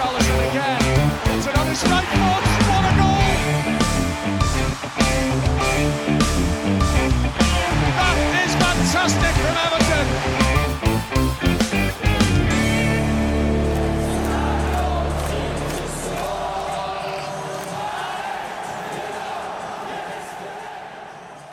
Richarlison 0.00 0.48
again. 0.50 0.80
It's 1.36 1.46
another 1.46 1.74
strike 1.74 2.04
force. 2.04 2.48
What 2.70 2.84
a 2.88 2.92
goal! 2.96 3.20
That 8.00 8.16
is 8.44 8.52
fantastic 8.64 9.34
from 9.42 9.56
Everton. 9.66 10.06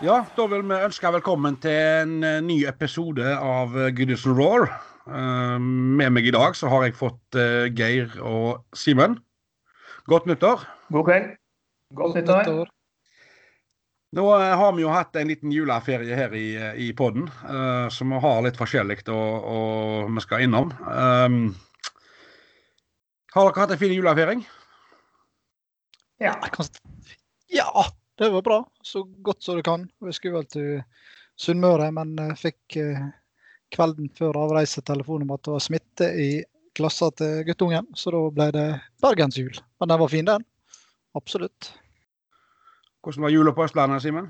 Ja, 0.01 0.25
da 0.35 0.47
vil 0.47 0.61
vi 0.61 0.75
ønske 0.85 1.11
velkommen 1.11 1.57
til 1.57 1.71
en 1.73 2.23
eh, 2.23 2.41
ny 2.45 2.61
episode 2.69 3.33
av 3.35 3.75
eh, 3.75 3.89
Goodison 3.97 4.37
Roar. 4.37 4.69
Uh, 5.07 5.57
med 5.59 6.11
meg 6.15 6.27
i 6.27 6.33
dag 6.35 6.55
så 6.57 6.69
har 6.71 6.87
jeg 6.87 6.97
fått 6.99 7.37
uh, 7.39 7.67
Geir 7.71 8.11
og 8.19 8.65
Simen. 8.75 9.17
Godt 10.07 10.27
nyttår. 10.29 10.65
God 10.93 11.07
kveld. 11.07 11.29
Godt 11.95 12.19
nyttår. 12.19 12.71
Nå 14.17 14.25
uh, 14.31 14.47
har 14.59 14.75
vi 14.75 14.83
jo 14.83 14.91
hatt 14.91 15.15
en 15.19 15.31
liten 15.31 15.53
juleferie 15.55 16.17
her 16.19 16.35
i, 16.35 16.47
i 16.87 16.89
poden, 16.95 17.27
så 17.91 18.07
vi 18.07 18.19
har 18.23 18.43
litt 18.45 18.59
forskjellig 18.59 19.01
og, 19.11 20.07
vi 20.15 20.23
skal 20.23 20.45
innom. 20.45 20.71
Um, 20.87 21.41
har 23.35 23.49
dere 23.49 23.63
hatt 23.65 23.75
en 23.75 23.81
fin 23.81 23.93
juleferie? 23.93 24.43
Ja. 26.23 26.33
ja. 27.51 27.87
Det 28.17 28.29
var 28.29 28.41
bra. 28.41 28.71
Så 28.81 29.03
godt 29.03 29.43
som 29.43 29.55
du 29.55 29.63
kan. 29.63 29.89
Vi 29.99 30.13
skulle 30.13 30.39
vel 30.39 30.47
til 30.49 30.69
Sunnmøre, 31.37 31.91
men 31.93 32.15
eh, 32.19 32.33
fikk 32.37 32.79
eh, 32.81 33.09
kvelden 33.73 34.11
før 34.15 34.37
avreise 34.45 34.83
telefon 34.85 35.25
om 35.25 35.33
at 35.35 35.43
det 35.45 35.55
var 35.55 35.63
smitte 35.63 36.11
i 36.21 36.29
klassa 36.77 37.09
til 37.17 37.43
guttungen. 37.47 37.89
Så 37.97 38.13
da 38.13 38.21
ble 38.33 38.47
det 38.55 38.67
bergensjul. 39.03 39.59
Men 39.79 39.91
den 39.91 40.01
var 40.03 40.13
fin, 40.13 40.27
den. 40.27 40.45
Absolutt. 41.17 41.71
Hvordan 43.03 43.25
var 43.25 43.33
jula 43.33 43.53
på 43.55 43.65
Østlandet, 43.65 44.03
Simen? 44.03 44.29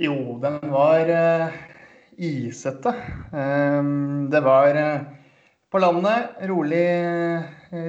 Jo, 0.00 0.38
den 0.40 0.60
var 0.72 1.10
uh, 1.10 1.56
isete. 2.16 2.94
Um, 3.32 4.30
det 4.32 4.40
var 4.44 4.78
uh, 4.78 5.02
på 5.72 5.80
landet. 5.82 6.38
Rolig, 6.48 6.86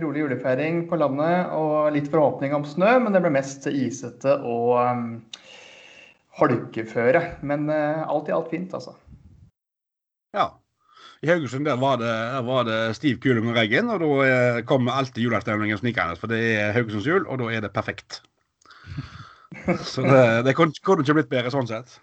rolig, 0.03 0.23
julefeiring 0.25 0.84
på 0.89 1.00
landet 1.00 1.53
og 1.56 1.94
litt 1.95 2.09
forhåpning 2.11 2.56
om 2.58 2.67
snø, 2.67 2.97
men 3.03 3.16
det 3.16 3.23
ble 3.23 3.31
mest 3.38 3.69
isete 3.72 4.36
og 4.41 4.75
um, 4.81 5.08
holkeføre. 6.41 7.23
Men 7.45 7.69
uh, 7.72 8.03
alt 8.09 8.31
i 8.31 8.36
alt 8.36 8.52
fint, 8.52 8.75
altså. 8.75 8.97
Ja. 10.33 10.49
I 11.23 11.29
Haugesund 11.29 11.65
der 11.65 11.77
var 11.79 11.99
det, 12.01 12.13
var 12.43 12.65
det 12.67 12.79
stiv 12.97 13.19
kuling 13.23 13.47
og 13.47 13.55
regn, 13.55 13.91
og 13.93 14.01
da 14.03 14.07
eh, 14.27 14.61
kommer 14.67 14.97
alltid 14.97 15.23
julestemningen 15.23 15.79
snikende. 15.79 16.17
For 16.19 16.31
det 16.31 16.41
er 16.57 16.73
Haugesunds 16.75 17.07
jul, 17.07 17.23
og 17.27 17.39
da 17.39 17.51
er 17.53 17.63
det 17.63 17.71
perfekt. 17.75 18.21
Så 19.93 20.03
det, 20.03 20.43
det 20.47 20.55
kunne 20.57 20.73
ikke 20.75 21.15
blitt 21.15 21.31
bedre 21.31 21.53
sånn 21.53 21.69
sett. 21.69 21.99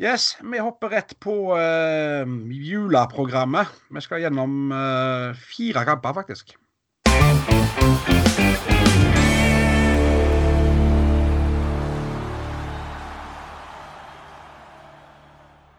Yes, 0.00 0.32
vi 0.42 0.58
hopper 0.58 0.90
rett 0.90 1.12
på 1.22 1.34
uh, 1.54 2.24
juleprogrammet. 2.50 3.70
Vi 3.94 4.02
skal 4.02 4.24
gjennom 4.24 4.72
uh, 4.74 5.36
fire 5.54 5.84
kamper, 5.86 6.16
faktisk. 6.16 6.56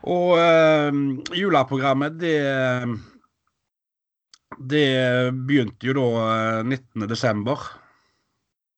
Og 0.05 0.35
uh, 0.37 0.91
juleprogrammet, 1.33 2.19
det 2.21 2.37
Det 4.55 4.87
begynte 5.33 5.87
jo 5.89 5.95
da 5.97 6.61
19.12. 6.63 7.65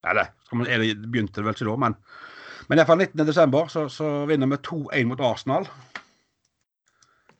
Eller, 0.08 0.32
det 0.64 0.96
begynte 1.12 1.42
det 1.42 1.46
vel 1.46 1.54
ikke 1.54 1.68
da, 1.68 1.76
men 1.84 1.98
men 2.68 2.82
iallfall 2.82 3.04
19.12. 3.06 3.68
Så, 3.72 3.86
så 3.92 4.10
vinner 4.28 4.50
vi 4.52 4.60
2-1 4.68 5.08
mot 5.08 5.24
Arsenal. 5.24 5.68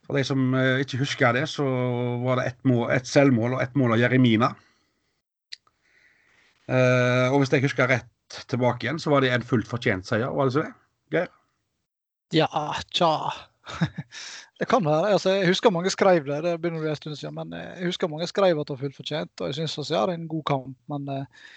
For 0.08 0.16
de 0.16 0.24
som 0.24 0.54
eh, 0.56 0.80
ikke 0.84 1.02
husker 1.02 1.36
det, 1.36 1.44
så 1.52 1.66
var 2.24 2.40
det 2.40 2.48
ett, 2.52 2.62
et 2.94 3.08
selvmål 3.08 3.58
og 3.58 3.64
ett 3.64 3.76
mål 3.76 3.96
av 3.96 4.02
Jeremina. 4.04 4.54
Uh, 6.68 7.32
og 7.32 7.40
hvis 7.40 7.52
jeg 7.54 7.64
husker 7.64 7.88
rett 7.88 8.40
tilbake 8.52 8.84
igjen, 8.84 8.98
så 9.00 9.12
var 9.12 9.24
det 9.24 9.30
en 9.32 9.44
fullt 9.44 9.68
fortjent 9.68 10.04
seier. 10.04 10.28
Var 10.36 10.48
det 10.48 10.52
så 10.52 10.64
det, 10.64 10.72
Geir? 11.14 11.30
Ja, 12.36 12.48
tja. 12.92 13.12
Det 14.58 14.66
kan 14.66 14.82
være. 14.82 15.12
Altså, 15.14 15.30
jeg 15.36 15.52
husker 15.52 15.70
mange 15.70 15.90
skrev 15.94 16.24
det, 16.26 16.40
det 16.42 16.56
begynner 16.58 16.80
å 16.80 16.84
bli 16.86 16.90
en 16.90 16.98
stund 16.98 17.18
siden. 17.18 17.36
Men 17.36 17.52
jeg 17.54 17.90
husker 17.92 18.10
mange 18.10 18.26
skrev 18.26 18.58
at 18.58 18.66
det 18.66 18.74
var 18.74 18.80
fullt 18.80 18.96
fortjent, 18.98 19.34
og 19.40 19.50
jeg 19.50 19.58
syns 19.60 19.76
det 19.78 19.94
gjør 19.94 20.14
en 20.14 20.24
god 20.30 20.44
kamp. 20.50 20.78
Men 20.90 21.10
eh, 21.14 21.50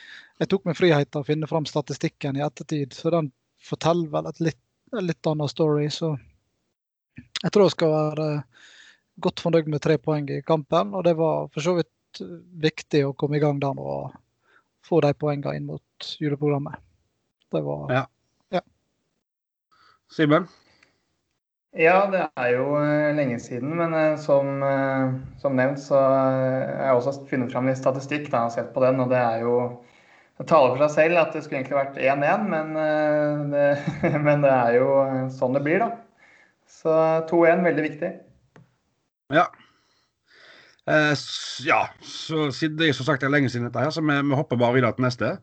jeg 0.44 0.52
tok 0.52 0.68
meg 0.70 0.78
frihet 0.78 1.10
til 1.10 1.24
å 1.24 1.28
finne 1.28 1.50
fram 1.50 1.66
statistikken 1.70 2.38
i 2.38 2.46
ettertid, 2.46 2.94
så 2.98 3.14
den 3.14 3.32
forteller 3.62 4.12
vel 4.14 4.30
et 4.30 4.44
litt, 4.50 4.62
litt 5.02 5.32
annet 5.32 5.54
story. 5.54 5.88
Så 5.94 6.14
jeg 7.42 7.50
tror 7.50 7.66
jeg 7.66 7.76
skal 7.76 7.96
være 7.96 8.30
godt 9.22 9.44
fornøyd 9.44 9.70
med 9.72 9.84
tre 9.84 9.98
poeng 10.02 10.30
i 10.30 10.42
kampen. 10.46 10.94
Og 10.98 11.06
det 11.08 11.18
var 11.20 11.50
for 11.54 11.66
så 11.66 11.78
vidt 11.80 12.24
viktig 12.62 13.06
å 13.08 13.16
komme 13.18 13.40
i 13.40 13.44
gang 13.44 13.60
der 13.62 13.78
og 13.80 14.12
få 14.86 15.02
de 15.06 15.14
poengene 15.18 15.58
inn 15.58 15.70
mot 15.70 16.14
juleprogrammet. 16.22 16.78
Det 17.52 17.62
var 17.66 17.92
Ja. 17.92 18.06
ja. 18.52 18.62
Simen? 20.12 20.48
Ja, 21.72 22.02
det 22.12 22.26
er 22.36 22.50
jo 22.52 22.76
eh, 22.82 23.14
lenge 23.16 23.38
siden. 23.40 23.72
Men 23.80 23.94
eh, 23.96 24.18
som, 24.20 24.60
eh, 24.64 25.14
som 25.40 25.56
nevnt 25.56 25.80
så 25.80 25.96
har 25.96 26.90
jeg 26.90 26.98
også 26.98 27.14
funnet 27.30 27.54
fram 27.54 27.70
litt 27.70 27.80
statistikk 27.80 28.28
da, 28.32 28.44
og 28.50 28.56
sett 28.56 28.74
på 28.76 28.84
den. 28.84 29.00
Og 29.00 29.12
det 29.12 29.22
er 29.22 29.46
jo 29.46 29.56
det 30.42 30.50
taler 30.50 30.74
for 30.74 30.84
seg 30.84 30.92
selv 30.98 31.22
at 31.22 31.36
det 31.36 31.46
skulle 31.46 31.62
egentlig 31.62 31.78
vært 31.78 32.00
1-1, 32.02 32.46
men, 32.50 32.72
men, 34.26 34.42
det 34.42 34.52
er 34.52 34.78
jo 34.80 34.88
sånn 35.30 35.54
det 35.54 35.62
blir, 35.68 35.84
da. 35.84 35.92
Så 36.66 36.96
2-1 37.30 37.62
veldig 37.68 37.84
viktig. 37.86 38.10
Ja. 39.38 39.46
Eh, 40.90 41.14
ja, 41.68 41.82
så 42.02 42.50
det 42.50 42.90
er 42.90 42.98
som 42.98 43.08
sagt 43.08 43.22
det 43.22 43.30
er 43.30 43.36
lenge 43.36 43.52
siden 43.54 43.70
dette 43.70 43.84
her, 43.84 43.94
så 43.94 44.02
vi, 44.02 44.18
vi 44.18 44.40
hopper 44.40 44.60
bare 44.60 44.80
videre 44.80 44.98
til 44.98 45.06
neste. 45.06 45.36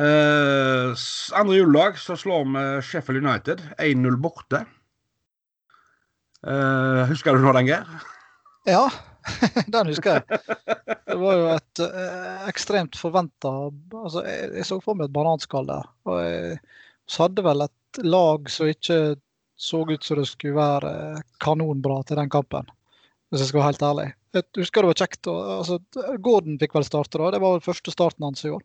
Eh, 0.00 1.06
andre 1.36 1.60
juledag 1.60 2.00
så 2.00 2.16
slår 2.18 2.48
vi 2.48 2.66
Sheffield 2.88 3.22
United 3.22 3.62
1-0 3.76 4.18
borte. 4.24 4.64
Eh, 6.46 7.02
husker 7.10 7.36
du 7.36 7.44
nå 7.44 7.52
den, 7.56 7.68
Geir? 7.68 7.86
Ja, 8.68 8.86
Den 9.74 9.90
husker 9.90 10.20
jeg. 10.20 10.40
Det 11.06 11.16
var 11.20 11.36
jo 11.36 11.48
et 11.52 11.82
uh, 11.82 12.46
ekstremt 12.48 12.96
forventa 12.98 13.50
altså, 13.68 14.22
jeg, 14.24 14.52
jeg, 14.56 14.66
så 14.68 14.78
for 14.82 14.96
meg 14.96 15.10
et 15.10 15.16
bananskall 15.16 15.68
der. 15.68 15.88
Og 16.08 16.20
jeg 16.24 16.60
hadde 17.16 17.44
vel 17.44 17.66
et 17.66 18.00
lag 18.06 18.48
som 18.52 18.70
ikke 18.70 19.00
så 19.60 19.82
ut 19.84 20.06
som 20.06 20.20
det 20.20 20.28
skulle 20.30 20.56
være 20.56 21.20
kanonbra 21.44 22.00
til 22.08 22.16
den 22.16 22.32
kampen, 22.32 22.70
hvis 23.28 23.42
jeg 23.42 23.50
skal 23.50 23.60
være 23.60 23.72
helt 23.72 23.86
ærlig. 23.90 24.08
Jeg 24.32 24.46
husker 24.62 24.86
det 24.86 24.92
var 24.92 25.00
kjekt. 25.02 25.28
Og, 25.28 25.40
altså, 25.58 25.78
Gordon 26.22 26.58
fikk 26.60 26.78
vel 26.78 26.86
starte, 26.86 27.18
da. 27.20 27.32
Det 27.34 27.42
var 27.42 27.58
vel 27.58 27.66
første 27.66 27.92
starten 27.92 28.28
hans 28.28 28.46
i 28.46 28.54
år. 28.54 28.64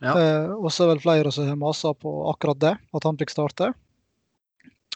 Ja. 0.00 0.16
Uh, 0.16 0.56
og 0.56 0.70
så 0.72 0.86
er 0.86 0.94
vel 0.94 1.04
flere 1.04 1.32
som 1.34 1.46
har 1.46 1.60
masa 1.60 1.92
på 1.94 2.14
akkurat 2.32 2.62
det, 2.62 2.74
at 2.80 3.06
han 3.06 3.20
fikk 3.20 3.34
starte. 3.34 3.74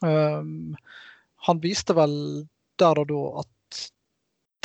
Um, 0.03 0.75
han 1.47 1.61
viste 1.61 1.97
vel 1.97 2.15
der 2.81 3.01
og 3.03 3.11
da 3.11 3.21
at 3.45 3.81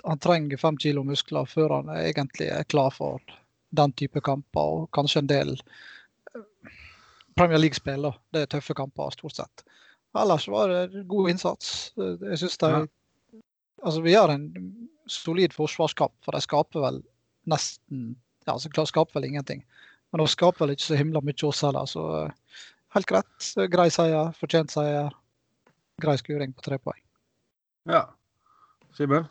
han 0.06 0.22
trenger 0.24 0.62
fem 0.62 0.78
kilo 0.80 1.04
muskler 1.04 1.48
før 1.50 1.80
han 1.80 1.90
egentlig 1.98 2.48
er 2.56 2.68
klar 2.72 2.94
for 2.96 3.20
den 3.76 3.92
type 3.94 4.22
kamper, 4.26 4.62
og 4.62 4.92
kanskje 4.96 5.22
en 5.22 5.30
del 5.30 5.52
eh, 5.54 6.72
Premier 7.38 7.60
League-spill. 7.62 8.08
Det 8.34 8.46
er 8.46 8.54
tøffe 8.54 8.74
kamper, 8.78 9.12
stort 9.14 9.36
sett. 9.38 9.66
Ellers 10.18 10.48
var 10.50 10.72
det 10.72 11.04
god 11.12 11.30
innsats. 11.30 11.92
Jeg 12.00 12.40
synes 12.42 12.58
de, 12.64 12.72
ja. 12.74 13.42
altså 13.84 14.02
Vi 14.02 14.16
har 14.16 14.34
en 14.34 14.48
solid 15.06 15.54
forsvarskamp, 15.54 16.16
for 16.26 16.34
de 16.34 16.42
skaper 16.42 16.86
vel 16.88 17.04
nesten 17.50 18.16
ja, 18.48 18.56
altså 18.56 18.86
skaper 18.90 19.20
vel 19.20 19.30
ingenting. 19.30 19.62
Men 20.10 20.24
de 20.24 20.32
skaper 20.32 20.66
vel 20.66 20.74
ikke 20.74 20.88
så 20.88 20.98
himla 20.98 21.22
mye 21.22 21.46
oss 21.46 21.62
heller, 21.66 21.86
så 21.86 22.06
eh, 22.24 22.62
helt 22.96 23.10
greit. 23.10 23.52
Grei 23.70 23.90
seier, 23.94 24.32
fortjent 24.40 24.74
seier. 24.74 25.14
Grei 26.00 26.16
skuring 26.20 26.56
på 26.56 26.66
tre 26.66 26.80
poeng. 26.82 27.02
Ja. 27.90 28.06
Simen? 28.98 29.28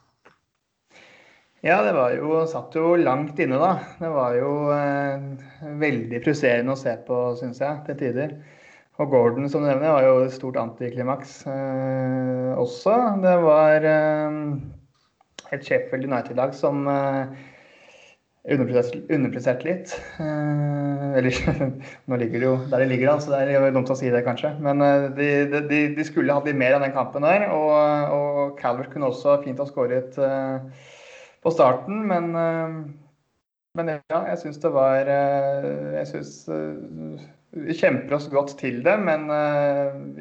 Ja, 1.64 1.80
det 1.82 1.92
var 1.96 2.12
jo, 2.14 2.44
satt 2.46 2.76
jo 2.78 2.92
langt 3.00 3.38
inne, 3.42 3.58
da. 3.58 3.72
Det 3.98 4.10
var 4.14 4.36
jo 4.38 4.52
eh, 4.70 5.24
veldig 5.80 6.20
frustrerende 6.22 6.76
å 6.76 6.78
se 6.78 6.94
på, 7.08 7.18
syns 7.40 7.58
jeg, 7.64 7.80
til 7.88 7.98
tider. 7.98 8.36
Og 9.02 9.10
Gordon, 9.10 9.48
som 9.50 9.64
du 9.64 9.68
nevner, 9.68 9.90
var 9.94 10.06
jo 10.06 10.20
et 10.22 10.34
stort 10.34 10.58
antiklimaks 10.58 11.40
eh, 11.50 12.52
også. 12.58 12.94
Det 13.22 13.34
var 13.42 13.86
eh, 13.90 14.38
et 15.54 15.66
Sheffield 15.66 16.06
United-lag 16.06 16.54
som 16.54 16.86
eh, 16.90 17.34
underpresterte 18.48 19.66
litt. 19.66 19.92
Eh, 20.20 21.16
eller 21.18 21.38
nå 22.08 22.18
ligger 22.20 22.40
det 22.40 22.46
jo 22.46 22.54
der 22.70 22.82
de 22.82 22.88
ligger, 22.90 23.10
da, 23.10 23.22
så 23.22 23.32
det 23.34 23.56
er 23.56 23.74
dumt 23.74 23.90
å 23.92 23.96
si 23.98 24.10
det, 24.12 24.24
kanskje. 24.26 24.54
Men 24.64 24.84
eh, 24.84 25.08
de, 25.16 25.28
de, 25.68 25.80
de, 25.96 26.06
skulle 26.06 26.34
hatt 26.34 26.48
litt 26.48 26.58
mer 26.58 26.76
av 26.76 26.84
den 26.84 26.94
kampen 26.96 27.26
der. 27.26 27.48
Og, 27.54 27.72
og 28.14 28.58
Calvert 28.60 28.92
kunne 28.94 29.10
også 29.10 29.38
fint 29.44 29.60
ha 29.60 29.68
skåret 29.68 30.18
eh, 30.22 30.86
på 31.44 31.54
starten, 31.54 32.02
men, 32.10 32.32
men 33.78 33.90
ja, 33.94 34.22
jeg 34.32 34.40
syns 34.42 34.58
det 34.58 34.72
var 34.74 35.06
Jeg 35.06 36.08
syns 36.10 36.32
vi 37.54 37.76
kjemper 37.78 38.16
oss 38.16 38.26
godt 38.32 38.56
til 38.58 38.80
det, 38.82 38.96
men 39.06 39.30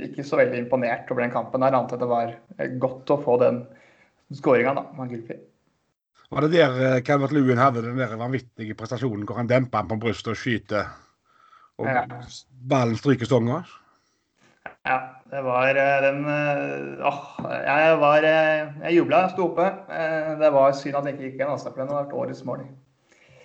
ikke 0.05 0.23
så 0.23 0.37
veldig 0.39 0.61
imponert 0.61 1.09
over 1.09 1.25
den 1.25 1.33
kampen. 1.33 1.65
der, 1.65 1.73
Annet 1.73 1.97
enn 1.97 2.03
det 2.05 2.11
var 2.13 2.37
godt 2.85 3.17
å 3.17 3.21
få 3.25 3.41
den 3.41 3.63
skåringa 4.37 4.77
da. 4.77 4.85
Gylfi. 5.09 5.41
Var 6.31 6.43
det 6.43 6.57
der 6.57 7.01
Calvert 7.07 7.31
Lewin 7.31 7.59
hadde 7.61 7.85
den 7.85 7.99
der 7.99 8.15
vanvittige 8.19 8.75
prestasjonen 8.75 9.23
hvor 9.27 9.39
han 9.39 9.49
demper 9.49 9.85
den 9.85 9.91
på 9.93 9.99
brystet 10.07 10.33
og 10.33 10.39
skyter, 10.39 10.89
og 11.79 11.87
ja. 11.87 12.03
ballen 12.67 12.97
stryker 12.99 13.29
stonga? 13.29 13.61
Ja, 14.87 14.97
det 15.31 15.43
var 15.43 15.75
eh, 15.75 16.01
den 16.03 16.19
eh, 16.31 17.07
Åh, 17.07 17.21
jeg 17.63 17.95
var 17.99 18.27
eh, 18.27 18.75
Jeg 18.85 18.97
jubla, 18.97 19.21
sto 19.31 19.49
oppe. 19.49 19.67
Det 20.39 20.51
var 20.53 20.75
synd 20.75 20.99
at 20.99 21.07
det 21.07 21.15
ikke 21.15 21.31
gikk 21.31 21.41
en 21.43 21.53
avstand, 21.55 21.75
for 21.75 21.83
den 21.83 21.91
har 21.91 22.05
vært 22.05 22.15
årets 22.15 22.43
mål. 22.47 22.65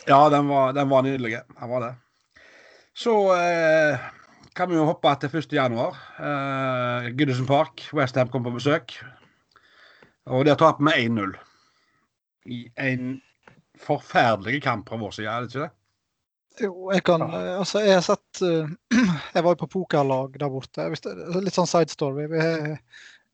Ja, 0.07 0.29
den 0.31 0.49
var, 0.51 0.73
den 0.75 0.91
var 0.91 1.03
nydelig. 1.07 1.39
Den 1.59 1.71
var 1.71 1.87
det. 1.87 1.93
Så 2.95 3.15
eh, 3.37 3.99
kan 4.55 4.71
vi 4.71 4.77
jo 4.77 4.87
hoppe 4.89 5.15
til 5.21 5.39
1. 5.39 5.55
januar. 5.57 5.99
Eh, 6.19 7.11
Goodison 7.17 7.47
Park. 7.47 7.87
Westham 7.95 8.29
kom 8.29 8.45
på 8.45 8.55
besøk. 8.55 8.99
Og 10.27 10.45
der 10.47 10.59
taper 10.59 10.85
vi 10.85 11.07
1-0. 11.09 11.35
I 12.47 12.65
en 12.81 13.15
forferdelig 13.81 14.63
kamp 14.65 14.89
fra 14.89 14.99
vår 15.01 15.15
side, 15.19 15.31
er 15.31 15.45
det 15.45 15.53
ikke 15.53 15.65
det? 15.65 15.71
Jo, 16.61 16.73
jeg 16.93 17.05
kan 17.07 17.23
Altså, 17.33 17.81
jeg 17.81 17.97
har 17.97 18.05
sett 18.05 18.43
uh, 18.45 18.69
Jeg 19.35 19.45
var 19.45 19.55
jo 19.55 19.61
på 19.63 19.71
pokerlag 19.79 20.37
der 20.41 20.53
borte. 20.53 20.91
Litt 20.93 21.57
sånn 21.57 21.71
side 21.71 21.95
story. 21.95 22.27
Vi 22.29 22.43
har, 22.43 22.77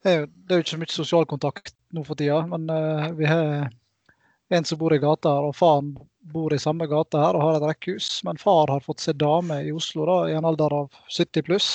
det 0.05 0.14
er 0.14 0.60
jo 0.60 0.62
ikke 0.62 0.76
så 0.76 0.82
mye 0.84 0.94
sosial 0.94 1.26
kontakt 1.31 1.75
nå 1.96 2.05
for 2.06 2.19
tida, 2.20 2.44
men 2.46 2.69
uh, 2.70 3.08
vi 3.19 3.26
har 3.26 3.70
en 4.49 4.64
som 4.64 4.78
bor 4.78 4.94
i 4.94 5.00
gata 5.02 5.34
her, 5.34 5.49
og 5.50 5.56
faren 5.56 5.96
bor 6.32 6.52
i 6.54 6.61
samme 6.61 6.87
gate 6.88 7.20
her 7.20 7.37
og 7.37 7.44
har 7.44 7.58
et 7.58 7.69
rekkehus. 7.72 8.08
Men 8.25 8.40
far 8.40 8.70
har 8.72 8.84
fått 8.84 9.04
seg 9.04 9.19
dame 9.20 9.62
i 9.64 9.72
Oslo 9.75 10.06
da, 10.08 10.19
i 10.28 10.37
en 10.38 10.49
alder 10.49 10.75
av 10.82 11.00
70 11.08 11.46
pluss. 11.46 11.70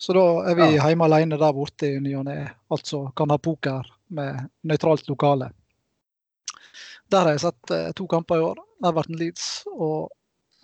Så 0.00 0.16
da 0.16 0.24
er 0.48 0.56
vi 0.56 0.68
ja. 0.76 0.88
hjemme 0.88 1.04
alene 1.08 1.36
der 1.40 1.56
borte 1.56 1.90
i 1.90 2.00
ny 2.00 2.14
og 2.16 2.24
ne. 2.28 2.38
Altså 2.72 3.06
kan 3.16 3.32
ha 3.32 3.36
poker 3.40 3.88
med 4.16 4.46
nøytralt 4.64 5.08
lokale. 5.10 5.50
Der 7.10 7.26
har 7.26 7.34
jeg 7.34 7.42
sett 7.42 7.74
uh, 7.74 7.90
to 7.96 8.06
kamper 8.10 8.38
i 8.38 8.48
år. 8.52 8.58
Everton 8.86 9.18
Leeds 9.18 9.46
og 9.72 10.10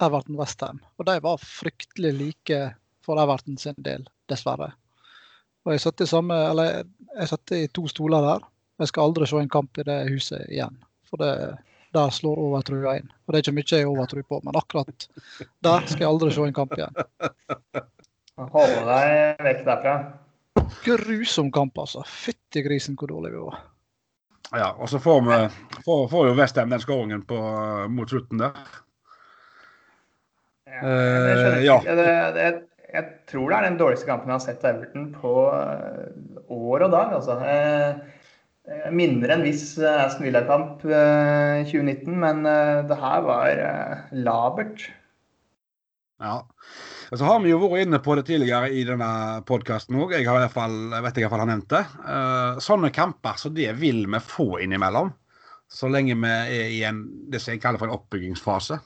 Everton 0.03 0.39
Westham. 0.39 0.81
Og 0.99 1.07
de 1.09 1.17
var 1.25 1.43
fryktelig 1.43 2.13
like 2.17 2.61
for 3.05 3.21
Everton 3.23 3.59
sin 3.59 3.77
del, 3.79 4.07
dessverre. 4.31 4.73
Og 5.67 5.75
jeg 5.75 5.83
satt 5.83 6.05
i, 6.05 6.07
samme, 6.07 6.37
eller 6.51 6.85
jeg 7.17 7.31
satt 7.33 7.55
i 7.57 7.65
to 7.75 7.87
stoler 7.91 8.23
der. 8.23 8.45
Jeg 8.83 8.93
skal 8.93 9.09
aldri 9.09 9.27
se 9.27 9.41
en 9.41 9.51
kamp 9.51 9.79
i 9.81 9.87
det 9.89 9.97
huset 10.13 10.45
igjen. 10.47 10.77
For 11.07 11.23
det, 11.23 11.33
der 11.97 12.13
slår 12.15 12.39
overtrua 12.45 12.97
inn. 13.01 13.09
Og 13.27 13.33
det 13.33 13.39
er 13.39 13.45
ikke 13.45 13.57
mye 13.57 13.81
jeg 13.81 13.91
overtro 13.91 14.23
på, 14.29 14.41
men 14.47 14.59
akkurat 14.59 15.09
der 15.67 15.87
skal 15.89 16.05
jeg 16.05 16.11
aldri 16.11 16.31
se 16.35 16.47
en 16.47 16.57
kamp 16.57 16.77
igjen. 16.77 17.03
Holde 18.53 18.83
deg 18.87 19.43
vekk 19.49 19.65
derfra. 19.67 19.97
Grusom 20.85 21.51
kamp, 21.55 21.79
altså. 21.81 22.05
Fytti 22.07 22.63
grisen 22.67 22.99
hvor 22.99 23.11
dårlig 23.11 23.33
vi 23.35 23.43
var. 23.49 23.63
Ja, 24.57 24.73
og 24.81 24.89
så 24.89 25.01
får, 25.03 25.23
vi, 25.27 25.39
får, 25.85 26.03
får 26.13 26.29
jo 26.31 26.35
Westham 26.39 26.73
den 26.73 26.83
skåringen 26.83 27.25
mot 27.93 28.11
slutten 28.11 28.41
der. 28.41 28.57
Ja. 30.67 30.81
Jeg, 30.83 31.77
jeg, 32.37 32.55
jeg, 32.93 33.05
tror 33.31 33.51
det 33.51 33.59
er 33.59 33.67
den 33.69 33.79
dårligste 33.81 34.09
kampen 34.09 34.33
jeg 34.33 34.39
har 34.39 34.45
sett 34.45 34.65
av 34.65 34.77
Everton 34.77 35.07
på 35.17 35.33
uh, 35.53 36.43
år 36.53 36.87
og 36.89 36.93
dag. 36.95 37.15
Altså. 37.19 37.39
Uh, 37.41 38.91
mindre 38.93 39.37
en 39.37 39.45
viss 39.47 39.77
Aston 39.79 40.27
Villa-kamp 40.27 40.83
i 40.89 41.65
2019, 41.69 42.17
men 42.19 42.41
det 42.89 42.97
her 42.99 43.21
var 43.23 43.61
labert. 44.11 44.89
Ja. 46.19 46.41
Og 47.13 47.21
så 47.21 47.27
har 47.29 47.39
vi 47.45 47.53
jo 47.53 47.61
vært 47.63 47.87
inne 47.87 48.01
på 48.03 48.17
det 48.19 48.25
tidligere 48.27 48.73
i 48.75 48.83
denne 48.89 49.11
podkasten 49.47 49.99
òg. 50.01 50.17
Jeg, 50.17 50.27
har 50.27 50.41
i 50.41 50.47
hvert 50.47 50.57
fall, 50.57 50.75
vet 50.91 51.15
jeg 51.15 51.27
iallfall 51.27 51.45
har 51.45 51.53
nevnt 51.53 51.71
det. 51.71 51.85
sånne 52.65 52.91
kamper 52.95 53.39
så 53.39 53.53
det 53.55 53.71
vil 53.79 54.05
vi 54.11 54.21
få 54.23 54.57
innimellom. 54.65 55.13
Så 55.71 55.91
lenge 55.91 56.15
vi 56.19 56.31
er 56.31 56.75
i 56.75 56.83
en, 56.87 57.05
det 57.31 57.41
som 57.43 57.55
jeg 57.55 57.63
kaller 57.63 57.79
for 57.83 57.91
en 57.91 57.99
oppbyggingsfase. 57.99 58.79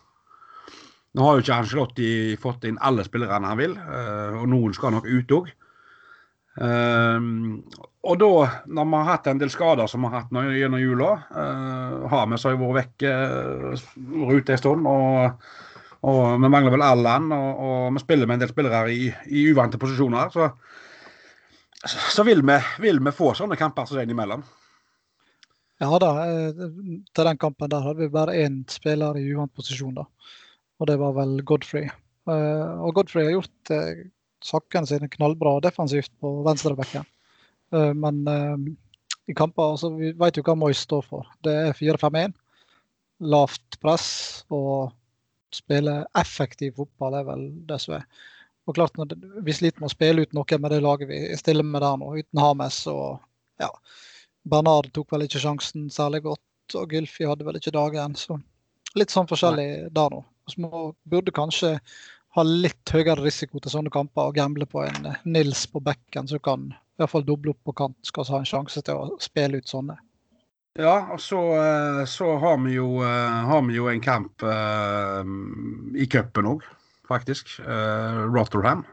Nå 1.16 1.24
har 1.26 1.36
jo 1.36 1.42
ikke 1.42 1.56
Angelotti 1.58 2.10
fått 2.40 2.68
inn 2.68 2.78
alle 2.86 3.04
spillerne 3.06 3.50
han 3.50 3.58
vil, 3.58 3.74
eh, 3.74 4.36
og 4.38 4.46
noen 4.52 4.76
skal 4.76 4.94
nok 4.94 5.08
ut 5.10 5.34
òg. 5.40 5.50
Um, 6.60 7.62
og 8.04 8.18
da, 8.20 8.28
når 8.66 8.86
vi 8.90 8.98
har 8.98 9.08
hatt 9.08 9.28
en 9.30 9.40
del 9.40 9.52
skader 9.52 9.88
som 9.88 10.02
vi 10.02 10.10
har 10.10 10.24
hatt 10.24 10.34
gjennom 10.58 10.82
jula, 10.82 11.10
uh, 11.30 12.06
har 12.10 12.30
vi 12.30 12.38
så 12.42 12.52
vært 12.58 12.76
vekk 12.78 13.04
uh, 13.06 13.84
ute 14.34 14.54
en 14.54 14.60
stund. 14.60 14.88
Og, 14.90 15.50
og, 16.00 16.20
vi 16.40 16.48
mangler 16.48 16.72
vel 16.74 16.84
Allan, 16.86 17.28
og, 17.36 17.64
og, 17.66 17.80
vi 17.96 18.02
spiller 18.04 18.28
med 18.28 18.38
en 18.38 18.44
del 18.44 18.52
spillere 18.52 18.92
i, 18.92 19.10
i 19.28 19.44
uvante 19.52 19.80
posisjoner. 19.80 20.30
Så, 20.32 20.48
så 22.14 22.24
vil, 22.24 22.40
vi, 22.46 22.56
vil, 22.84 23.02
vi, 23.04 23.12
få 23.16 23.34
sånne 23.36 23.58
kamper 23.60 23.88
som 23.88 24.00
den 24.00 24.14
imellom. 24.14 24.44
Ja 25.80 25.96
da, 26.00 26.12
til 26.52 27.24
den 27.24 27.40
kampen 27.40 27.70
der 27.72 27.84
hadde 27.84 28.04
vi 28.04 28.12
bare 28.12 28.36
én 28.36 28.62
spiller 28.68 29.16
i 29.16 29.30
uvant 29.32 29.52
posisjon. 29.56 29.96
da 29.96 30.04
og 30.80 30.88
det 30.88 30.96
var 31.00 31.12
vel 31.16 31.40
Godfrey. 31.44 31.90
Uh, 32.28 32.80
og 32.86 32.94
Godfrey 32.96 33.26
har 33.26 33.34
gjort 33.36 33.72
uh, 33.74 34.04
sakene 34.44 34.88
sine 34.88 35.10
knallbra 35.12 35.58
defensivt 35.64 36.12
på 36.20 36.40
venstrebekken. 36.46 37.04
Men 37.70 38.24
i 39.30 39.34
kamper 39.38 39.76
altså, 39.76 39.92
Vi 39.94 40.08
vet 40.18 40.34
jo 40.34 40.42
hva 40.42 40.56
Moyes 40.58 40.80
står 40.82 41.04
for. 41.06 41.28
Det 41.46 41.52
er 41.54 41.76
4-5-1. 41.78 42.32
Lavt 43.30 43.76
press 43.78 44.08
og 44.50 44.90
spille 45.56 46.04
effektiv 46.18 46.76
fotball 46.78 47.18
er 47.20 47.26
vel 47.26 47.48
det 47.68 47.80
som 47.82 47.96
er. 47.98 48.06
Og 48.68 48.76
klart, 48.76 48.96
Vi 49.44 49.52
sliter 49.52 49.80
med 49.80 49.88
å 49.88 49.94
spille 49.94 50.22
ut 50.22 50.32
noe 50.36 50.58
med 50.58 50.70
det 50.70 50.80
laget 50.84 51.08
vi 51.08 51.36
stiller 51.36 51.66
med 51.66 51.82
der 51.82 51.96
nå, 51.96 52.12
uten 52.18 52.38
Hames. 52.40 52.86
og 52.86 53.20
ja, 53.58 53.70
Bernard 54.44 54.92
tok 54.92 55.12
vel 55.12 55.26
ikke 55.26 55.42
sjansen 55.42 55.90
særlig 55.90 56.22
godt, 56.22 56.76
og 56.76 56.92
Gylfi 56.92 57.26
hadde 57.26 57.44
vel 57.44 57.56
ikke 57.56 57.74
dagen. 57.74 58.14
så 58.14 58.40
Litt 58.98 59.10
sånn 59.10 59.28
forskjellig 59.30 59.92
der 59.94 60.10
nå. 60.10 60.24
Vi 60.50 60.66
burde 61.10 61.34
kanskje 61.34 61.78
ha 62.36 62.42
litt 62.46 62.90
høyere 62.94 63.22
risiko 63.22 63.58
til 63.58 63.72
sånne 63.72 63.90
kamper 63.90 64.30
og 64.30 64.36
gamble 64.38 64.66
på 64.70 64.82
en 64.84 65.06
eh, 65.06 65.18
Nils 65.24 65.64
på 65.70 65.82
bekken 65.82 66.28
som 66.30 66.42
kan 66.42 66.68
i 66.70 67.02
hvert 67.02 67.10
fall 67.10 67.26
doble 67.26 67.54
opp 67.54 67.62
på 67.64 67.74
kant, 67.78 67.96
skal 68.06 68.26
ha 68.28 68.40
en 68.42 68.48
sjanse 68.48 68.82
til 68.84 68.98
å 68.98 69.18
spille 69.22 69.58
ut 69.58 69.70
sånne. 69.70 69.96
Ja, 70.78 71.10
og 71.10 71.20
så, 71.20 71.38
eh, 71.58 72.04
så 72.06 72.36
har, 72.38 72.56
vi 72.62 72.76
jo, 72.76 73.02
eh, 73.02 73.38
har, 73.50 73.62
vi 73.66 73.74
jo, 73.74 73.88
en 73.90 74.00
kamp 74.00 74.42
uh, 74.42 75.26
i 75.98 76.06
cupen 76.06 76.46
òg, 76.46 76.62
faktisk. 77.10 77.56
Uh, 77.64 78.30
Rotherham. 78.30 78.84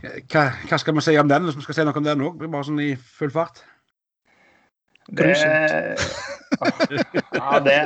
Hva, 0.00 0.46
hva, 0.64 0.78
skal 0.80 0.96
vi 0.96 1.04
si 1.04 1.18
om 1.20 1.28
den, 1.28 1.44
hvis 1.44 1.58
vi 1.58 1.66
skal 1.66 1.76
si 1.76 1.84
noe 1.84 2.00
om 2.00 2.06
den 2.06 2.24
òg? 2.24 2.40
Bare 2.46 2.64
sånn 2.64 2.80
i 2.80 2.94
full 2.96 3.32
fart. 3.34 3.60
Grusomt. 5.12 6.00
ja, 7.36 7.60
det 7.64 7.76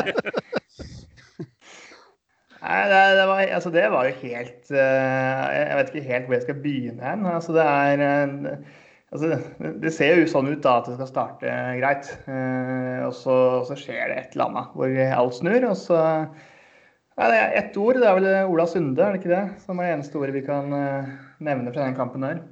Nei, 2.64 2.78
det, 2.88 3.00
det, 3.18 3.24
var, 3.28 3.42
altså 3.58 3.70
det, 3.74 3.82
var, 3.92 4.06
jo 4.08 4.14
helt 4.22 4.70
uh, 4.72 5.42
Jeg 5.52 5.74
vet 5.76 5.90
ikke 5.90 6.06
helt 6.06 6.28
hvor 6.28 6.36
jeg 6.38 6.46
skal 6.46 6.62
begynne 6.62 7.10
hen. 7.10 7.26
Altså 7.28 7.52
det 7.58 7.66
er 7.66 8.04
uh, 8.30 8.78
altså 9.14 9.74
det, 9.82 9.92
ser 9.94 10.18
jo 10.20 10.30
sånn 10.30 10.50
ut 10.50 10.64
da 10.64 10.78
at 10.80 10.90
det 10.90 10.96
skal 10.98 11.10
starte 11.10 11.52
greit. 11.80 12.10
Uh, 12.26 13.06
og, 13.06 13.14
så, 13.16 13.36
så, 13.68 13.78
skjer 13.78 14.10
det 14.10 14.18
et 14.18 14.34
eller 14.34 14.50
annet 14.50 14.74
hvor 14.74 14.96
alt 15.20 15.38
snur. 15.38 15.68
Og 15.70 15.78
så 15.78 16.00
ja, 16.00 17.28
Det 17.28 17.38
er 17.38 17.54
ett 17.62 17.78
ord. 17.78 18.00
Det 18.02 18.10
er 18.10 18.18
vel 18.18 18.50
Ola 18.50 18.66
Sunde, 18.70 18.98
er 19.00 19.14
det 19.14 19.22
ikke 19.22 19.32
det? 19.34 19.44
Som 19.64 19.78
er 19.78 19.88
det 19.88 19.94
eneste 19.98 20.18
ordet 20.20 20.34
vi 20.36 20.44
kan 20.46 20.74
nevne 20.74 21.70
fra 21.70 21.86
den 21.86 21.96
kampen 21.96 22.26
der. 22.26 22.42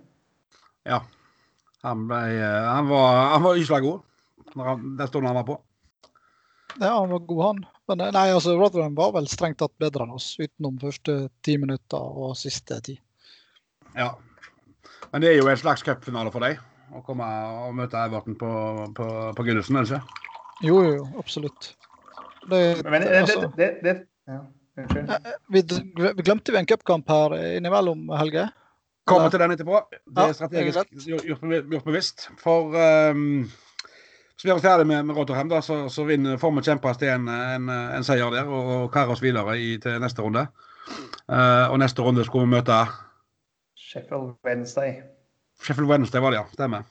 Ja. 0.88 1.02
Han, 1.82 2.06
ble, 2.06 2.22
han 2.38 2.86
var, 2.86 3.20
han 3.34 3.42
var 3.42 3.58
ysla 3.58 3.82
god 3.82 4.00
den 4.54 5.08
stunden 5.08 5.26
han 5.26 5.34
var 5.34 5.42
på. 5.42 5.62
Ja, 6.80 6.98
han 6.98 7.10
var 7.10 7.18
god, 7.18 7.44
han. 7.44 7.64
Men 7.86 8.00
eh, 8.00 8.12
nei, 8.12 8.26
altså 8.32 8.56
Rotherham 8.56 8.94
var 8.94 9.12
vel 9.16 9.28
strengt 9.28 9.60
tatt 9.60 9.74
bedre 9.80 10.06
enn 10.06 10.14
oss, 10.16 10.34
utenom 10.40 10.78
første 10.80 11.16
ti 11.44 11.58
minutter 11.60 12.20
og 12.24 12.36
siste 12.38 12.80
ti. 12.84 12.96
Ja. 13.96 14.14
Men 15.12 15.24
det 15.24 15.32
er 15.32 15.40
jo 15.40 15.48
en 15.50 15.60
slags 15.60 15.84
cupfinale 15.84 16.32
for 16.32 16.44
deg 16.44 16.60
å 16.92 17.02
komme 17.04 17.26
og 17.66 17.76
møte 17.76 18.00
Everton 18.00 18.36
på, 18.40 18.50
på, 18.96 19.06
på 19.36 19.44
Gullesen, 19.46 19.78
er 19.78 19.86
det 19.86 19.98
ikke? 19.98 20.28
Jo, 20.62 20.80
jo, 20.86 21.06
absolutt. 21.20 21.72
Det, 22.48 22.60
Men 22.84 23.04
det, 23.04 23.12
altså, 23.22 23.48
det, 23.56 23.68
det, 23.84 23.94
ja, 24.28 24.40
eh, 24.82 25.30
vi, 25.52 25.62
vi, 25.62 26.24
glemte 26.24 26.52
vi 26.52 26.60
en 26.60 26.68
cupkamp 26.68 27.08
her 27.12 27.36
innimellom, 27.58 28.08
Helge? 28.18 28.48
Kommer 29.08 29.32
til 29.32 29.42
den 29.42 29.54
etterpå. 29.56 29.80
Det 29.90 30.24
er 30.28 30.34
strategisk 30.36 31.06
gjort, 31.08 31.46
gjort 31.50 31.86
bevisst. 31.86 32.28
For 32.38 32.76
um, 33.10 33.48
så 34.36 34.46
blir 34.46 34.58
vi 34.58 34.64
ferdig 34.64 34.86
med, 34.86 35.06
med 35.08 35.16
Rotherham, 35.18 35.50
da, 35.50 35.60
så, 35.62 35.84
så 35.90 36.04
vinner, 36.06 36.38
får 36.38 36.54
vi 36.56 36.66
kjempe 36.68 36.92
til 36.98 37.10
en, 37.10 37.26
en, 37.28 37.70
en, 37.70 38.06
seier 38.06 38.30
der 38.34 38.46
og, 38.46 38.74
og 38.76 38.84
karre 38.94 39.16
oss 39.16 39.22
videre 39.22 39.56
i, 39.58 39.74
til 39.82 39.98
neste 40.02 40.22
runde. 40.22 40.46
Uh, 41.26 41.70
og 41.70 41.80
neste 41.82 42.02
runde 42.02 42.24
skulle 42.26 42.46
vi 42.46 42.56
møte 42.56 42.78
Sheffield 43.92 44.34
Wednesday. 44.46 45.02
Sheffield 45.60 45.90
Wednesday 45.90 46.20
var 46.24 46.32
det, 46.32 46.40
ja. 46.40 46.46
Stemmer. 46.56 46.88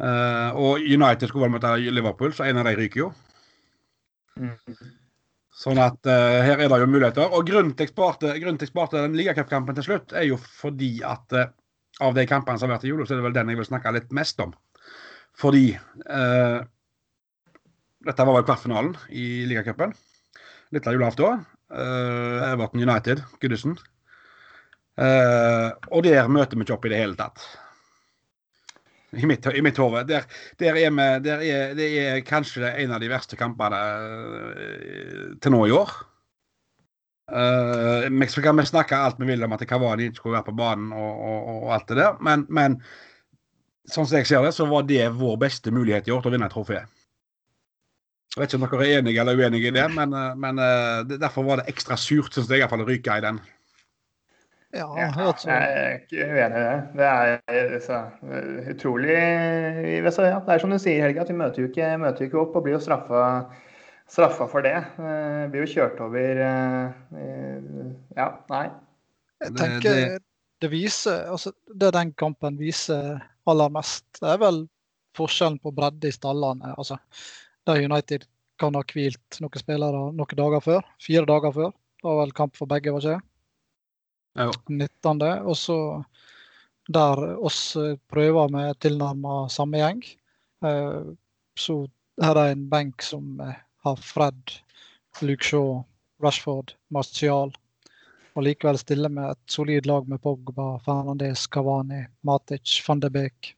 Uh, 0.00 0.56
og 0.56 0.80
United 0.80 1.28
skulle 1.28 1.46
vel 1.46 1.54
møte 1.56 1.74
Liverpool, 1.92 2.32
så 2.36 2.46
en 2.48 2.60
av 2.60 2.68
de 2.68 2.76
ryker 2.78 3.02
jo. 3.02 3.10
Mm. 4.40 4.56
Sånn 5.60 5.80
at 5.82 5.98
uh, 6.08 6.40
her 6.44 6.60
er 6.60 6.70
det 6.72 6.80
jo 6.80 6.88
muligheter. 6.88 7.32
Og 7.36 7.48
grunnen 7.48 7.72
til 7.76 7.88
jeg 7.88 7.94
sparte 8.72 9.00
den 9.00 9.16
ligacupkampen 9.18 9.76
til 9.76 9.88
slutt, 9.88 10.14
er 10.16 10.28
jo 10.28 10.38
fordi 10.40 10.98
at 11.04 11.36
uh, 11.36 11.48
av 12.00 12.16
de 12.16 12.24
kampene 12.28 12.60
som 12.60 12.70
har 12.70 12.78
vært 12.78 12.88
i 12.88 12.92
jula, 12.92 13.04
så 13.04 13.16
er 13.16 13.20
det 13.20 13.28
vel 13.28 13.36
den 13.36 13.52
jeg 13.52 13.60
vil 13.60 13.68
snakke 13.68 13.94
litt 13.96 14.12
mest 14.16 14.40
om. 14.40 14.54
Fordi 15.40 15.66
uh, 15.76 16.60
dette 18.08 18.26
var 18.28 18.36
vel 18.38 18.46
kvartfinalen 18.48 18.96
i 19.12 19.46
ligacupen. 19.48 19.92
Litt 20.72 20.88
av 20.88 20.96
julaften. 20.96 21.44
Uh, 21.70 22.50
Everton 22.50 22.82
United, 22.82 23.24
Goodison. 23.42 23.76
Uh, 25.00 25.72
og 25.96 26.04
der 26.04 26.28
møter 26.28 26.58
vi 26.58 26.66
ikke 26.66 26.76
opp 26.76 26.84
i 26.84 26.92
det 26.92 27.00
hele 27.00 27.16
tatt. 27.16 27.40
I 29.16 29.26
mitt, 29.26 29.46
i 29.56 29.62
mitt 29.64 29.78
hode. 29.80 30.04
Der, 30.06 30.26
der, 30.60 30.76
er 30.76 30.92
vi, 30.92 31.06
der 31.24 31.42
er, 31.42 31.74
det 31.74 31.88
er 31.98 32.20
kanskje 32.26 32.68
en 32.68 32.92
av 32.94 33.00
de 33.02 33.08
verste 33.10 33.38
kampene 33.40 33.80
uh, 33.80 35.30
til 35.40 35.54
nå 35.54 35.64
i 35.66 35.74
år. 35.74 35.94
Uh, 37.30 38.10
vi 38.10 38.42
kan 38.44 38.60
snakke 38.66 38.98
alt 38.98 39.20
vi 39.20 39.28
vil 39.30 39.46
om 39.46 39.54
at 39.54 39.62
Kavani 39.70 40.10
ikke 40.10 40.20
skulle 40.20 40.36
være 40.36 40.48
på 40.50 40.56
banen 40.58 40.90
og, 40.92 41.12
og, 41.30 41.50
og 41.54 41.74
alt 41.76 41.92
det 41.92 42.00
der, 42.00 42.16
men, 42.26 42.42
men, 42.50 42.74
sånn 43.86 44.08
som 44.08 44.18
jeg 44.18 44.26
ser 44.28 44.42
det, 44.44 44.50
så 44.56 44.66
var 44.68 44.82
det 44.88 45.04
vår 45.16 45.38
beste 45.40 45.72
mulighet 45.72 46.10
i 46.10 46.12
år 46.14 46.24
til 46.24 46.32
å 46.32 46.34
vinne 46.34 46.50
et 46.50 46.54
trofé. 46.54 46.82
Jeg 48.34 48.42
vet 48.42 48.50
ikke 48.50 48.60
om 48.60 48.66
dere 48.66 48.88
er 48.88 48.98
enige 49.00 49.22
eller 49.22 49.38
uenige 49.38 49.70
i 49.70 49.74
det, 49.74 49.86
men, 49.94 50.12
men 50.38 50.60
derfor 51.10 51.46
var 51.46 51.62
det 51.62 51.70
ekstra 51.72 51.96
surt, 51.98 52.34
syns 52.34 52.50
jeg, 52.50 52.60
iallfall 52.60 52.84
å 52.84 52.86
ryke 52.90 53.16
i 53.18 53.24
den. 53.24 53.40
Ja, 54.76 54.86
altså. 55.18 55.50
Jeg 55.50 55.78
er 55.78 55.96
ikke 55.98 56.26
uenig 56.30 56.60
i 56.60 56.66
det. 56.66 56.76
Det 57.00 57.06
er 57.10 57.72
så, 57.82 57.98
utrolig 58.70 59.16
så, 60.14 60.28
ja, 60.28 60.38
Det 60.46 60.54
er 60.54 60.62
som 60.62 60.70
du 60.70 60.78
sier, 60.78 61.02
Helge, 61.02 61.24
at 61.24 61.32
vi 61.32 61.38
møter 61.40 61.64
jo 61.64 61.70
ikke, 61.70 61.90
møter 61.98 62.28
ikke 62.28 62.38
opp 62.38 62.54
og 62.54 62.66
blir 62.66 62.76
jo 62.76 62.82
straffa, 62.84 63.24
straffa 64.10 64.46
for 64.52 64.66
det. 64.66 64.76
Vi 65.00 65.48
blir 65.50 65.66
jo 65.66 65.72
kjørt 65.74 66.02
over 66.06 66.42
Ja, 68.14 68.28
nei. 68.52 68.66
Jeg 69.40 69.56
tenker 69.58 70.18
det 70.60 70.68
viser 70.68 71.30
altså 71.32 71.54
Det 71.80 71.88
den 71.96 72.10
kampen 72.20 72.58
viser 72.60 73.16
aller 73.48 73.70
mest, 73.72 74.04
det 74.20 74.28
er 74.34 74.42
vel 74.42 74.60
forskjellen 75.16 75.58
på 75.58 75.72
bredde 75.74 76.10
i 76.10 76.14
stallene. 76.14 76.74
altså 76.76 76.98
Der 77.66 77.80
United 77.82 78.28
kan 78.60 78.76
ha 78.76 78.84
hvilt 78.92 79.40
noen 79.40 79.58
spillere 79.58 80.10
noen 80.12 80.38
dager 80.38 80.62
før. 80.62 80.84
Fire 81.02 81.24
dager 81.26 81.54
før. 81.56 81.72
Det 81.72 82.06
var 82.06 82.20
vel 82.20 82.36
kamp 82.36 82.56
for 82.56 82.70
begge, 82.70 82.92
var 82.92 83.02
ikke 83.02 83.16
det? 83.16 83.29
19. 84.38 85.22
Og 85.44 85.56
så 85.58 85.78
der 86.90 87.22
oss 87.38 87.76
prøver 88.10 88.50
med 88.50 88.78
tilnærma 88.82 89.44
samme 89.52 89.78
gjeng. 89.80 90.02
Eh, 90.66 91.12
så 91.58 91.76
her 92.20 92.38
er 92.38 92.52
en 92.54 92.66
benk 92.70 93.02
som 93.02 93.40
har 93.84 93.96
Fred, 93.96 94.58
Luke 95.22 95.46
Shaw, 95.46 95.82
Rashford, 96.22 96.74
Martial. 96.90 97.52
Og 98.36 98.44
likevel 98.46 98.78
stille 98.78 99.10
med 99.10 99.32
et 99.32 99.54
solid 99.54 99.86
lag 99.88 100.06
med 100.08 100.20
Pogba, 100.22 100.76
Fernandez, 100.84 101.46
Cavani, 101.50 102.04
Matic, 102.26 102.78
van 102.86 103.00
de 103.02 103.10
Beek. 103.10 103.54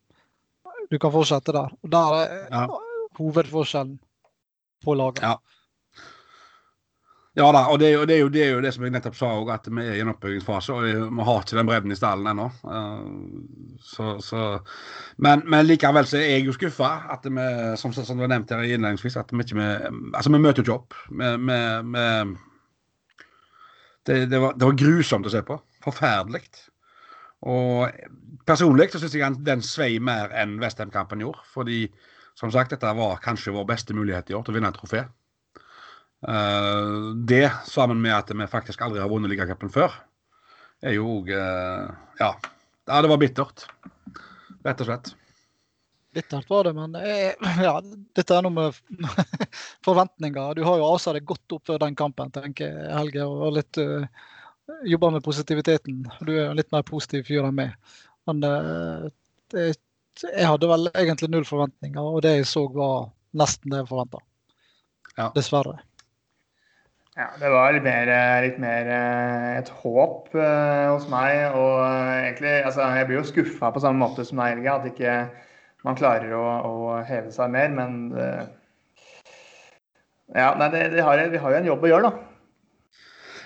Du 0.91 0.99
kan 0.99 1.13
fortsette 1.13 1.53
der. 1.53 1.73
Og 1.83 1.93
der 1.93 2.17
er 2.21 2.33
ja. 2.51 2.63
hovedforskjellen 3.19 3.99
på 4.85 4.95
laget. 4.95 5.23
Ja. 5.23 5.37
Ja 7.33 7.47
da, 7.49 7.63
og 7.73 7.79
det, 7.81 7.89
det, 8.11 8.17
er 8.19 8.19
jo, 8.21 8.29
det, 8.29 8.43
er 8.45 8.51
jo, 8.53 8.61
det 8.61 8.75
som 8.75 8.83
jeg 8.85 8.93
nettopp 8.93 9.15
sa 9.17 9.31
òg, 9.39 9.49
at 9.55 9.69
vi 9.73 9.81
er 9.81 9.95
i 9.97 10.03
en 10.05 10.11
oppbyggingsfase. 10.13 10.75
Og 10.75 11.13
vi 11.17 11.25
har 11.29 11.39
ikke 11.41 11.57
den 11.57 11.69
bredden 11.71 11.95
i 11.95 11.97
stallen 11.97 12.29
ennå. 12.29 12.49
Uh, 12.61 13.79
så, 13.81 14.11
så, 14.21 14.43
men, 15.17 15.41
men, 15.49 15.65
likevel 15.65 16.09
så 16.09 16.19
er 16.21 16.35
jeg 16.35 16.51
jo 16.51 16.57
skuffa 16.59 16.91
at 17.15 17.25
vi, 17.25 17.47
som, 17.81 17.95
som 17.97 18.21
du 18.21 18.27
har 18.27 18.33
nevnt 18.35 18.53
her 18.53 18.67
innledningsvis, 18.67 19.17
at 19.17 19.33
vi 19.33 19.47
ikke 19.47 19.57
med, 19.63 19.89
Altså, 20.13 20.33
vi 20.35 20.43
møter 20.45 20.61
jo 20.61 20.67
ikke 20.67 20.77
opp. 20.77 20.99
Det, 24.03 24.19
det, 24.29 24.39
var, 24.43 24.53
det, 24.59 24.67
var, 24.67 24.77
grusomt 24.85 25.31
å 25.31 25.33
se 25.33 25.43
på. 25.47 25.57
Forferdelig. 25.87 26.45
Og 27.49 27.89
personlig 28.47 28.91
så 28.93 29.01
syns 29.01 29.17
jeg 29.17 29.41
den 29.47 29.65
svei 29.65 29.97
mer 30.05 30.35
enn 30.37 30.59
Westham-kampen 30.61 31.25
gjorde. 31.25 31.49
Fordi 31.55 31.87
som 32.37 32.53
sagt, 32.53 32.77
dette 32.77 32.93
var 32.99 33.25
kanskje 33.25 33.57
vår 33.57 33.67
beste 33.73 33.97
mulighet 33.97 34.29
i 34.29 34.37
år 34.37 34.45
til 34.45 34.53
å 34.53 34.61
vinne 34.61 34.69
et 34.73 34.77
trofé. 34.77 35.07
Uh, 36.23 37.15
det, 37.27 37.49
sammen 37.67 37.99
med 38.03 38.15
at 38.15 38.31
vi 38.31 38.47
faktisk 38.47 38.83
aldri 38.85 39.03
har 39.03 39.11
vunnet 39.11 39.33
ligacupen 39.33 39.73
før, 39.73 39.95
er 40.83 40.95
jo 40.95 41.09
òg 41.19 41.33
uh, 41.35 41.91
ja. 42.21 42.31
det 42.87 43.11
var 43.11 43.21
bittert. 43.21 43.67
Rett 44.63 44.85
og 44.85 44.89
slett. 44.89 45.13
Bittert 46.13 46.51
var 46.51 46.69
det, 46.69 46.75
men 46.77 46.95
jeg, 47.01 47.33
ja, 47.65 47.73
dette 48.17 48.37
er 48.37 48.45
noe 48.45 48.55
med 48.55 49.09
forventninger. 49.87 50.59
Du 50.59 50.63
har 50.67 50.79
jo 50.79 50.91
asa 50.93 51.15
deg 51.17 51.27
godt 51.27 51.57
opp 51.57 51.71
før 51.71 51.81
den 51.83 51.97
kampen, 51.99 52.31
tenker 52.35 52.69
jeg, 52.69 52.93
Helge. 52.93 53.27
og 53.27 53.57
litt 53.59 53.81
uh, 53.81 54.07
Jobba 54.87 55.11
med 55.11 55.25
positiviteten. 55.25 56.05
Du 56.23 56.31
er 56.37 56.51
en 56.51 56.59
litt 56.59 56.71
mer 56.73 56.85
positiv 56.87 57.27
fyr 57.27 57.49
enn 57.49 57.57
meg. 57.59 57.73
Men 58.31 58.45
uh, 58.47 59.09
det, 59.53 59.73
jeg 60.23 60.47
hadde 60.47 60.69
vel 60.71 60.91
egentlig 60.93 61.33
null 61.33 61.47
forventninger, 61.49 62.03
og 62.03 62.23
det 62.23 62.37
jeg 62.37 62.51
så 62.51 62.67
var 62.71 63.09
nesten 63.39 63.73
det 63.73 63.83
jeg 63.83 63.91
forventa. 63.91 64.21
Ja. 65.17 65.31
Dessverre. 65.35 65.81
Ja, 67.13 67.27
det 67.37 67.49
var 67.53 67.75
litt 67.75 67.85
mer, 67.85 68.09
litt 68.41 68.57
mer 68.63 68.89
eh, 68.89 69.49
et 69.59 69.69
håp 69.83 70.31
uh, 70.33 70.95
hos 70.95 71.05
meg. 71.13 71.43
Og 71.53 71.83
uh, 71.85 72.13
egentlig, 72.23 72.55
altså, 72.65 72.87
jeg 72.97 73.09
blir 73.11 73.19
jo 73.19 73.29
skuffa 73.29 73.69
på 73.75 73.83
samme 73.85 74.01
måte 74.01 74.25
som 74.25 74.41
deg, 74.41 74.55
Helge. 74.55 74.73
At 74.73 74.89
ikke 74.89 75.17
man 75.85 75.99
klarer 75.99 76.33
å, 76.39 76.47
å 76.65 76.97
heve 77.05 77.29
seg 77.35 77.53
mer. 77.53 77.69
Men 77.77 78.01
uh, 78.17 78.49
ja, 80.33 80.55
nei, 80.57 80.71
det, 80.73 80.87
det 80.97 81.05
har, 81.05 81.21
vi 81.29 81.43
har 81.45 81.53
jo 81.53 81.61
en 81.61 81.71
jobb 81.75 81.85
å 81.85 81.93
gjøre, 81.93 82.09
da. 82.09 82.29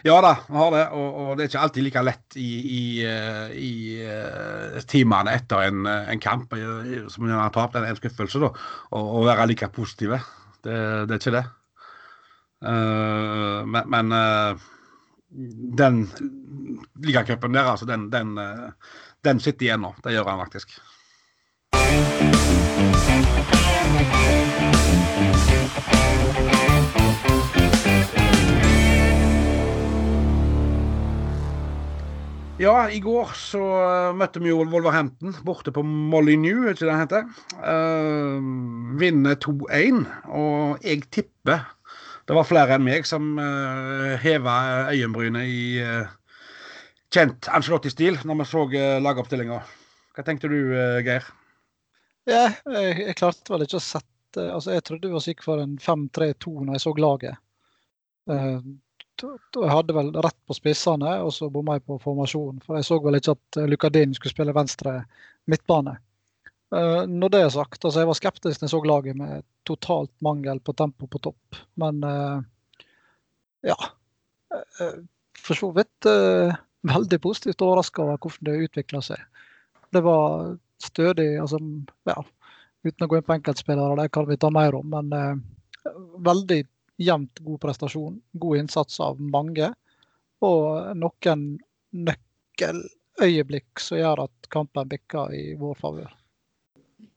Ja 0.07 0.21
da, 0.23 0.37
vi 0.47 0.63
har 0.63 0.71
det. 0.77 0.87
Og, 0.95 1.21
og, 1.25 1.35
det 1.35 1.49
er 1.49 1.51
ikke 1.51 1.67
alltid 1.67 1.89
like 1.89 2.07
lett 2.07 2.39
i, 2.39 2.51
i, 2.71 2.83
i 3.59 4.83
timene 4.87 5.35
etter 5.35 5.67
en, 5.67 5.89
en 5.91 6.23
kamp 6.23 6.55
som 6.55 7.27
man 7.27 7.41
har 7.41 7.51
tapt, 7.51 7.81
en 7.81 7.99
skuffelse, 7.99 8.39
da, 8.47 8.53
å 8.95 9.27
være 9.27 9.51
like 9.51 9.75
positive. 9.75 10.23
Det, 10.63 10.77
det 11.11 11.17
er 11.17 11.25
ikke 11.25 11.39
det. 11.41 11.47
Uh, 12.65 13.67
men, 13.69 13.85
men 13.93 14.13
uh, 14.13 14.57
den 15.77 16.07
ligacupen 17.05 17.53
der, 17.53 17.69
altså, 17.69 17.87
den, 17.89 18.09
den, 18.13 18.39
uh, 18.39 18.73
den 19.25 19.41
sitter 19.41 19.69
igjen 19.69 19.85
nå. 19.85 19.93
Det 20.05 20.17
gjør 20.17 20.33
han 20.33 20.45
faktisk. 20.47 20.79
Ja, 32.57 32.87
i 32.89 33.03
går 33.05 33.35
så 33.37 33.61
møtte 34.17 34.41
vi 34.41 34.49
jo 34.49 34.63
Wolverhampton 34.65 35.35
borte 35.45 35.75
på 35.77 35.83
Molyneux, 35.85 36.71
ikke 36.73 36.87
det 36.89 36.95
heter. 37.03 37.27
Uh, 37.61 38.41
vinner 38.97 39.37
2-1, 39.45 40.07
og 40.33 40.81
jeg 40.81 41.05
tipper 41.13 41.67
det 42.27 42.35
var 42.35 42.47
flere 42.47 42.75
enn 42.75 42.85
meg 42.87 43.07
som 43.07 43.37
uh, 43.39 44.13
eh, 44.13 44.15
heva 44.23 44.57
øyenbrynet 44.91 45.47
i 45.47 45.61
uh, 45.79 46.09
kjent 47.15 47.47
Angelotti-stil 47.55 48.19
når 48.27 48.41
vi 48.41 48.47
så 48.51 48.65
uh, 48.73 48.97
lagoppstillinga. 49.03 49.61
Hva 50.17 50.25
tenkte 50.27 50.51
du, 50.51 50.59
uh, 50.75 50.99
Geir? 51.07 51.29
Ja, 52.27 52.49
jeg, 52.75 52.97
jeg, 53.05 53.15
klarte 53.21 53.55
vel 53.55 53.63
ikke 53.63 53.79
å 53.79 53.85
sette 53.85 54.47
altså 54.51 54.75
Jeg 54.75 54.83
trodde 54.85 55.09
vi 55.09 55.21
sikre 55.23 55.47
for 55.47 55.63
en 55.63 55.77
5-3-2 55.81 56.57
når 56.67 56.75
jeg 56.77 56.83
så 56.83 56.95
laget. 56.99 57.39
Uh, 58.27 58.59
jeg 59.23 59.71
hadde 59.73 59.95
vel 59.97 60.11
rett 60.19 60.37
på 60.45 60.57
spissene, 60.59 61.15
og 61.25 61.31
så 61.33 61.47
bomma 61.49 61.79
jeg 61.79 61.87
på 61.87 61.97
formasjonen. 62.03 62.59
For 62.67 62.77
jeg 62.77 62.85
så 62.85 62.99
vel 63.01 63.17
ikke 63.17 63.37
at 63.39 63.61
Lukadin 63.71 64.13
skulle 64.19 64.35
spille 64.35 64.53
venstre 64.57 64.99
midtbane. 65.49 65.95
Uh, 66.75 67.07
når 67.07 67.31
det 67.31 67.41
er 67.45 67.53
sagt, 67.55 67.85
altså 67.85 68.03
jeg 68.03 68.11
var 68.11 68.19
skeptisk 68.19 68.61
når 68.61 68.67
jeg 68.67 68.73
så 68.73 68.81
laget 68.91 69.19
med 69.19 69.45
totalt 69.69 70.13
mangel 70.25 70.59
på 70.61 70.75
tempo 70.75 71.07
på 71.11 71.21
topp. 71.23 71.59
Men 71.79 72.03
uh, 72.03 72.41
ja. 73.67 73.77
Uh, 74.51 75.05
for 75.47 75.59
så 75.59 75.69
vidt 75.77 76.09
veldig 76.97 77.19
positivt 77.23 77.63
overraska 77.63 78.03
over 78.03 78.19
hvordan 78.19 78.49
det 78.49 78.71
utvikla 78.71 79.03
seg. 79.05 79.21
Det 79.95 80.03
var 80.03 80.57
stødig, 80.83 81.29
altså 81.39 81.61
ja, 82.09 82.17
uten 82.87 83.07
å 83.07 83.09
gå 83.11 83.19
inn 83.19 83.27
på 83.27 83.37
enkeltspillere, 83.37 83.99
det 84.01 84.11
kan 84.17 84.27
vi 84.27 84.39
ta 84.41 84.51
mer 84.51 84.75
om. 84.75 84.91
Men 84.91 85.45
veldig 86.27 86.65
jevnt 86.97 87.39
god 87.47 87.61
prestasjon. 87.63 88.21
God 88.33 88.59
innsats 88.65 89.01
av 89.05 89.21
mange. 89.21 89.71
Og 90.45 90.97
noen 90.99 91.47
nøkkeløyeblikk 91.97 93.81
som 93.83 94.01
gjør 94.01 94.27
at 94.27 94.51
kampen 94.53 94.89
bikker 94.91 95.35
i 95.37 95.45
vår 95.61 95.79
favør. 95.81 96.11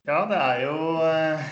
Ja, 0.08 0.22
det 0.30 0.38
er 0.40 0.62
jo 0.64 0.76
eh, 1.04 1.50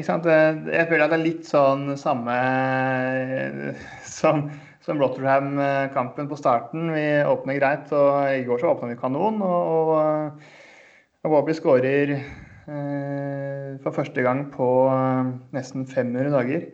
ikke 0.00 0.06
sant? 0.08 0.26
Jeg 0.26 0.88
føler 0.90 1.04
at 1.04 1.12
det 1.12 1.18
er 1.20 1.22
litt 1.22 1.46
sånn 1.46 1.92
samme 2.00 2.34
eh, 2.34 3.84
som, 4.02 4.48
som 4.82 4.98
Rotterdam-kampen 4.98 6.26
på 6.30 6.38
starten. 6.40 6.90
Vi 6.96 7.04
åpner 7.22 7.60
greit, 7.60 7.92
og 7.94 8.26
i 8.34 8.42
går 8.48 8.58
så 8.62 8.72
åpna 8.72 8.90
vi 8.90 8.98
kanon. 8.98 9.38
Og, 9.46 9.92
og, 9.94 11.30
Wobby 11.30 11.54
skårer 11.54 12.14
eh, 12.16 13.78
for 13.84 13.94
første 13.94 14.26
gang 14.26 14.46
på 14.50 14.68
eh, 14.90 15.32
nesten 15.54 15.86
500 15.86 16.34
dager 16.34 16.66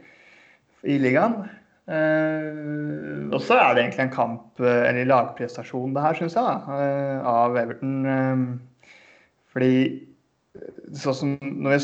i 0.86 0.98
ligaen. 1.02 1.38
Eh, 1.92 3.28
og 3.28 3.40
så 3.44 3.60
er 3.60 3.76
det 3.76 3.84
egentlig 3.84 4.06
en 4.08 4.16
kamp, 4.16 4.64
eller 4.64 5.12
lagprestasjon, 5.12 5.92
det 5.92 6.08
her, 6.08 6.18
syns 6.18 6.40
jeg, 6.40 6.46
da, 6.46 6.80
av 7.36 7.60
Everton. 7.60 8.60
fordi 9.52 10.06
sånn 10.96 11.16
som 11.16 11.34
når 11.40 11.76
vi 11.76 11.80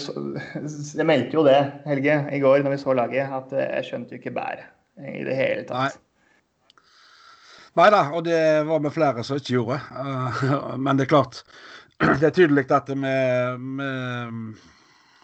Jeg 1.00 1.08
meldte 1.08 1.38
jo 1.38 1.44
det, 1.46 1.58
Helge, 1.88 2.16
i 2.32 2.40
går 2.42 2.64
når 2.64 2.76
vi 2.76 2.80
så 2.82 2.96
laget, 2.96 3.28
at 3.28 3.52
jeg 3.58 3.88
skjønte 3.88 4.16
jo 4.16 4.22
ikke 4.22 4.34
bæret 4.36 4.68
i 5.02 5.22
det 5.26 5.36
hele 5.36 5.66
tatt. 5.68 6.00
Nei 7.78 7.86
da, 7.88 8.02
og 8.12 8.26
det 8.26 8.40
var 8.68 8.82
vi 8.84 8.92
flere 8.92 9.22
som 9.24 9.38
ikke 9.40 9.54
gjorde. 9.54 9.78
Uh, 9.96 10.74
men 10.84 10.98
det 10.98 11.06
er 11.06 11.12
klart, 11.14 11.40
det 12.20 12.28
er 12.28 12.34
tydelig 12.36 12.66
at 12.68 12.90
vi, 12.92 13.14
vi, 13.78 13.92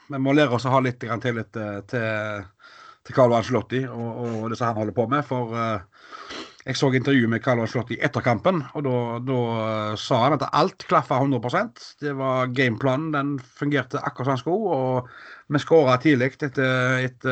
vi 0.08 0.22
må 0.24 0.36
lære 0.36 0.56
oss 0.56 0.68
å 0.68 0.72
ha 0.72 0.80
litt 0.84 1.00
tillit 1.02 1.52
til, 1.52 2.46
til 3.04 3.16
Carlo 3.16 3.36
Angelotti 3.36 3.84
og, 3.88 4.08
og 4.24 4.48
det 4.48 4.60
som 4.60 4.70
han 4.70 4.80
holder 4.80 4.96
på 4.96 5.08
med. 5.12 5.26
For 5.28 5.52
jeg 6.68 6.76
så 6.76 6.90
intervjuet 6.92 7.30
med 7.32 7.40
Carlo 7.40 7.64
Slott 7.68 7.94
i 7.94 7.98
etterkampen, 8.04 8.60
og 8.76 8.84
da, 8.84 8.96
da 9.24 9.36
uh, 9.56 9.94
sa 9.96 10.18
han 10.26 10.36
at 10.36 10.44
alt 10.52 10.84
klaffa 10.90 11.16
100% 11.22 11.86
Det 12.02 12.12
var 12.18 12.52
gameplanen, 12.52 13.08
den 13.14 13.30
fungerte 13.40 14.02
akkurat 14.04 14.28
som 14.28 14.34
den 14.36 14.42
skulle. 14.42 14.76
og 14.76 15.08
vi 15.48 15.62
skåra 15.62 15.96
tidlig 15.96 16.34
etter, 16.34 16.50
et, 17.00 17.24
et, 17.24 17.26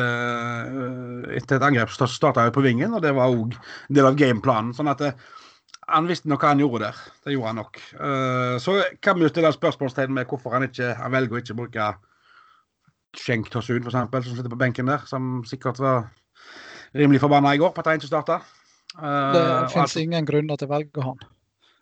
etter, 1.37 1.59
et 1.59 1.65
angrep 1.67 1.93
som 1.93 2.09
starta 2.09 2.47
på 2.49 2.65
vingen, 2.65 2.95
og 2.97 3.03
det 3.05 3.13
var 3.13 3.29
òg 3.29 3.53
en 3.53 3.93
del 3.99 4.09
av 4.09 4.17
gameplanen. 4.17 4.73
sånn 4.73 4.89
at 4.89 5.05
uh, 5.05 5.13
han 5.87 6.09
visste 6.09 6.31
nok 6.31 6.41
hva 6.41 6.55
han 6.55 6.63
gjorde 6.65 6.87
der. 6.87 7.05
Det 7.23 7.35
gjorde 7.35 7.51
han 7.53 7.61
nok. 7.61 7.77
så 8.59 8.73
kan 8.99 9.15
vi 9.15 9.23
jo 9.23 9.29
stille 9.31 9.53
spørsmålstegn 9.55 10.11
med 10.11 10.27
hvorfor 10.27 10.51
han 10.51 10.65
ikke 10.65 10.89
han 10.99 11.13
velger 11.13 11.37
å 11.37 11.39
ikke 11.39 11.55
bruke 11.55 11.85
Schenk 13.15 13.47
Tosun, 13.53 13.85
f.eks., 13.85 14.27
som 14.27 14.35
sitter 14.35 14.51
på 14.51 14.59
benken 14.59 14.91
der, 14.91 15.05
som 15.07 15.45
sikkert 15.47 15.79
var 15.79 16.09
rimelig 16.91 17.21
forbanna 17.23 17.53
i 17.55 17.61
går 17.61 17.71
på 17.71 17.85
at 17.85 17.93
han 17.93 18.01
ikke 18.01 18.09
starta. 18.09 18.41
Det 19.01 19.41
eh, 19.41 19.67
fins 19.69 19.83
altså... 19.83 19.99
ingen 20.01 20.25
grunner 20.25 20.57
til 20.57 20.67
å 20.67 20.73
velge 20.73 21.03
han. 21.05 21.19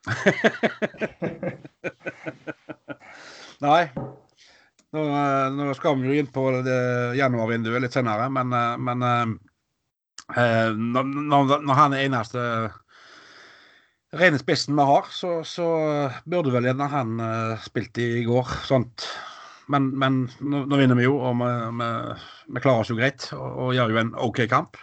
Nei. 3.66 3.84
Nå, 4.96 5.02
eh, 5.02 5.46
nå, 5.56 5.74
skal 5.78 6.00
vi 6.00 6.10
jo 6.12 6.18
inn 6.20 6.32
på 6.32 6.42
januarvinduet 7.18 7.84
litt 7.84 7.96
senere, 7.96 8.28
men, 8.32 8.48
eh, 8.56 8.76
men 8.80 8.98
når, 10.26 11.04
når, 11.62 11.76
han 11.78 11.94
er 11.94 12.08
eneste 12.08 12.42
rene 14.16 14.40
spissen 14.42 14.76
vi 14.78 14.86
har, 14.90 15.06
så, 15.14 15.38
så 15.46 15.68
burde 16.26 16.54
vel 16.56 16.66
gjerne 16.66 16.88
han 16.90 17.10
spilt 17.62 18.00
i 18.02 18.24
går. 18.26 18.48
Sånt. 18.66 19.06
Men, 19.72 19.92
men 19.98 20.26
nå, 20.40 20.64
nå, 20.66 20.80
vinner 20.80 20.98
vi 20.98 21.06
jo, 21.06 21.16
og 21.20 21.38
vi, 21.42 21.52
vi, 21.80 21.90
vi 22.56 22.64
klarer 22.64 22.82
oss 22.84 22.92
jo 22.92 22.98
greit 22.98 23.28
og, 23.38 23.46
og 23.46 23.74
gjør 23.78 23.94
jo 23.94 24.02
en 24.02 24.12
OK 24.28 24.40
kamp. 24.50 24.82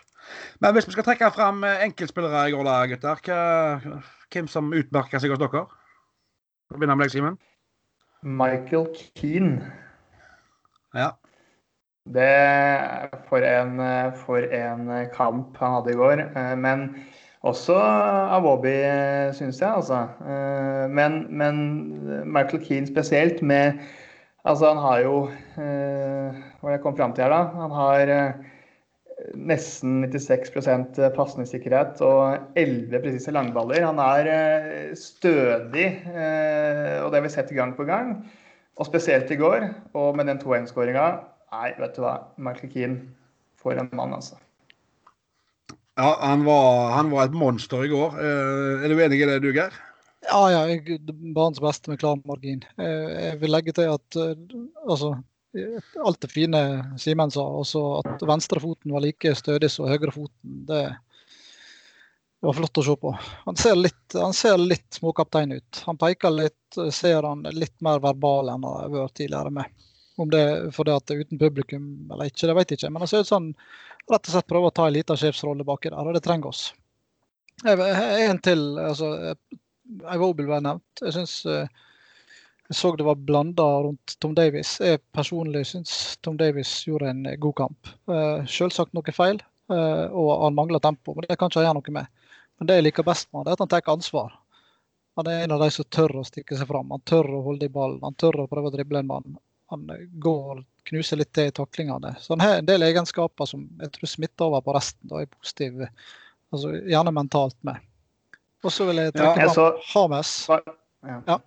Men 0.61 0.75
hvis 0.75 0.87
vi 0.89 0.95
skal 0.97 1.07
trekke 1.07 1.31
fram 1.35 1.65
eh, 1.65 1.85
enkeltspillere 1.87 2.49
i 2.49 2.55
går, 2.55 2.67
da, 2.69 2.77
gutter. 2.91 3.23
Hva, 3.27 4.03
hvem 4.33 4.51
som 4.51 4.73
utmerker 4.73 5.23
seg 5.23 5.35
hos 5.35 5.41
dere? 5.43 5.67
Begynner 6.73 6.97
med 6.97 7.09
deg, 7.09 7.17
Simen. 7.17 7.41
Michael 8.23 8.87
Keane. 9.19 9.73
Ja. 10.95 11.11
Det 12.13 12.29
for 13.29 13.45
en, 13.47 13.77
for 14.25 14.43
en 14.43 14.89
kamp 15.15 15.59
han 15.59 15.77
hadde 15.79 15.93
i 15.93 15.99
går. 15.99 16.23
Eh, 16.31 16.55
men 16.59 16.87
også 17.43 17.75
Awobi, 17.75 18.77
syns 19.35 19.61
jeg, 19.61 19.71
altså. 19.71 20.05
Eh, 20.23 20.87
men, 20.91 21.27
men, 21.31 21.61
Michael 22.31 22.65
Keane 22.65 22.91
spesielt 22.91 23.43
med 23.43 23.83
Altså, 24.45 24.73
han 24.73 24.81
har 24.83 24.99
jo 25.05 25.19
Hva 25.55 25.63
er 25.63 26.65
det 26.65 26.73
jeg 26.73 26.81
kom 26.83 26.97
fram 26.99 27.13
til 27.15 27.23
her, 27.23 27.31
da? 27.31 27.43
Han 27.61 27.71
har 27.71 28.11
nesten 29.39 30.05
96% 30.07 31.01
pasningssikkerhet 31.17 32.01
og 32.05 32.57
11 32.59 33.03
presise 33.03 33.35
langballer. 33.35 33.85
Han 33.87 34.01
er 34.03 34.31
eh, 34.33 34.95
stødig, 34.99 35.89
eh, 36.13 36.99
og 37.03 37.11
det 37.11 37.21
har 37.21 37.27
vi 37.27 37.33
sett 37.33 37.53
gang 37.57 37.75
på 37.77 37.87
gang. 37.89 38.17
Og 38.81 38.89
spesielt 38.89 39.31
i 39.31 39.37
går, 39.37 39.69
og 39.99 40.17
med 40.17 40.31
den 40.31 40.41
2-1-skåringa 40.41 41.11
Nei, 41.53 41.75
vet 41.77 41.93
du 41.93 42.01
hva. 42.01 42.15
Michael 42.41 42.71
Keane 42.73 43.03
for 43.61 43.77
en 43.77 43.91
mann, 43.93 44.15
altså. 44.17 44.39
Ja, 46.01 46.15
han 46.23 46.47
var, 46.47 46.95
han 46.95 47.11
var, 47.13 47.27
et 47.29 47.35
monster 47.37 47.85
i 47.85 47.91
går. 47.93 48.17
Eh, 48.17 48.85
er 48.87 48.89
du 48.89 49.03
enig 49.05 49.19
i 49.21 49.27
det, 49.29 49.43
du, 49.45 49.51
Geir? 49.53 49.77
Ja, 50.31 50.41
ja. 50.49 50.63
Banens 51.37 51.61
beste 51.61 51.93
med 51.93 52.01
klar 52.01 52.17
margin. 52.25 52.63
Jeg 52.79 53.37
vil 53.43 53.53
legge 53.53 53.75
til 53.77 53.91
at 53.93 54.17
altså, 54.89 55.13
alt 56.05 56.21
det 56.21 56.29
fine 56.29 56.61
Simen 56.99 57.31
sa. 57.31 57.45
Også 57.63 57.83
at 58.01 58.23
venstrefoten 58.29 58.93
var 58.93 59.05
like 59.05 59.35
stødig 59.37 59.71
som 59.71 59.89
høyrefoten. 59.91 60.65
Det, 60.69 60.83
det 62.41 62.49
var 62.49 62.59
flott 62.59 62.83
å 62.83 62.87
se 62.87 62.97
på. 63.05 63.15
Han 63.45 63.61
ser 63.61 63.77
litt, 63.79 64.05
han 64.15 64.37
ser 64.37 64.59
litt 64.59 64.99
småkaptein 64.99 65.53
ut. 65.53 65.83
Han 65.87 66.01
peker 66.01 66.35
litt, 66.35 66.79
ser 66.93 67.23
han 67.29 67.47
litt 67.53 67.77
mer 67.85 68.03
verbal 68.03 68.53
enn 68.53 68.67
han 68.67 68.85
har 68.85 68.93
vært 68.97 69.19
tidligere 69.21 69.55
med. 69.61 69.89
Om 70.21 70.31
det 70.31 70.45
for 70.77 70.85
det 70.85 70.97
at 70.97 71.07
det 71.09 71.15
er 71.15 71.27
uten 71.27 71.41
publikum 71.41 71.87
eller 72.13 72.29
ikke, 72.29 72.47
det 72.49 72.57
vet 72.59 72.73
jeg 72.73 72.83
ikke. 72.83 72.93
Men 72.93 73.05
han 73.05 73.11
ser 73.13 73.25
ut 73.25 73.31
som 73.31 73.47
han 73.49 73.55
rett 74.11 74.27
og 74.29 74.35
slett 74.35 74.51
prøver 74.51 74.73
å 74.73 74.77
ta 74.77 74.87
en 74.89 74.97
liten 74.97 75.19
sjefsrolle 75.19 75.65
baki 75.67 75.93
der, 75.93 76.03
og 76.05 76.17
det 76.17 76.25
trenger 76.25 76.51
oss. 76.51 76.67
En 77.65 78.41
til. 78.43 78.63
altså 78.81 79.13
Eivobel 80.11 80.49
ble 80.49 80.59
nevnt. 80.65 81.03
Jeg 81.05 81.15
synes 81.17 81.35
uh, 81.47 81.83
jeg 82.71 82.79
så 82.79 82.93
det 82.97 83.05
var 83.05 83.21
blanda 83.21 83.65
rundt 83.85 84.15
Tom 84.23 84.35
Davies. 84.35 84.77
Jeg 84.81 85.03
personlig 85.13 85.65
syns 85.73 86.19
Tom 86.25 86.39
Davies 86.41 86.71
gjorde 86.87 87.11
en 87.11 87.27
god 87.43 87.57
kamp. 87.59 87.91
Uh, 88.09 88.45
selvsagt 88.49 88.95
noe 88.97 89.15
feil, 89.15 89.43
uh, 89.73 90.07
og 90.09 90.31
han 90.45 90.57
mangler 90.57 90.83
tempo. 90.83 91.15
men 91.15 91.27
Det 91.29 91.37
kan 91.37 91.51
ikke 91.51 91.61
han 91.61 91.69
gjøre 91.69 91.81
noe 91.81 91.97
med. 91.99 92.23
Men 92.59 92.71
det 92.71 92.79
jeg 92.79 92.87
liker 92.87 93.09
best 93.09 93.29
med 93.31 93.43
han, 93.43 93.51
er 93.51 93.59
at 93.59 93.65
han 93.65 93.73
tar 93.73 93.93
ansvar. 93.93 94.33
Han 95.21 95.29
er 95.29 95.45
en 95.45 95.53
av 95.53 95.61
de 95.61 95.69
som 95.75 95.85
tør 95.93 96.17
å 96.23 96.25
stikke 96.25 96.57
seg 96.57 96.69
fram. 96.71 96.93
Han 96.95 97.05
tør 97.05 97.29
å 97.37 97.43
holde 97.45 97.69
i 97.69 97.73
ballen. 97.73 98.01
Han 98.07 98.17
tør 98.17 98.45
å 98.45 98.49
prøve 98.49 98.71
å 98.71 98.75
drible 98.75 99.03
en 99.03 99.11
mann. 99.11 99.37
Han 99.73 99.89
går 100.23 100.55
og 100.55 100.65
knuser 100.89 101.21
litt 101.21 101.33
til 101.37 101.51
i 101.51 101.55
taklingene. 101.55 102.15
Så 102.21 102.33
han 102.33 102.45
har 102.45 102.59
en 102.59 102.69
del 102.69 102.85
egenskaper 102.87 103.49
som 103.49 103.67
jeg 103.81 103.93
tror 103.93 104.11
smitter 104.15 104.49
over 104.49 104.65
på 104.65 104.75
resten. 104.77 105.13
og 105.13 105.21
er 105.21 105.31
positiv, 105.33 105.85
altså 106.53 106.73
gjerne 106.81 107.13
mentalt 107.13 107.59
med. 107.67 107.81
Og 108.63 108.73
så 108.73 108.87
vil 108.89 109.03
jeg 109.03 109.15
trekke 109.17 109.49
ja, 109.49 109.53
fram 109.53 109.81
Hames. 109.93 110.35
Ja. 111.27 111.39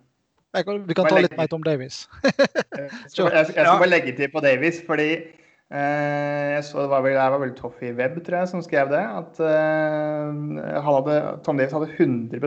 Kan, 0.64 0.84
vi 0.88 0.94
kan 0.96 1.08
ta 1.10 1.18
litt 1.20 1.34
mer 1.36 1.52
om 1.52 1.64
Davies. 1.64 2.04
jeg, 2.24 2.88
skal, 3.10 3.28
jeg, 3.32 3.50
skal, 3.50 3.74
bare 3.76 3.90
legge 3.90 4.14
til 4.16 4.30
på 4.32 4.40
Davies, 4.44 4.78
fordi 4.86 5.10
eh, 5.16 6.46
jeg 6.54 6.62
så 6.68 6.84
det 6.84 6.92
var 6.94 7.04
vel, 7.04 7.18
det 7.18 7.26
var 7.34 7.42
vel 7.42 7.52
Toffy 7.58 7.92
Webb 7.98 8.22
tror 8.24 8.40
jeg, 8.40 8.52
som 8.54 8.64
skrev 8.64 8.92
det. 8.94 9.02
At 9.02 9.42
eh, 9.42 10.80
hadde, 10.86 11.18
Tom 11.44 11.60
Davies 11.60 11.76
hadde 11.76 11.92
100 11.92 12.40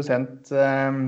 eh, 0.63 0.99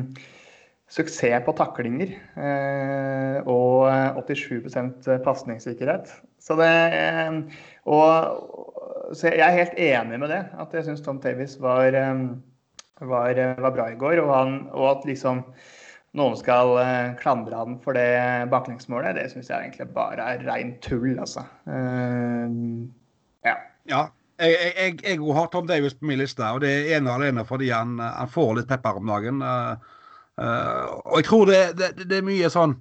suksess 0.92 1.46
på 1.48 1.56
taklinger. 1.58 2.14
Eh, 2.36 3.50
og 3.50 3.90
87% 4.30 5.10
pasningssikkerhet. 5.26 6.14
Så 6.42 6.58
det 6.60 6.72
eh, 6.98 7.42
og, 7.90 9.18
så 9.18 9.32
jeg 9.32 9.44
er 9.44 9.58
helt 9.58 9.78
enig 9.80 10.20
med 10.22 10.32
det. 10.32 10.42
At 10.60 10.74
jeg 10.76 10.88
syns 10.88 11.04
Tom 11.04 11.20
Davies 11.24 11.58
var, 11.62 11.92
eh, 11.98 12.24
var, 13.02 13.42
var, 13.60 13.76
bra 13.76 13.90
i 13.92 14.00
går. 14.00 14.22
Og, 14.24 14.34
han, 14.36 14.58
og 14.72 14.90
at 14.92 15.08
liksom 15.10 15.44
noen 16.18 16.36
skal 16.40 16.74
uh, 16.76 17.14
klandre 17.22 17.56
han 17.56 17.78
for 17.84 17.96
det 17.96 18.50
baklengsmålet, 18.52 19.16
det 19.16 19.30
syns 19.32 19.52
jeg 19.52 19.70
egentlig 19.70 19.88
bare 19.96 20.26
er 20.34 20.44
rein 20.48 20.74
tull, 20.84 21.14
altså. 21.16 21.46
Uh, 21.68 22.84
ja. 23.48 23.56
ja. 23.90 24.02
Jeg, 24.42 24.58
jeg, 24.58 25.00
jeg, 25.06 25.18
har 25.38 25.50
Tom 25.54 25.68
Davis 25.70 25.94
på 25.94 26.08
min 26.10 26.20
liste, 26.20 26.44
og 26.44 26.64
det 26.64 26.72
er 26.74 26.96
ene 26.98 27.12
og 27.12 27.22
alene 27.22 27.44
fordi 27.46 27.70
han, 27.70 28.00
han, 28.02 28.30
får 28.32 28.56
litt 28.58 28.72
pepper 28.72 28.98
om 28.98 29.12
dagen. 29.12 29.44
Uh, 29.46 29.92
og 31.06 31.20
jeg 31.20 31.28
tror 31.28 31.52
det, 31.52 31.60
det, 31.78 31.92
det, 32.02 32.18
er 32.18 32.26
mye 32.26 32.50
sånn 32.50 32.80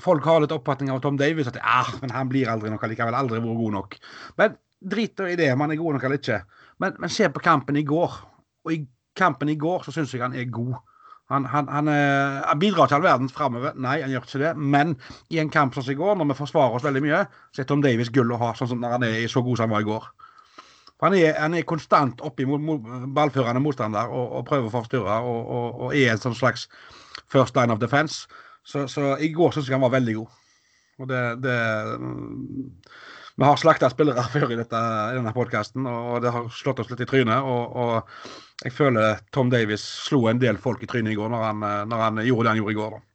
Folk 0.00 0.24
har 0.24 0.38
litt 0.40 0.52
oppfatning 0.54 0.92
av 0.92 1.00
Tom 1.02 1.16
Davis 1.18 1.48
at 1.50 1.58
ah, 1.66 1.88
men 2.00 2.12
han 2.14 2.28
blir 2.30 2.48
aldri 2.48 2.70
noe 2.72 2.88
likevel. 2.88 3.16
Aldri 3.16 3.40
vært 3.42 3.58
god 3.58 3.74
nok. 3.74 3.96
Men 4.40 4.54
drit 4.80 5.20
i 5.26 5.34
det 5.36 5.48
om 5.52 5.64
han 5.64 5.74
er 5.74 5.80
god 5.80 5.96
nok 5.96 6.06
eller 6.06 6.20
ikke. 6.20 6.38
Men, 6.80 6.94
men 7.02 7.12
se 7.12 7.28
på 7.28 7.42
kampen 7.44 7.76
i 7.76 7.82
går. 7.84 8.14
Og 8.64 8.72
i 8.72 8.78
kampen 9.18 9.50
i 9.52 9.58
går 9.60 9.84
så 9.84 9.92
syns 9.92 10.14
jeg 10.14 10.22
han 10.22 10.36
er 10.38 10.46
god. 10.48 10.78
Han, 11.30 11.44
han, 11.46 11.68
han, 11.70 11.88
eh, 11.88 12.40
han, 12.42 12.58
bidrar 12.58 12.90
til 12.90 12.98
all 12.98 13.06
verden 13.06 13.30
framover. 13.30 13.76
Nei, 13.78 14.00
han 14.02 14.10
gjør 14.10 14.26
ikke 14.26 14.42
det. 14.42 14.54
Men 14.58 14.96
i 15.30 15.38
en 15.42 15.52
kamp 15.52 15.76
som 15.76 15.86
i 15.86 15.98
går, 15.98 16.16
når 16.18 16.32
vi 16.32 16.38
forsvarer 16.40 16.74
oss 16.74 16.86
veldig 16.86 17.04
mye, 17.04 17.20
så 17.54 17.62
er 17.62 17.68
Tom 17.70 17.84
Davies 17.84 18.10
gull 18.14 18.34
å 18.34 18.40
ha, 18.40 18.50
sånn 18.58 18.72
som 18.72 18.82
når 18.82 18.96
han 18.96 19.06
er 19.06 19.30
så 19.30 19.42
god 19.46 19.60
som 19.60 19.68
han 19.68 19.76
var 19.76 19.86
i 19.86 19.90
går. 19.90 20.08
Han 21.00 21.16
er, 21.16 21.32
han 21.38 21.54
er 21.56 21.64
konstant 21.64 22.20
mot 22.44 22.88
ballførende 23.16 23.62
motstander 23.64 24.10
og, 24.12 24.34
og, 24.36 24.42
prøver 24.48 24.68
å 24.68 24.74
forstyrre 24.74 25.20
og, 25.24 25.38
og, 25.40 25.78
og, 25.86 25.94
er 25.96 26.12
en 26.12 26.20
sånn 26.20 26.36
slags 26.36 26.66
first 27.32 27.56
line 27.56 27.72
of 27.72 27.80
defense. 27.80 28.26
Så, 28.66 28.84
så 28.90 29.14
i 29.16 29.30
går 29.32 29.54
syns 29.54 29.70
jeg 29.70 29.78
han 29.78 29.86
var 29.86 29.94
veldig 29.96 30.18
god. 30.18 30.36
Og 31.00 31.08
det, 31.08 31.22
det 31.40 31.56
vi 33.40 33.48
har 33.48 33.56
slakta 33.56 33.88
spillere 33.88 34.22
før 34.34 34.50
i, 34.52 34.56
dette, 34.60 34.78
i 35.10 35.16
denne 35.16 35.32
podkasten, 35.32 35.86
og 35.88 36.18
det 36.20 36.32
har 36.34 36.48
slått 36.52 36.82
oss 36.82 36.90
litt 36.92 37.00
i 37.06 37.08
trynet. 37.08 37.40
Og, 37.40 37.76
og, 37.80 38.24
jeg 38.60 38.74
føler 38.76 39.22
Tom 39.32 39.48
Davies 39.48 39.80
slo 39.80 40.26
en 40.28 40.40
del 40.42 40.58
folk 40.60 40.82
i 40.84 40.88
trynet 40.90 41.14
i 41.14 41.16
går 41.16 41.30
når 41.32 41.44
han, 41.46 41.62
når 41.88 42.02
han 42.04 42.20
gjorde 42.26 42.44
det 42.44 42.50
han 42.50 42.60
gjorde 42.60 42.74
i 42.74 42.76
går. 42.76 42.98
da. 42.98 43.06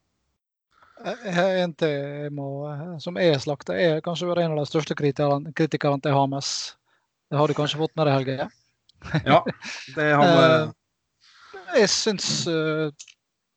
En 1.05 1.75
til 1.77 2.31
må, 2.33 2.47
som 3.03 3.19
er 3.21 3.37
slakta, 3.37 3.75
er 3.77 4.01
kanskje 4.01 4.31
en 4.41 4.55
av 4.55 4.63
de 4.63 4.65
største 4.65 4.97
kritikerne 4.97 6.01
til 6.01 6.17
Hames. 6.17 6.49
Det 7.29 7.37
har 7.37 7.47
du 7.47 7.53
kanskje 7.53 7.83
fått 7.83 7.93
med 7.93 8.09
deg, 8.09 8.15
Helge? 8.15 8.47
ja, 9.29 9.43
det 9.93 10.09
har. 10.17 10.41
Eh, 10.41 11.77
jeg 11.83 11.91
syns 11.93 12.29
eh, 12.49 12.89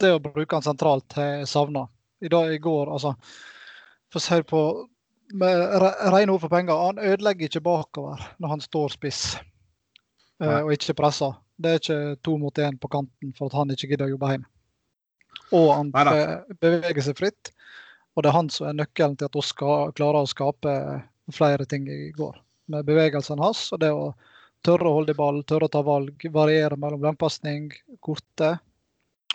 det 0.05 0.13
å 0.13 0.21
bruke 0.21 0.61
han 0.61 0.67
sentralt 0.67 1.17
har 1.17 1.39
jeg 1.39 1.49
savna. 1.49 1.87
I 2.21 2.29
dag, 2.29 2.53
i 2.53 2.59
går, 2.59 2.91
altså 2.91 3.13
For 4.11 4.19
å 4.19 4.25
si 4.25 4.39
på 4.51 4.63
rene 5.35 6.33
ord 6.33 6.41
for 6.41 6.49
penger, 6.49 6.75
han 6.87 6.99
ødelegger 6.99 7.49
ikke 7.49 7.65
bakover 7.65 8.23
når 8.39 8.55
han 8.55 8.63
står 8.65 8.95
spiss 8.95 9.23
uh, 10.43 10.65
og 10.65 10.73
ikke 10.73 10.97
presser. 10.97 11.35
Det 11.59 11.71
er 11.71 11.83
ikke 11.83 12.17
to 12.25 12.37
mot 12.39 12.59
én 12.59 12.79
på 12.79 12.89
kanten 12.89 13.35
for 13.37 13.51
at 13.51 13.59
han 13.59 13.75
ikke 13.75 13.91
gidder 13.93 14.09
å 14.09 14.15
jobbe 14.15 14.33
hjemme. 14.33 14.51
Og 15.57 15.69
han 15.73 15.93
beveger 16.61 17.03
seg 17.05 17.19
fritt. 17.19 17.53
Og 18.17 18.25
det 18.25 18.31
er 18.31 18.37
han 18.37 18.51
som 18.51 18.69
er 18.69 18.77
nøkkelen 18.79 19.17
til 19.19 19.29
at 19.29 19.37
vi 19.37 19.45
skal 19.47 19.93
klare 19.97 20.23
å 20.23 20.29
skape 20.29 20.73
flere 21.35 21.67
ting 21.71 21.87
i 21.91 22.11
går. 22.17 22.37
Med 22.73 22.87
bevegelsene 22.89 23.43
hans 23.43 23.69
og 23.73 23.81
det 23.83 23.93
å 23.95 24.13
tørre 24.67 24.91
å 24.91 24.97
holde 24.99 25.15
i 25.15 25.19
ball, 25.19 25.41
tørre 25.47 25.69
å 25.69 25.73
ta 25.73 25.85
valg, 25.87 26.25
variere 26.35 26.77
mellom 26.81 27.05
langpasning, 27.07 27.71
korte. 28.05 28.57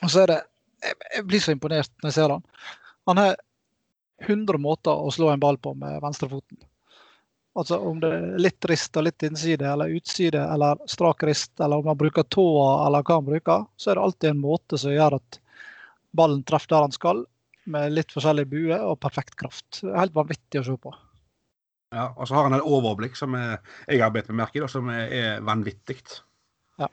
Og 0.01 0.09
så 0.09 0.25
er 0.25 0.33
det 0.33 0.41
Jeg, 0.83 0.97
jeg 1.15 1.23
blir 1.23 1.39
så 1.39 1.53
imponert 1.53 1.91
når 2.01 2.09
jeg 2.09 2.15
ser 2.17 2.31
han. 2.33 2.41
Han 3.07 3.19
har 3.21 3.37
100 4.27 4.59
måter 4.61 4.93
å 4.93 5.11
slå 5.11 5.29
en 5.33 5.41
ball 5.41 5.57
på 5.61 5.73
med 5.77 6.01
venstrefoten. 6.03 6.59
Altså 7.53 7.77
Om 7.77 7.99
det 8.01 8.09
er 8.09 8.39
litt 8.41 8.65
rist 8.65 8.97
og 8.97 9.05
litt 9.05 9.23
innside 9.27 9.67
eller 9.69 9.93
utside 9.93 10.41
eller 10.41 10.79
strak 10.89 11.21
rist, 11.27 11.53
eller 11.61 11.83
om 11.83 11.91
han 11.91 11.99
bruker 11.99 12.25
tåa 12.25 12.87
eller 12.87 13.05
hva 13.05 13.19
han 13.19 13.27
bruker, 13.27 13.67
så 13.77 13.91
er 13.91 13.99
det 13.99 14.05
alltid 14.07 14.29
en 14.31 14.41
måte 14.41 14.79
som 14.81 14.93
gjør 14.93 15.19
at 15.19 15.39
ballen 16.17 16.41
treffer 16.49 16.73
der 16.73 16.87
han 16.87 16.95
skal, 16.95 17.23
med 17.69 17.93
litt 17.93 18.11
forskjellig 18.11 18.47
bue 18.49 18.77
og 18.81 18.97
perfekt 19.01 19.37
kraft. 19.39 19.83
Det 19.83 19.91
er 19.91 20.01
helt 20.01 20.17
vanvittig 20.17 20.63
å 20.63 20.65
se 20.67 20.77
på. 20.81 20.93
Ja, 21.93 22.07
og 22.17 22.25
så 22.27 22.39
har 22.39 22.47
han 22.47 22.57
et 22.57 22.65
overblikk 22.65 23.15
som 23.17 23.37
jeg 23.37 24.01
har 24.01 24.11
bedt 24.13 24.31
meg 24.31 24.41
merke 24.41 24.59
i, 24.59 24.65
som 24.69 24.89
er, 24.89 25.13
er 25.13 25.45
vanvittig. 25.45 25.99
Ja. 26.81 26.89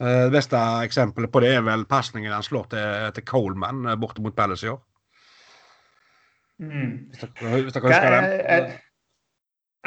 Eh, 0.00 0.24
Det 0.28 0.32
beste 0.32 0.60
eksempelet 0.86 1.32
på 1.32 1.42
det 1.44 1.50
er 1.56 1.66
vel 1.66 1.84
pasningen 1.90 2.32
han 2.32 2.46
slår 2.46 2.70
til, 2.72 3.10
til 3.16 3.26
Coleman 3.26 3.84
eh, 3.90 3.98
borte 4.00 4.22
mot 4.24 4.36
Palace 4.36 4.68
i 4.68 4.70
år. 4.72 4.78
Mm. 6.60 7.08
Hvis 7.08 7.22
dere, 7.24 7.50
hvis 7.64 7.72
dere 7.72 7.90
Jeg, 7.90 7.96
husker 7.96 8.14
jeg, 8.14 8.40
jeg, 8.44 8.78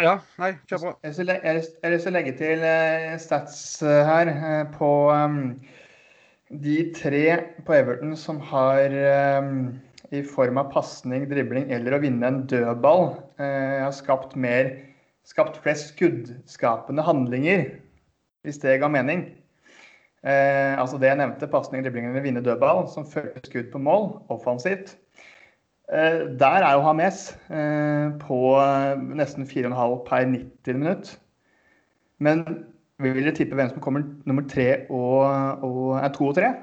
Ja, 0.01 0.13
nei, 0.41 0.55
kjør 0.65 0.79
på. 0.81 0.91
jeg 1.05 1.41
har 1.43 1.57
lyst 1.59 2.07
til 2.07 2.09
å 2.09 2.13
legge 2.15 2.31
til 2.39 2.63
eh, 2.65 3.11
stats 3.21 3.57
eh, 3.85 3.99
her 4.07 4.31
eh, 4.31 4.63
på 4.73 4.89
um, 5.13 5.35
de 6.65 6.77
tre 6.97 7.25
på 7.67 7.75
Everton 7.77 8.15
som 8.17 8.39
har 8.41 8.95
um, 9.37 9.75
i 10.09 10.23
form 10.25 10.57
av 10.61 10.71
pasning, 10.73 11.27
dribling 11.29 11.69
eller 11.73 11.93
å 11.93 12.01
vinne 12.01 12.25
en 12.25 12.41
dødball, 12.49 13.05
uh, 13.37 13.85
har 13.85 13.93
skapt 13.93 14.33
mer 14.33 14.73
Skapt 15.23 15.55
flest 15.63 15.93
skuddskapende 15.93 17.03
handlinger, 17.07 17.61
hvis 18.43 18.57
det 18.59 18.81
ga 18.81 18.89
mening. 18.91 19.21
Uh, 20.19 20.75
altså 20.75 20.97
det 20.99 21.07
jeg 21.13 21.19
nevnte, 21.21 21.47
pasning, 21.47 21.83
dribling 21.85 22.09
eller 22.09 22.25
vinne 22.25 22.43
dødball, 22.43 22.89
som 22.91 23.07
førte 23.07 23.45
skudd 23.47 23.69
på 23.71 23.79
mål, 23.79 24.09
offensivt. 24.35 24.97
Eh, 25.93 26.19
der 26.39 26.65
er 26.65 26.73
jo 26.73 26.81
Hames 26.81 27.37
eh, 27.53 28.09
på 28.19 28.37
eh, 28.57 28.97
nesten 29.19 29.45
4,5 29.45 29.97
per 30.07 30.25
90 30.25 30.79
minutt. 30.79 31.19
Men 32.19 32.43
vil 33.03 33.19
dere 33.23 33.35
tippe 33.35 33.57
hvem 33.57 33.69
som 33.69 33.81
kommer 33.83 34.05
nummer 34.25 34.45
tre 34.49 34.85
og, 34.89 35.63
og 35.65 35.97
er 35.99 36.13
to 36.15 36.31
og 36.31 36.35
tre? 36.39 36.53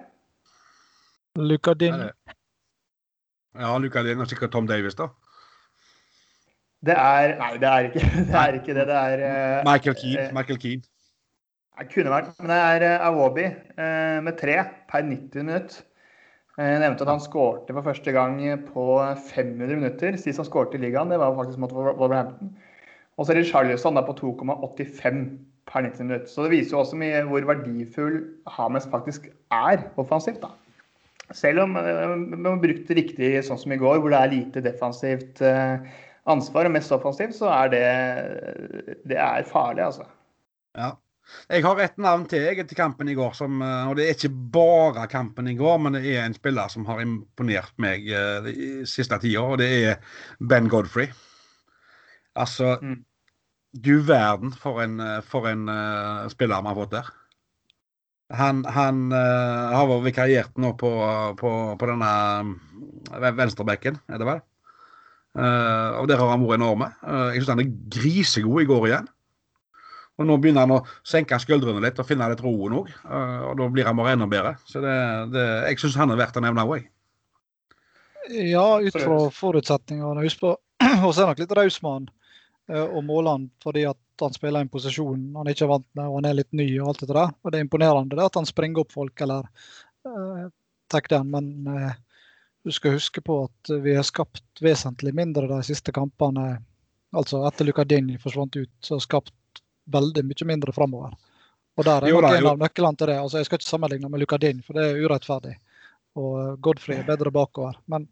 Luka 1.38 1.74
Ding. 1.74 1.94
Ja, 1.94 2.10
Ja, 3.58 3.74
og 3.74 4.26
sikkert 4.30 4.52
Tom 4.52 4.66
Davis, 4.66 4.94
da. 4.94 5.08
Det 6.86 6.94
er 6.96 7.36
Nei, 7.38 7.56
det 7.60 7.68
er 7.68 7.88
ikke 7.88 8.00
det. 8.16 8.34
Er 8.34 8.54
ikke 8.56 8.74
det. 8.74 8.86
det 8.88 8.96
er, 8.96 9.64
Michael 9.66 9.96
Keane. 9.96 10.26
eh, 10.28 10.34
Michael 10.34 10.58
Keane. 10.58 10.82
Det 11.80 11.88
kunne 11.94 12.10
vært, 12.12 12.34
men 12.38 12.50
det 12.52 12.56
er 12.56 12.98
Awobi 13.08 13.44
eh, 13.46 14.18
med 14.22 14.36
tre 14.38 14.56
per 14.90 15.02
90 15.06 15.44
minutt. 15.44 15.78
Eh, 16.60 16.70
Jeg 16.74 16.80
nevnte 16.82 17.06
at 17.06 17.12
han 17.14 17.22
skårte 17.24 17.72
for 17.72 17.86
første 17.86 18.12
gang 18.12 18.36
på 18.68 18.86
500 19.32 19.76
minutter. 19.80 20.18
Sist 20.20 20.42
han 20.42 20.48
skårte 20.48 20.76
i 20.76 20.82
ligaen, 20.82 21.08
det 21.12 21.18
var 21.22 21.32
faktisk 21.38 21.58
mot 21.62 21.72
Wolver- 21.72 21.96
Wolverhampton. 21.96 22.50
Og 23.16 23.26
så 23.26 23.32
er 23.32 23.40
det 23.40 23.48
Charleston 23.48 23.96
på 24.04 24.14
2,85 24.18 25.22
per 25.70 25.84
90 25.86 26.04
minutt. 26.06 26.28
Så 26.30 26.44
det 26.44 26.52
viser 26.54 26.76
jo 26.76 26.82
også 26.82 26.98
mye 27.00 27.22
hvor 27.28 27.46
verdifull 27.48 28.20
Hames 28.48 28.88
faktisk 28.92 29.28
er 29.52 29.86
offensivt. 30.00 30.40
da. 30.42 30.52
Selv 31.32 31.62
om 31.64 31.76
eh, 31.76 32.14
man 32.36 32.60
brukte 32.60 32.96
riktig 32.98 33.36
sånn 33.46 33.60
som 33.60 33.72
i 33.72 33.78
går, 33.80 34.00
hvor 34.02 34.10
det 34.12 34.20
er 34.20 34.32
lite 34.34 34.62
defensivt 34.64 35.40
eh, 35.46 35.78
ansvar 36.26 36.66
og 36.68 36.74
mest 36.74 36.92
offensivt, 36.92 37.36
så 37.38 37.48
er 37.54 37.68
det, 37.72 37.84
det 39.08 39.16
er 39.16 39.46
farlig, 39.48 39.84
altså. 39.86 40.08
Ja. 40.76 40.90
Jeg 41.50 41.64
har 41.66 41.80
et 41.82 41.98
navn 41.98 42.24
til 42.30 42.44
jeg 42.46 42.60
etter 42.62 42.78
kampen 42.78 43.10
i 43.10 43.16
går, 43.18 43.34
som, 43.38 43.60
eh, 43.62 43.90
og 43.90 43.96
det 43.98 44.06
er 44.06 44.16
ikke 44.16 44.32
bare 44.54 45.08
kampen 45.10 45.50
i 45.50 45.56
går, 45.58 45.78
men 45.82 45.98
det 45.98 46.14
er 46.14 46.24
en 46.24 46.36
spiller 46.36 46.70
som 46.72 46.86
har 46.86 47.02
imponert 47.02 47.74
meg 47.82 48.06
uh, 48.10 48.40
de 48.46 48.86
siste 48.86 49.18
tida, 49.22 49.42
og 49.42 49.58
det 49.62 49.70
er 49.90 50.18
Ben 50.40 50.70
Godfrey. 50.70 51.10
Altså 52.38 52.78
Mm. 52.80 53.04
Du 53.70 54.00
verden 54.02 54.50
for 54.52 54.82
en, 54.82 54.98
eh, 55.00 55.20
for 55.22 55.46
en 55.46 55.68
uh, 55.68 56.28
spiller 56.28 56.62
vi 56.62 56.66
har 56.66 56.74
fått 56.74 56.94
der. 56.96 57.10
Han, 58.34 58.64
han 58.66 59.12
uh, 59.12 59.70
har 59.74 59.86
vært 59.86 60.06
vikariert 60.08 60.58
nå 60.58 60.72
på, 60.78 60.90
på, 61.38 61.52
på 61.78 61.90
denne 61.90 63.30
venstrebekken, 63.38 64.00
er 64.10 64.18
det 64.18 64.26
vel? 64.26 64.42
Og 65.30 66.08
der 66.10 66.18
har 66.18 66.32
han 66.32 66.42
vært 66.42 66.58
enorme. 66.58 66.88
Jeg 67.30 67.44
syns 67.44 67.50
han 67.52 67.60
er 67.62 67.74
grisegod 67.94 68.64
i 68.64 68.66
går 68.66 68.86
igjen. 68.88 69.04
Og 70.20 70.28
nå 70.28 70.36
begynner 70.36 70.66
han 70.66 70.76
å 70.76 70.84
senke 71.06 71.38
skuldrene 71.40 71.80
litt 71.80 71.98
og 72.00 72.06
finne 72.08 72.28
litt 72.28 72.42
roen 72.44 72.76
òg. 72.82 72.88
og 73.08 73.54
da 73.56 73.68
blir 73.72 73.88
han 73.88 73.96
bare 73.96 74.12
enda 74.12 74.28
bedre. 74.28 74.56
Så 74.68 74.82
det, 74.84 74.96
det, 75.32 75.46
jeg 75.70 75.80
syns 75.80 75.96
han 75.96 76.12
er 76.12 76.20
verdt 76.20 76.36
å 76.36 76.44
nevne 76.44 76.66
òg. 76.68 76.84
Ja, 78.28 78.80
ut 78.80 78.94
fra 78.94 79.18
forutsetningene. 79.32 80.22
Husk 80.26 80.42
på, 80.44 80.54
så 81.12 81.22
er 81.22 81.30
nok 81.30 81.40
litt 81.40 81.56
raus 81.56 81.80
med 81.82 81.96
han 81.96 82.08
eh, 82.70 82.84
og 82.84 83.02
måler 83.08 83.38
han 83.38 83.48
fordi 83.64 83.86
at 83.88 83.98
han 84.20 84.36
spiller 84.36 84.60
en 84.60 84.70
posisjon 84.72 85.30
han 85.38 85.48
ikke 85.48 85.64
er 85.64 85.72
vant 85.72 85.88
med, 85.96 86.04
og 86.04 86.18
han 86.18 86.28
er 86.28 86.36
litt 86.42 86.52
ny 86.52 86.68
og 86.82 86.92
alt 86.92 87.04
det 87.06 87.14
der. 87.14 87.32
Og 87.40 87.50
det 87.50 87.58
er 87.58 87.66
imponerende 87.66 88.18
det 88.18 88.28
at 88.28 88.36
han 88.36 88.48
springer 88.48 88.84
opp 88.84 88.92
folk 88.92 89.24
eller 89.24 89.48
uh, 90.04 90.46
tar 90.92 91.08
den, 91.08 91.30
men 91.32 91.48
uh, 91.64 91.94
du 92.68 92.72
skal 92.76 92.98
huske 92.98 93.22
på 93.24 93.38
at 93.46 93.72
vi 93.80 93.96
har 93.96 94.04
skapt 94.04 94.60
vesentlig 94.60 95.14
mindre 95.16 95.48
de 95.48 95.62
siste 95.64 95.94
kampene. 95.96 96.58
Altså 97.16 97.40
etter 97.48 97.64
Lucadini 97.64 98.18
forsvant 98.20 98.60
ut, 98.60 98.72
så 98.84 98.98
har 98.98 99.06
skapt 99.06 99.32
veldig 99.86 100.24
mye 100.26 100.48
mindre 100.48 100.72
framover. 100.76 101.16
Og 101.78 101.86
der 101.86 102.04
er 102.04 102.12
Jo 102.12 102.20
nok 102.20 102.30
da, 102.30 102.36
en 102.36 102.44
jo. 102.44 102.52
av 102.52 102.58
nøklene 102.60 102.98
til 102.98 103.08
det. 103.08 103.18
Altså, 103.22 103.38
jeg 103.40 103.48
skal 103.48 103.60
ikke 103.60 103.70
sammenligne 103.70 104.10
med 104.10 104.20
Lukadin, 104.20 104.62
for 104.66 104.76
det 104.76 104.88
er 104.88 105.00
urettferdig. 105.04 105.54
Og 106.20 106.32
eh, 106.40 106.56
Godfrey 106.60 106.98
er 107.00 107.06
bedre 107.08 107.32
bakover. 107.32 107.78
Men 107.88 108.08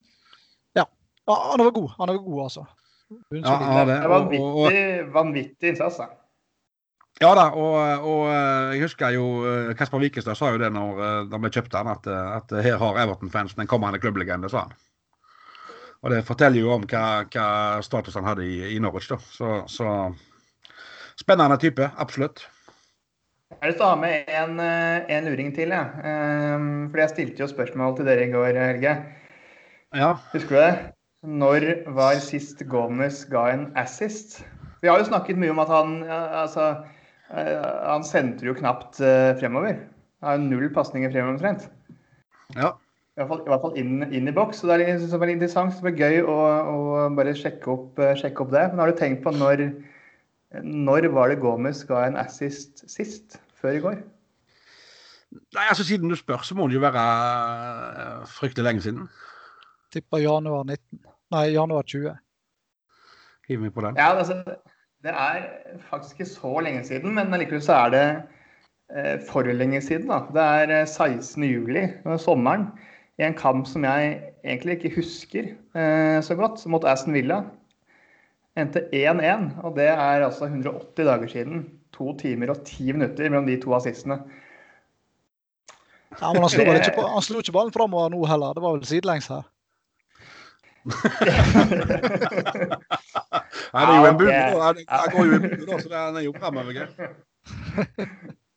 ja, 0.78 0.86
ja, 1.26 1.36
han 1.50 1.64
var 1.66 1.74
god. 1.76 1.90
Han 1.98 2.12
var 2.14 2.22
god, 2.22 2.42
altså. 2.46 2.64
Ja, 3.32 3.56
han 3.56 3.88
det. 3.88 3.98
Det 4.02 4.08
var 4.08 4.24
vanvittig, 4.24 5.12
vanvittig 5.12 5.68
innsats, 5.72 5.98
da. 5.98 6.08
ja 7.20 7.30
da, 7.34 7.46
og, 7.56 7.76
og 8.04 8.26
eh, 8.30 8.74
jeg 8.76 8.82
husker 8.84 9.14
jo 9.16 9.28
eh, 9.48 9.70
Kasper 9.76 10.02
Wikestad 10.02 10.36
sa 10.36 10.50
jo 10.52 10.60
det 10.60 10.68
når, 10.74 11.00
de 11.00 11.30
da 11.32 11.40
vi 11.40 11.50
kjøpte 11.56 11.80
han, 11.80 11.88
at, 11.92 12.06
eh, 12.06 12.34
at 12.36 12.52
her 12.64 12.76
har 12.82 13.00
Everton-fansen 13.04 13.64
en 13.64 13.70
kommende 13.70 14.00
klubblegende, 14.00 14.50
sa 14.52 14.66
han. 14.66 14.76
Og 16.04 16.12
det 16.14 16.20
forteller 16.28 16.62
jo 16.62 16.74
om 16.76 16.84
hva, 16.86 17.24
hva 17.26 17.48
status 17.82 18.14
han 18.14 18.28
hadde 18.28 18.44
i, 18.46 18.58
i 18.76 18.78
Norwich, 18.78 19.08
da. 19.10 19.18
Så, 19.18 19.64
så 19.72 19.88
spennende 21.18 21.58
type, 21.60 21.90
absolutt. 21.98 22.46
Jeg 23.48 23.62
har 23.62 23.70
lyst 23.70 23.78
til 23.80 23.86
å 23.86 23.90
ha 23.94 23.96
med 23.98 24.28
en, 24.28 24.60
eh, 24.60 25.08
en 25.16 25.24
luring 25.26 25.54
til. 25.56 25.72
Ja. 25.72 25.88
Um, 26.04 26.90
fordi 26.92 27.04
jeg 27.04 27.12
stilte 27.14 27.42
jo 27.42 27.48
spørsmål 27.48 27.96
til 27.96 28.06
dere 28.06 28.26
i 28.26 28.32
går, 28.32 28.58
Helge. 28.60 28.92
Ja. 29.96 30.10
Husker 30.34 30.54
du 30.54 30.60
det? 30.60 30.92
Når 31.24 31.66
var 31.96 32.20
sist 32.22 32.60
Gomez 32.68 33.24
ga 33.26 33.48
en 33.50 33.72
assist? 33.80 34.44
Vi 34.82 34.88
har 34.88 35.00
jo 35.00 35.08
snakket 35.08 35.40
mye 35.40 35.50
om 35.50 35.58
at 35.58 35.72
han 35.72 35.96
altså, 36.06 36.84
eh, 37.34 37.88
Han 37.88 38.04
sentrer 38.04 38.52
jo 38.52 38.54
knapt 38.54 39.00
eh, 39.00 39.32
fremover. 39.40 39.80
Han 40.22 40.30
har 40.30 40.44
null 40.44 40.68
pasninger 40.70 41.10
fremover 41.10 41.38
omtrent. 41.38 41.70
ja. 42.54 42.76
I 43.18 43.20
hvert 43.24 43.32
fall, 43.32 43.40
i 43.42 43.50
hvert 43.50 43.62
fall 43.64 43.78
inn, 43.80 44.12
inn 44.14 44.28
i 44.30 44.32
boks. 44.32 44.60
Så 44.60 44.68
det 44.68 44.74
er 44.76 44.84
litt, 44.84 45.00
så 45.02 45.18
det 45.18 45.26
litt 45.26 45.40
interessant. 45.40 45.74
Det 45.74 45.82
blir 45.82 45.98
gøy 45.98 46.20
å, 46.22 46.36
å 46.70 46.76
bare 47.18 47.32
sjekke 47.34 47.72
opp, 47.72 47.98
sjekke 48.14 48.44
opp 48.44 48.52
det. 48.52 48.68
Men 48.70 48.78
har 48.78 48.92
du 48.92 49.00
tenkt 49.00 49.24
på 49.24 49.32
når 49.34 49.64
Når 50.64 51.10
var 51.12 51.28
det 51.28 51.40
Gomez 51.42 51.82
ga 51.84 52.06
en 52.06 52.16
assist 52.16 52.84
sist? 52.90 53.40
Før 53.58 53.74
i 53.74 53.82
går? 53.82 53.98
Nei, 55.30 55.64
altså 55.68 55.84
Siden 55.84 56.08
du 56.08 56.16
spør, 56.16 56.40
så 56.46 56.54
må 56.56 56.68
det 56.68 56.78
jo 56.78 56.84
være 56.84 57.02
eh, 57.02 58.26
fryktelig 58.32 58.64
lenge 58.64 58.84
siden. 58.86 59.08
Tipper 59.92 60.22
januar 60.22 60.64
19. 60.64 61.02
Nei, 61.34 61.44
januar 61.52 61.84
20. 61.84 62.16
Hiv 63.48 63.60
meg 63.60 63.74
på 63.74 63.84
den. 63.84 64.00
Ja, 64.00 64.14
altså, 64.16 64.38
det 65.04 65.12
er 65.12 65.44
faktisk 65.90 66.20
ikke 66.20 66.30
så 66.30 66.52
lenge 66.64 66.84
siden, 66.84 67.14
men 67.16 67.34
allikevel 67.34 67.62
så 67.64 67.76
er 67.84 67.92
det 67.94 68.04
eh, 68.96 69.16
for 69.28 69.42
lenge 69.42 69.80
siden. 69.84 70.08
da. 70.08 70.22
Det 70.32 70.42
er 70.44 70.74
eh, 70.80 70.86
16. 70.86 71.44
juli, 71.44 71.86
sommeren, 72.18 72.70
i 73.18 73.26
en 73.26 73.36
kamp 73.36 73.66
som 73.66 73.84
jeg 73.84 74.20
egentlig 74.44 74.78
ikke 74.78 74.96
husker 74.96 75.52
eh, 75.76 76.22
så 76.22 76.36
godt, 76.38 76.66
mot 76.66 76.84
Aston 76.84 77.14
Villa. 77.14 77.42
Endte 78.58 78.80
1-1, 78.92 79.48
og 79.62 79.76
det 79.76 79.86
er 79.92 80.24
altså 80.26 80.48
180 80.48 81.06
dager 81.06 81.28
siden. 81.30 81.60
To 81.94 82.12
timer 82.18 82.50
og 82.52 82.64
ti 82.66 82.88
minutter 82.92 83.28
mellom 83.30 83.46
de 83.46 83.56
to 83.62 83.74
assistene. 83.76 84.18
Ja, 86.18 86.32
men 86.32 86.42
han 86.42 86.50
slo, 86.50 86.64
Det- 86.64 86.80
ikke, 86.82 86.96
på, 86.96 87.04
han 87.12 87.22
slo 87.22 87.38
ikke 87.42 87.52
ballen 87.54 87.72
framover 87.74 88.10
nå 88.10 88.24
heller. 88.26 88.52
Det 88.56 88.62
var 88.64 88.72
vel 88.78 88.86
sidelengs 88.88 89.28
her. 89.30 89.44
Nei, 93.74 93.82
det 93.84 93.92
er 93.92 93.98
jo 93.98 94.06
en 94.08 94.18
bue. 94.18 94.32
Han- 94.32 94.84
går 95.12 95.24
jo 95.26 95.32
i 95.34 95.40
bue, 95.44 95.80
så 95.82 95.88
det 95.88 95.98
er- 95.98 96.24
jo 96.24 96.32
fremover. 96.38 96.74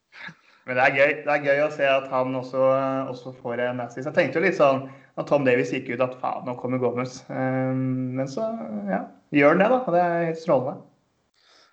Men 0.67 0.78
det 0.78 0.84
er 0.84 0.97
gøy, 0.97 1.13
det 1.26 1.34
er 1.34 1.45
gøy 1.47 1.63
å 1.65 1.71
se 1.74 1.88
at 1.89 2.06
han 2.12 2.36
også, 2.38 2.65
også 3.10 3.34
får 3.41 3.63
en 3.65 3.82
assist. 3.82 4.06
Jeg 4.06 4.13
tenkte 4.17 4.38
jo 4.38 4.45
litt 4.45 4.60
sånn 4.60 4.84
når 5.17 5.28
Tom 5.28 5.47
Davies 5.47 5.74
gikk 5.74 5.89
ut 5.95 6.04
at 6.06 6.13
faen, 6.21 6.45
nå 6.45 6.54
kommer 6.60 6.82
Gomez. 6.82 7.21
Um, 7.32 8.13
men 8.17 8.30
så 8.30 8.45
ja, 8.89 9.04
gjør 9.36 9.56
han 9.56 9.63
det, 9.63 9.69
da. 9.74 9.80
Og 9.82 9.95
Det 9.95 10.04
er 10.06 10.28
helt 10.30 10.41
strålende. 10.41 10.78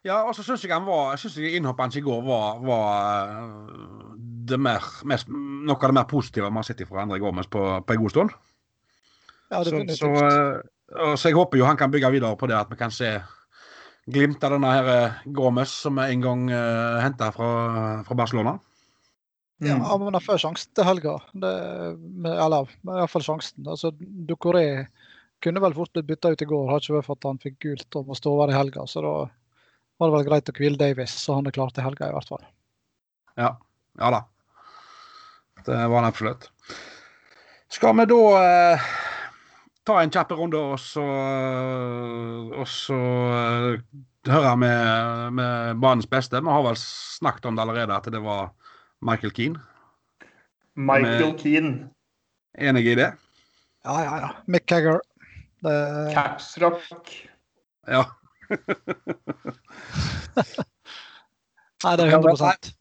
Ja, 0.07 0.23
og 0.25 0.35
så 0.37 0.45
syns 0.47 0.65
jeg 0.65 0.73
han 0.73 0.87
var, 0.87 1.19
jeg 1.19 1.59
innhoppet 1.59 1.89
hans 1.89 1.99
i 1.99 2.05
går 2.05 2.21
var, 2.25 2.61
var 2.65 3.57
det 4.49 4.59
mer, 4.63 4.85
mest, 5.11 5.29
noe 5.29 5.77
av 5.77 5.91
det 5.91 5.97
mer 5.99 6.07
positive 6.09 6.49
vi 6.49 6.61
har 6.61 6.67
sett 6.67 6.85
fra 6.89 7.03
André 7.05 7.19
Gomez 7.21 7.51
på, 7.51 7.65
på 7.85 7.95
en 7.97 8.05
god 8.05 8.15
stund. 8.15 8.37
Ja, 9.51 9.61
så, 9.61 9.71
definitivt. 9.71 9.99
så, 9.99 11.13
så, 11.17 11.29
jeg 11.29 11.37
håper 11.37 11.61
jo 11.61 11.67
han 11.69 11.81
kan 11.81 11.93
bygge 11.93 12.13
videre 12.15 12.39
på 12.39 12.49
det, 12.49 12.57
at 12.57 12.71
vi 12.73 12.79
kan 12.81 12.95
se 12.95 13.19
glimt 14.09 14.45
av 14.47 14.55
denne 14.55 14.73
her 14.73 15.21
Gomez 15.37 15.75
som 15.83 15.99
vi 16.01 16.09
en 16.15 16.25
gang 16.25 16.47
uh, 16.49 17.03
henta 17.05 17.29
fra, 17.35 17.51
fra 18.07 18.17
Barcelona. 18.17 18.57
Ja, 19.59 19.75
Mm. 19.75 20.05
men 20.05 20.15
han 20.15 20.23
får 20.23 20.39
sjansen 20.39 20.71
til 20.75 20.85
helga. 20.87 21.17
Det, 21.35 21.49
eller 22.31 22.69
iallfall 22.87 23.25
sjansen. 23.27 23.67
Altså, 23.67 23.91
Ducoré 23.99 24.87
kunne 25.43 25.61
vel 25.63 25.75
fort 25.75 25.91
blitt 25.93 26.07
bytta 26.07 26.31
ut 26.31 26.43
i 26.43 26.47
går, 26.47 26.69
har 26.71 26.79
ikke 26.83 26.95
vært 26.99 27.07
for 27.09 27.19
at 27.19 27.27
han 27.27 27.39
fikk 27.43 27.57
gult 27.65 27.97
og 27.99 28.07
må 28.07 28.15
stå 28.19 28.31
over 28.37 28.53
i 28.53 28.57
helga. 28.59 28.87
Så 28.87 29.03
da 29.03 29.15
var 29.99 30.11
det 30.11 30.15
vel 30.15 30.27
greit 30.29 30.51
å 30.51 30.55
hvile 30.55 30.79
Davies, 30.79 31.11
så 31.11 31.35
han 31.41 31.47
er 31.51 31.55
klar 31.55 31.71
til 31.75 31.83
helga 31.87 32.09
i 32.09 32.15
hvert 32.15 32.31
fall. 32.31 32.45
Ja. 33.39 33.57
Ja 33.99 34.11
da. 34.15 34.21
Det 35.67 35.75
var 35.75 35.97
han 36.01 36.07
absolutt. 36.13 36.49
Skal 37.69 37.97
vi 37.99 38.07
da 38.09 38.21
eh, 38.39 38.87
ta 39.85 39.99
en 40.03 40.11
kjapp 40.15 40.31
runde 40.39 40.57
og 40.57 40.79
så, 40.81 41.03
og 42.55 42.67
så 42.71 42.99
eh, 43.35 43.83
høre 44.31 44.55
med, 44.61 45.33
med 45.39 45.83
banens 45.83 46.07
beste? 46.11 46.41
Vi 46.41 46.51
har 46.55 46.63
vel 46.67 46.79
snakket 46.79 47.51
om 47.51 47.59
det 47.59 47.67
allerede, 47.67 47.97
at 47.99 48.09
det 48.15 48.23
var 48.23 48.53
Michael 49.01 49.31
Keane. 49.31 49.61
Michael 50.75 51.27
Med- 51.33 51.41
Keane. 51.41 51.89
Enig 52.59 52.87
i 52.87 52.95
det? 52.95 53.13
Ja, 53.85 54.05
ja, 54.05 54.19
ja. 54.21 54.31
Mick 54.47 54.71
Hagger. 54.71 55.01
Det, 55.63 56.11
Capsrock. 56.15 57.29
Ja. 57.87 58.05
nei, 61.85 61.97
det 61.97 62.05
er 62.05 62.09
100 62.09 62.73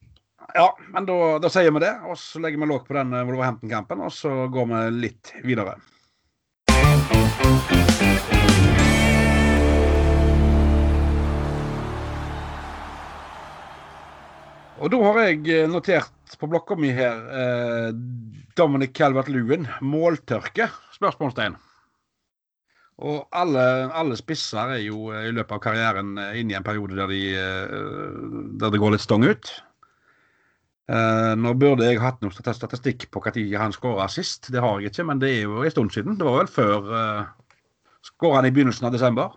Ja, 0.56 0.68
men 0.94 1.06
da, 1.06 1.18
da 1.44 1.50
sier 1.52 1.72
vi 1.76 1.80
det, 1.84 1.94
og 2.08 2.18
så 2.18 2.40
legger 2.42 2.62
vi 2.64 2.70
lokk 2.72 2.88
på 2.88 2.98
den 2.98 3.14
Wolverhampton-kampen, 3.14 4.02
og 4.02 4.12
så 4.16 4.48
går 4.54 4.66
vi 4.74 4.80
litt 5.08 5.34
videre. 5.46 5.78
Og 14.78 14.92
da 14.94 15.00
har 15.02 15.22
jeg 15.26 15.40
eh, 15.50 15.70
notert 15.70 16.36
på 16.38 16.50
blokka 16.50 16.78
mi 16.78 16.92
her 16.94 17.22
eh, 17.34 17.88
Dominic 18.58 18.94
Calvert-Lewin, 18.98 19.66
måltørke? 19.82 20.70
spørsmålstegn. 20.98 21.56
Og 22.98 23.28
alle, 23.38 23.64
alle 23.94 24.18
spisser 24.18 24.76
er 24.78 24.84
jo 24.86 25.12
eh, 25.14 25.30
i 25.30 25.34
løpet 25.34 25.56
av 25.58 25.64
karrieren 25.64 26.18
eh, 26.22 26.42
inne 26.42 26.54
i 26.54 26.60
en 26.60 26.66
periode 26.66 26.98
der, 26.98 27.10
de, 27.10 27.24
der 28.62 28.74
det 28.74 28.82
går 28.82 28.94
litt 28.94 29.06
stong 29.06 29.26
ut. 29.26 29.50
Eh, 30.88 31.34
nå 31.36 31.52
burde 31.60 31.84
jeg 31.84 32.00
hatt 32.00 32.22
noe 32.24 32.32
statistikk 32.32 33.10
på 33.12 33.20
når 33.26 33.58
han 33.60 33.76
skåra 33.76 34.08
sist. 34.08 34.48
Det 34.54 34.62
har 34.64 34.80
jeg 34.80 34.94
ikke, 34.94 35.08
men 35.10 35.20
det 35.20 35.34
er 35.34 35.42
jo 35.44 35.64
en 35.64 35.74
stund 35.74 35.92
siden. 35.92 36.16
Det 36.20 36.28
var 36.28 36.40
vel 36.44 36.54
før 36.54 36.94
eh, 37.02 37.26
Skåra 38.08 38.38
han 38.40 38.48
i 38.48 38.54
begynnelsen 38.56 38.88
av 38.88 38.94
desember? 38.94 39.34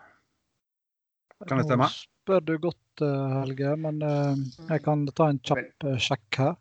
Kan 1.48 1.58
det 1.58 1.64
stemme? 1.66 1.88
Nå 1.88 1.96
spør 1.96 2.44
du 2.44 2.52
godt, 2.62 2.78
eh, 3.04 3.36
Helge, 3.40 3.76
men 3.80 4.02
eh, 4.06 4.42
jeg 4.70 4.84
kan 4.84 5.06
ta 5.16 5.30
en 5.30 5.40
kjapp 5.44 5.86
eh, 5.88 6.00
sjekk 6.00 6.40
her. 6.42 6.58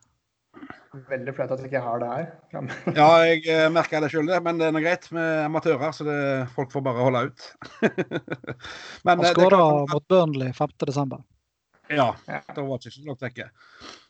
Veldig 0.90 1.34
flaut 1.38 1.52
at 1.54 1.62
jeg 1.62 1.70
ikke 1.70 1.82
har 1.86 2.02
det 2.02 2.10
her. 2.10 2.30
Ja, 2.98 3.08
jeg 3.22 3.44
uh, 3.46 3.68
merker 3.74 4.02
det 4.02 4.10
sjøl, 4.10 4.32
men 4.42 4.58
det 4.58 4.72
er 4.72 4.82
greit 4.82 5.06
med 5.14 5.44
amatører, 5.46 5.92
så 5.94 6.08
det, 6.08 6.18
folk 6.56 6.74
får 6.74 6.84
bare 6.88 7.06
holde 7.06 7.22
ut. 7.30 7.46
men 9.06 9.20
Han 9.20 9.26
eh, 9.28 9.34
skåra 9.36 9.62
mot 9.92 10.08
Burnley 10.10 10.50
5.12. 10.58 11.20
Ja. 11.94 12.10
Ja, 12.26 12.42
da 12.42 12.66
var 12.66 12.82
det 12.82 12.90
ikke 12.90 12.96
så 12.98 13.06
langt 13.06 13.26
vekke. 13.28 13.50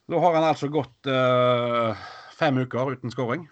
Da 0.10 0.24
har 0.24 0.39
han 0.39 0.48
altså 0.48 0.72
gått 0.72 1.12
uh, 1.12 2.08
fem 2.39 2.63
uker 2.63 2.96
uten 2.96 3.12
skåring. 3.12 3.44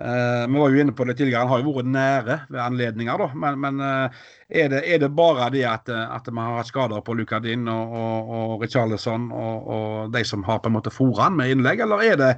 Eh, 0.00 0.46
vi 0.48 0.58
var 0.58 0.70
jo 0.70 0.80
inne 0.80 0.92
på 0.96 1.04
det 1.04 1.14
tidligere, 1.18 1.42
han 1.44 1.50
har 1.52 1.60
jo 1.60 1.72
vært 1.76 1.88
nære 1.92 2.36
ved 2.48 2.60
anledninger, 2.64 3.20
da. 3.20 3.26
Men, 3.42 3.58
men 3.60 3.82
eh, 3.84 4.22
er, 4.62 4.70
det, 4.72 4.78
er 4.88 5.02
det 5.02 5.10
bare 5.12 5.50
det 5.52 5.66
at, 5.68 5.90
at 5.92 6.30
vi 6.30 6.40
har 6.40 6.56
hatt 6.56 6.70
skader 6.70 7.02
på 7.04 7.16
Lucadin 7.18 7.68
og, 7.68 7.92
og, 8.00 8.30
og 8.36 8.64
Richarlison 8.64 9.26
og, 9.28 9.68
og 9.74 10.14
de 10.14 10.22
som 10.24 10.46
har 10.46 10.62
på 10.64 10.72
en 10.72 10.78
måte 10.78 10.92
fôret 10.94 11.20
han 11.20 11.36
med 11.36 11.52
innlegg, 11.52 11.84
eller 11.84 12.06
er 12.06 12.16
det 12.16 12.30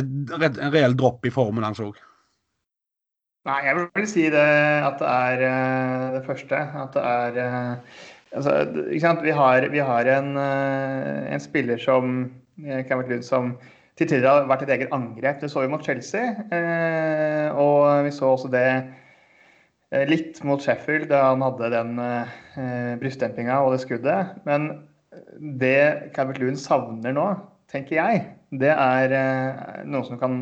et, 0.00 0.08
en 0.48 0.72
reell 0.72 0.96
dropp 0.96 1.28
i 1.28 1.34
formen 1.34 1.68
hans 1.68 1.82
òg? 1.84 2.00
Nei, 3.44 3.60
jeg 3.66 3.76
vil 3.76 4.08
si 4.08 4.24
det 4.32 4.48
at 4.86 4.96
det 5.02 5.12
er 5.12 5.46
eh, 5.50 6.08
det 6.16 6.24
første. 6.24 6.64
At 6.86 6.96
det 6.96 7.04
er 7.12 7.38
altså, 8.32 8.56
ikke 8.86 9.04
sant? 9.04 9.26
Vi 9.26 9.36
har, 9.36 9.68
vi 9.68 9.84
har 9.84 10.08
en, 10.16 10.32
en 10.40 11.44
spiller 11.44 11.82
som 11.82 12.22
som 13.26 13.54
til 13.98 14.08
tider 14.08 14.28
har 14.28 14.46
vært 14.48 14.62
et 14.66 14.72
eget 14.76 14.92
angrep. 14.96 15.40
Det 15.42 15.50
så 15.52 15.60
vi 15.64 15.70
mot 15.72 15.84
Chelsea. 15.84 16.22
eh, 16.54 17.48
Og 17.52 18.04
vi 18.06 18.10
så 18.14 18.24
også 18.32 18.48
det 18.52 18.64
eh, 19.92 20.06
litt 20.08 20.40
mot 20.48 20.62
Sheffield 20.64 21.08
da 21.12 21.18
han 21.30 21.44
hadde 21.44 21.68
den 21.74 21.90
eh, 22.00 22.26
brystdempinga 23.02 23.56
og 23.62 23.68
det 23.76 23.82
skuddet. 23.84 24.22
Men 24.48 24.60
det 25.60 26.12
Calvert 26.16 26.40
Lund 26.40 26.56
savner 26.60 27.12
nå, 27.12 27.26
tenker 27.72 27.96
jeg, 27.98 28.22
det 28.52 28.72
er 28.72 29.12
noen 29.88 30.04
som 30.08 30.18
kan 30.20 30.32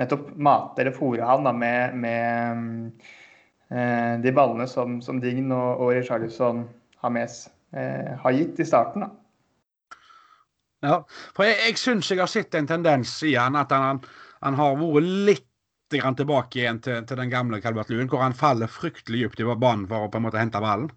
nettopp 0.00 0.30
mate 0.36 0.80
eller 0.82 0.96
fòre 0.96 1.24
han 1.28 1.44
da, 1.46 1.52
med, 1.54 1.94
med 2.00 2.56
de 4.24 4.32
ballene 4.36 4.66
som, 4.68 4.98
som 5.04 5.20
Dign 5.22 5.52
og, 5.52 5.80
og 5.84 5.92
Richarlison 5.96 6.64
har 7.04 7.10
med 7.14 7.28
s- 7.28 7.50
eh, 7.76 8.12
har 8.20 8.32
gitt 8.36 8.60
i 8.60 8.66
starten. 8.68 9.00
Da. 9.04 9.08
Ja, 10.84 11.00
for 11.36 11.48
jeg, 11.48 11.56
jeg 11.64 11.80
syns 11.80 12.10
jeg 12.12 12.20
har 12.20 12.30
sett 12.30 12.54
en 12.58 12.68
tendens 12.68 13.16
i 13.24 13.34
han 13.38 13.56
at 13.56 13.72
han, 13.72 14.02
han 14.44 14.58
har 14.58 14.76
vært 14.80 15.10
litt 15.30 15.50
tilbake 15.94 16.58
igjen 16.58 16.80
til, 16.82 17.04
til 17.06 17.20
den 17.20 17.30
gamle 17.30 17.60
Calvert 17.62 17.90
Lewin, 17.92 18.08
hvor 18.10 18.24
han 18.24 18.34
faller 18.34 18.70
fryktelig 18.70 19.22
dypt 19.22 19.42
i 19.44 19.46
banen 19.46 19.86
for 19.86 20.06
å 20.06 20.10
på 20.10 20.18
en 20.18 20.24
måte 20.26 20.40
hente 20.40 20.60
ballen. 20.60 20.90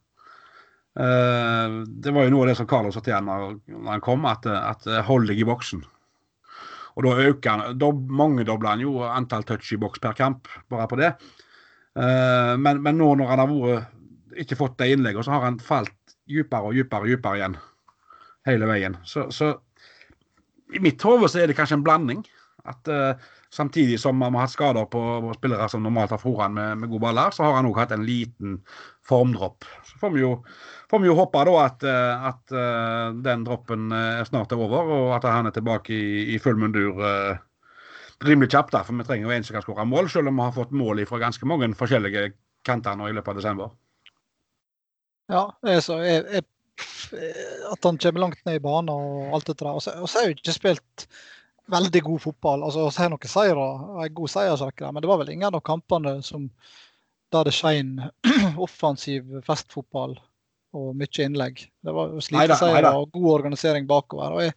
Uh, 0.97 1.83
det 1.85 2.09
var 2.15 2.25
jo 2.25 2.33
noe 2.33 2.47
av 2.47 2.49
det 2.49 2.55
som 2.57 2.69
Carlos 2.69 2.95
sa 2.97 3.03
til 3.05 3.13
ham 3.13 3.29
når, 3.29 3.59
han 3.85 4.01
kom, 4.01 4.25
at, 4.25 4.47
at 4.49 4.87
eh, 4.89 5.03
hold 5.05 5.29
deg 5.29 5.43
i 5.43 5.45
boksen. 5.45 5.83
Og 6.97 7.05
da 7.05 7.11
øker 7.27 7.51
han, 7.51 7.77
da 7.77 7.91
mangedobler 7.93 8.73
han 8.73 8.81
jo 8.81 9.03
antall 9.05 9.45
touch 9.45 9.69
i 9.75 9.77
boks 9.77 10.01
per 10.01 10.17
kamp, 10.17 10.49
bare 10.73 10.89
på 10.89 10.97
det. 10.97 11.11
Uh, 11.93 12.57
men, 12.57 12.81
men 12.81 12.97
nå 12.97 13.11
når 13.19 13.29
han 13.29 13.43
har 13.43 13.53
vært, 13.53 13.93
ikke 14.41 14.57
fått 14.57 14.79
det 14.81 14.89
innlegget, 14.95 15.27
så 15.27 15.35
har 15.35 15.45
han 15.45 15.61
falt 15.61 15.93
dypere 16.27 16.71
og 16.71 16.79
dypere 16.79 17.13
dypere 17.13 17.41
igjen. 17.43 17.61
Hele 18.49 18.69
veien. 18.69 18.97
Så, 19.05 19.27
så 19.35 19.53
i 20.75 20.81
mitt 20.83 21.03
hode 21.05 21.29
så 21.31 21.41
er 21.41 21.49
det 21.49 21.57
kanskje 21.57 21.79
en 21.79 21.85
blanding. 21.85 22.23
At 22.67 22.89
uh, 22.91 23.27
Samtidig 23.49 23.99
som 23.99 24.17
man 24.19 24.35
har 24.35 24.43
hatt 24.43 24.51
skader 24.51 24.87
på, 24.91 25.01
spillere 25.37 25.69
som 25.71 25.83
normalt 25.83 26.11
har 26.11 26.19
foran 26.19 26.53
med, 26.57 26.81
med 26.81 26.89
gode 26.91 27.05
baller, 27.05 27.31
så 27.31 27.45
har 27.45 27.53
han 27.55 27.69
òg 27.69 27.77
hatt 27.79 27.93
en 27.95 28.03
liten 28.05 28.57
formdropp. 29.07 29.63
Så 29.87 30.01
får 30.01 30.11
vi 30.13 30.19
jo, 30.19 30.31
får 30.91 31.01
vi 31.01 31.07
jo 31.07 31.15
håpe 31.15 31.45
da 31.47 31.53
at, 31.63 31.85
eh, 31.87 32.25
at 32.27 32.51
uh, 32.51 33.15
den 33.23 33.45
droppen 33.47 33.87
eh, 33.95 34.19
snart 34.27 34.51
er 34.51 34.59
over, 34.59 34.91
og 34.97 35.13
at 35.15 35.29
han 35.31 35.47
er 35.47 35.55
tilbake 35.55 35.95
i, 35.95 36.35
i 36.35 36.41
full 36.43 36.59
mundur 36.59 36.99
rimelig 38.27 38.51
kjapt. 38.51 38.75
da, 38.75 38.83
For 38.83 38.99
vi 38.99 39.07
trenger 39.07 39.29
jo 39.29 39.35
en 39.37 39.47
som 39.47 39.55
kan 39.55 39.63
skåre 39.63 39.87
mål, 39.87 40.11
selv 40.11 40.27
om 40.27 40.41
vi 40.41 40.49
har 40.49 40.57
fått 40.59 40.75
mål 40.75 41.05
fra 41.07 41.23
ganske 41.23 41.47
mange 41.47 41.71
forskjellige 41.79 42.27
kanter 42.67 42.99
nå 42.99 43.07
i 43.07 43.15
løpet 43.15 43.31
av 43.31 43.39
desember. 43.39 43.71
Ja, 45.31 45.43
jeg, 45.63 45.83
jeg, 46.03 46.43
at 47.13 47.83
han 47.87 47.97
kommer 47.97 48.23
langt 48.23 48.45
ned 48.45 48.59
i 48.59 48.63
banen 48.63 48.93
og 48.93 49.35
alt 49.37 49.49
det 49.49 49.57
der. 49.59 49.73
Og 49.73 49.83
så 49.83 49.95
så 50.05 50.19
har 50.19 50.27
jeg 50.27 50.33
jo 50.33 50.39
ikke 50.39 50.55
spilt 50.55 51.07
veldig 51.71 52.01
god 52.03 52.21
fotball. 52.23 52.63
altså 52.63 52.87
Vi 52.87 53.03
har 53.03 53.11
noen 53.11 53.31
seire, 53.31 53.69
en 54.05 54.17
god 54.19 54.33
seiersrekke, 54.33 54.91
men 54.91 55.03
det 55.03 55.11
var 55.11 55.21
vel 55.21 55.33
ingen 55.33 55.53
av 55.53 55.63
kampene 55.65 56.17
som 56.23 56.49
der 57.35 57.47
det 57.47 57.55
skein 57.55 57.97
offensiv 58.65 59.41
festfotball 59.47 60.15
og 60.77 60.93
mye 60.95 61.23
innlegg. 61.25 61.65
Det 61.83 61.95
var 61.95 62.13
sliteseiere 62.23 62.93
og 62.95 63.11
god 63.15 63.31
organisering 63.39 63.87
bakover. 63.87 64.35
og 64.37 64.45
jeg, 64.45 64.53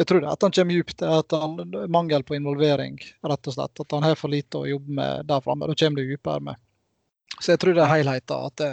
jeg 0.00 0.08
tror 0.08 0.22
det 0.22 0.30
at 0.32 0.46
han 0.46 0.54
kommer 0.58 0.76
djupt, 0.76 1.02
er 1.02 1.18
at 1.18 1.36
han 1.36 1.76
mangel 1.92 2.24
på 2.24 2.36
involvering, 2.36 3.00
rett 3.24 3.50
og 3.50 3.56
slett. 3.56 3.82
At 3.84 3.96
han 3.96 4.06
har 4.06 4.16
for 4.20 4.32
lite 4.32 4.62
å 4.62 4.68
jobbe 4.68 4.96
med 5.00 5.28
der 5.28 5.44
framme. 5.44 5.68
Da 5.68 5.76
kommer 5.84 6.00
du 6.00 6.12
dypere 6.14 6.48
med. 6.50 6.62
Så 7.40 7.52
jeg 7.52 7.60
tror 7.60 7.76
det 7.76 7.84
er 7.84 7.92
helheten. 7.92 8.48
At 8.48 8.60
det, 8.60 8.70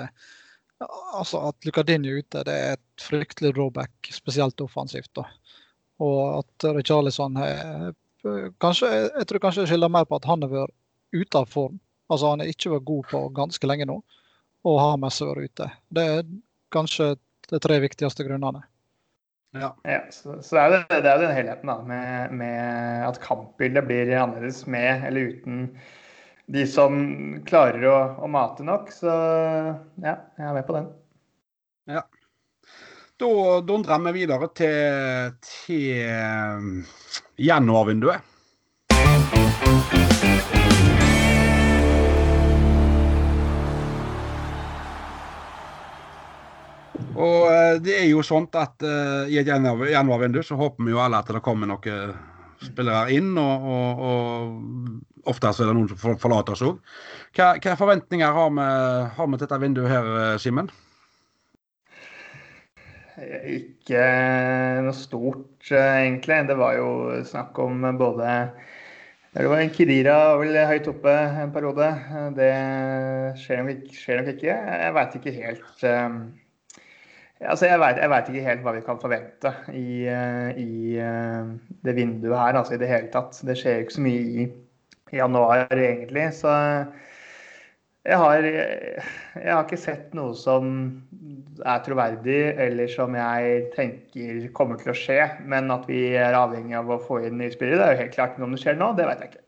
altså 1.18 1.42
at 1.50 1.68
Lucadinho 1.68 2.12
er 2.12 2.24
ute, 2.24 2.44
det 2.48 2.54
er 2.54 2.76
et 2.78 3.04
fryktelig 3.06 3.54
drawback, 3.56 3.94
spesielt 4.12 4.62
offensivt. 4.62 5.12
da. 5.16 5.28
Og 6.04 6.40
at 6.42 6.68
Richarlison 6.76 7.38
Jeg 7.38 7.94
tror 8.24 8.50
kanskje 8.60 9.64
det 9.64 9.70
skylder 9.70 9.92
mer 9.92 10.08
på 10.10 10.18
at 10.18 10.26
han 10.26 10.42
har 10.44 10.52
vært 10.52 10.76
ute 11.14 11.38
av 11.38 11.50
form. 11.52 11.80
Altså 12.10 12.30
Han 12.34 12.44
har 12.44 12.52
ikke 12.52 12.74
vært 12.76 12.88
god 12.90 13.10
på 13.12 13.24
ganske 13.38 13.68
lenge 13.68 13.88
nå, 13.90 14.02
og 14.64 14.80
har 14.82 15.00
mest 15.02 15.24
vært 15.24 15.50
ute. 15.50 15.72
Det 15.94 16.06
er 16.18 16.30
kanskje 16.74 17.16
de 17.52 17.60
tre 17.62 17.80
viktigste 17.84 18.26
grunnene. 18.26 18.64
Ja. 19.54 19.70
Ja, 19.86 20.00
så, 20.10 20.40
så 20.42 20.56
det 20.56 20.62
er 20.64 20.72
det, 20.74 21.02
det 21.06 21.10
er 21.12 21.20
jo 21.20 21.26
den 21.28 21.36
helheten 21.36 21.70
da, 21.70 21.76
med, 21.86 22.32
med 22.40 23.04
at 23.06 23.20
kampbildet 23.22 23.86
blir 23.86 24.10
annerledes 24.18 24.64
med 24.66 25.06
eller 25.06 25.36
uten 25.36 25.68
de 26.46 26.66
som 26.68 26.98
klarer 27.48 27.86
å, 27.88 27.98
å 28.24 28.28
mate 28.32 28.66
nok. 28.68 28.92
Så 28.92 29.08
ja, 29.10 30.18
jeg 30.38 30.50
er 30.50 30.58
med 30.58 30.68
på 30.68 30.76
den. 30.78 30.92
Ja. 31.92 32.04
Da 33.20 33.32
dundrer 33.62 34.02
vi 34.08 34.16
videre 34.24 34.50
til, 34.58 35.34
til 35.46 36.84
januarvinduet. 37.38 38.30
Og 47.14 47.46
eh, 47.46 47.76
det 47.84 47.98
er 48.02 48.08
jo 48.10 48.24
sånn 48.26 48.48
at 48.58 48.82
uh, 48.82 49.30
i 49.30 49.38
et 49.38 49.48
januar- 49.48 49.92
januarvindu 49.92 50.42
så 50.44 50.58
håper 50.58 50.84
vi 50.84 50.96
jo 50.96 51.02
alle 51.04 51.20
at 51.22 51.30
det 51.30 51.44
kommer 51.46 51.70
noen 51.70 52.16
spillere 52.66 53.14
inn, 53.16 53.34
og, 53.40 53.68
og, 53.76 54.04
og 54.08 55.30
oftest 55.34 55.64
er 55.64 55.70
det 55.70 55.76
noen 55.78 55.92
som 55.92 56.18
forlater 56.22 56.56
oss 56.56 56.66
òg. 56.66 56.80
Hva, 57.38 57.54
hva 57.64 57.78
forventninger 57.80 58.40
har 58.40 58.50
vi, 58.56 58.68
har 59.18 59.30
vi 59.30 59.38
til 59.38 59.46
dette 59.46 59.62
vinduet 59.64 59.94
her, 59.94 60.12
eh, 60.24 60.36
Simen? 60.42 60.72
Ikke 63.54 64.04
noe 64.84 64.96
stort, 64.98 65.68
eh, 65.72 65.90
egentlig. 66.04 66.44
Det 66.50 66.58
var 66.60 66.78
jo 66.80 66.90
snakk 67.30 67.60
om 67.64 67.86
både 68.00 68.38
det 69.34 69.48
var 69.50 69.64
en 69.64 69.72
Kirira 69.74 70.16
vel 70.38 70.54
høyt 70.70 70.88
oppe 70.92 71.14
en 71.42 71.54
periode. 71.56 71.88
Det 72.38 72.50
skjer 73.42 73.64
nok 73.66 74.28
ikke. 74.36 74.54
Jeg 74.54 74.94
veit 74.94 75.16
ikke 75.18 75.34
helt 75.40 75.86
eh, 75.90 76.20
Altså, 77.50 77.68
jeg 77.68 77.80
vet, 77.82 78.30
ikke 78.30 78.46
helt 78.46 78.62
hva 78.66 78.74
vi 78.76 78.84
kan 78.86 79.00
forvente 79.02 79.52
i, 79.76 80.04
eh, 80.10 80.60
i 80.60 80.98
eh, 81.02 81.54
det 81.86 81.96
vinduet 81.98 82.38
her, 82.40 82.60
altså 82.60 82.76
i 82.76 82.82
det 82.82 82.90
hele 82.92 83.10
tatt. 83.14 83.40
Det 83.46 83.56
skjer 83.60 83.80
jo 83.80 83.88
ikke 83.88 83.98
så 83.98 84.04
mye 84.06 84.44
i, 84.44 84.46
januar, 85.14 85.68
egentlig. 85.72 86.28
Så 86.34 86.52
jeg 88.04 88.20
har, 88.20 88.46
jeg 88.48 89.50
har 89.50 89.64
ikke 89.64 89.80
sett 89.80 90.16
noe 90.18 90.34
som 90.38 90.72
er 91.62 91.84
troverdig, 91.86 92.40
eller 92.66 92.90
som 92.92 93.14
jeg 93.16 93.68
tenker 93.76 94.48
kommer 94.58 94.80
til 94.82 94.94
å 94.94 94.98
skje. 94.98 95.20
Men 95.50 95.72
at 95.74 95.86
vi 95.90 96.08
er 96.20 96.38
avhengig 96.38 96.80
av 96.80 96.90
å 96.92 97.02
få 97.04 97.22
inn 97.28 97.38
nye 97.42 97.54
spillere, 97.54 97.80
det 97.80 97.86
er 97.86 97.96
jo 97.96 98.04
helt 98.06 98.18
klart. 98.18 98.40
Men 98.40 98.50
om 98.50 98.58
det 98.58 98.64
skjer 98.64 98.80
nå, 98.80 98.90
det 98.98 99.10
vet 99.10 99.22
jeg 99.22 99.34
ikke. 99.34 99.46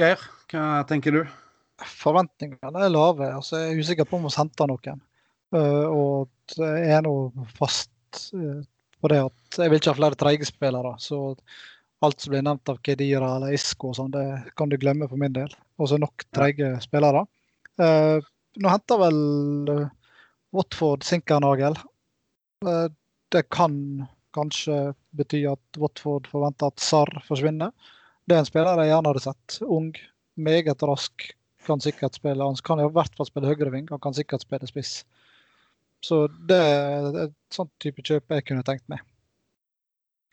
Geir, 0.00 0.26
hva 0.50 0.66
tenker 0.88 1.14
du? 1.14 1.22
Forventningene 1.80 2.84
er 2.84 2.92
lave. 2.92 3.30
altså 3.38 3.62
Jeg 3.62 3.72
er 3.72 3.84
usikker 3.84 4.08
på 4.08 4.18
om 4.18 4.26
vi 4.26 4.34
henter 4.36 4.68
noen. 4.68 5.00
Eh, 5.56 5.86
og 5.86 6.56
jeg 6.56 6.92
er 6.96 7.02
nå 7.06 7.14
fast 7.58 8.22
eh, 8.36 8.62
på 9.00 9.10
det 9.10 9.20
at 9.24 9.58
jeg 9.58 9.72
vil 9.72 9.80
ikke 9.80 9.92
ha 9.92 9.98
flere 9.98 10.18
treige 10.20 10.48
spillere. 10.48 10.94
Så 11.02 11.20
alt 12.04 12.20
som 12.20 12.34
blir 12.34 12.44
nevnt 12.46 12.72
av 12.72 12.80
Kedira 12.86 13.34
eller 13.36 13.56
Isco 13.56 13.90
og 13.90 13.98
sånn, 13.98 14.14
det 14.14 14.26
kan 14.58 14.70
du 14.70 14.78
glemme 14.80 15.08
for 15.10 15.20
min 15.20 15.34
del. 15.36 15.52
Og 15.80 15.90
så 15.90 15.98
nok 16.00 16.26
treige 16.36 16.74
spillere. 16.84 17.24
Eh, 17.80 18.18
nå 18.60 18.72
henter 18.72 19.00
vel 19.00 19.20
Watford 20.56 21.04
Sinkernagel. 21.06 21.76
Det 23.30 23.44
kan 23.54 23.74
kanskje 24.34 24.92
bety 25.16 25.44
at 25.48 25.78
Watford 25.80 26.26
forventer 26.30 26.70
at 26.70 26.82
Sarr 26.82 27.22
forsvinner. 27.26 27.70
Det 28.26 28.36
er 28.36 28.42
en 28.42 28.48
spiller 28.48 28.82
jeg 28.82 28.90
gjerne 28.92 29.12
hadde 29.12 29.22
sett. 29.24 29.60
Ung, 29.66 29.92
meget 30.38 30.82
rask, 30.86 31.30
kan 31.66 31.82
sikkert 31.82 32.18
spille. 32.18 32.44
Han 32.44 32.58
kan 32.66 32.82
i 32.82 32.88
hvert 32.90 33.16
fall 33.16 33.28
spille 33.28 33.50
høyreving, 33.50 33.88
han 33.90 34.02
kan 34.02 34.16
sikkert 34.16 34.44
spille 34.44 34.68
spiss. 34.70 35.00
Så 36.04 36.24
det 36.48 36.56
er 36.56 37.16
et 37.26 37.36
sånt 37.52 37.72
type 37.82 38.02
kjøp 38.06 38.36
jeg 38.36 38.46
kunne 38.48 38.64
tenkt 38.66 38.86
meg. 38.92 39.04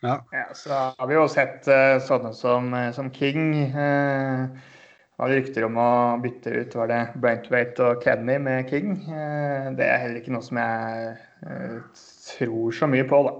Ja. 0.04 0.20
Ja, 0.30 0.46
så 0.54 0.74
har 0.94 1.08
vi 1.10 1.16
jo 1.16 1.26
sett 1.30 1.66
uh, 1.66 1.98
sånne 2.02 2.30
som, 2.36 2.70
eh, 2.78 2.92
som 2.94 3.10
King. 3.14 3.50
Uh, 3.74 4.46
var 5.18 5.32
det 5.32 5.40
rykter 5.40 5.66
om 5.66 5.80
å 5.82 5.90
bytte 6.22 6.52
ut 6.54 6.76
var 6.78 6.92
det 6.92 7.00
Brentwaite 7.18 7.82
og 7.82 8.04
Kenny 8.04 8.38
med 8.42 8.70
King. 8.70 8.94
Uh, 9.10 9.74
det 9.78 9.88
er 9.88 10.04
heller 10.04 10.22
ikke 10.22 10.36
noe 10.36 10.46
som 10.46 10.60
jeg 10.62 11.16
uh, 11.42 12.04
tror 12.30 12.78
så 12.78 12.90
mye 12.90 13.08
på, 13.10 13.24
da. 13.26 13.34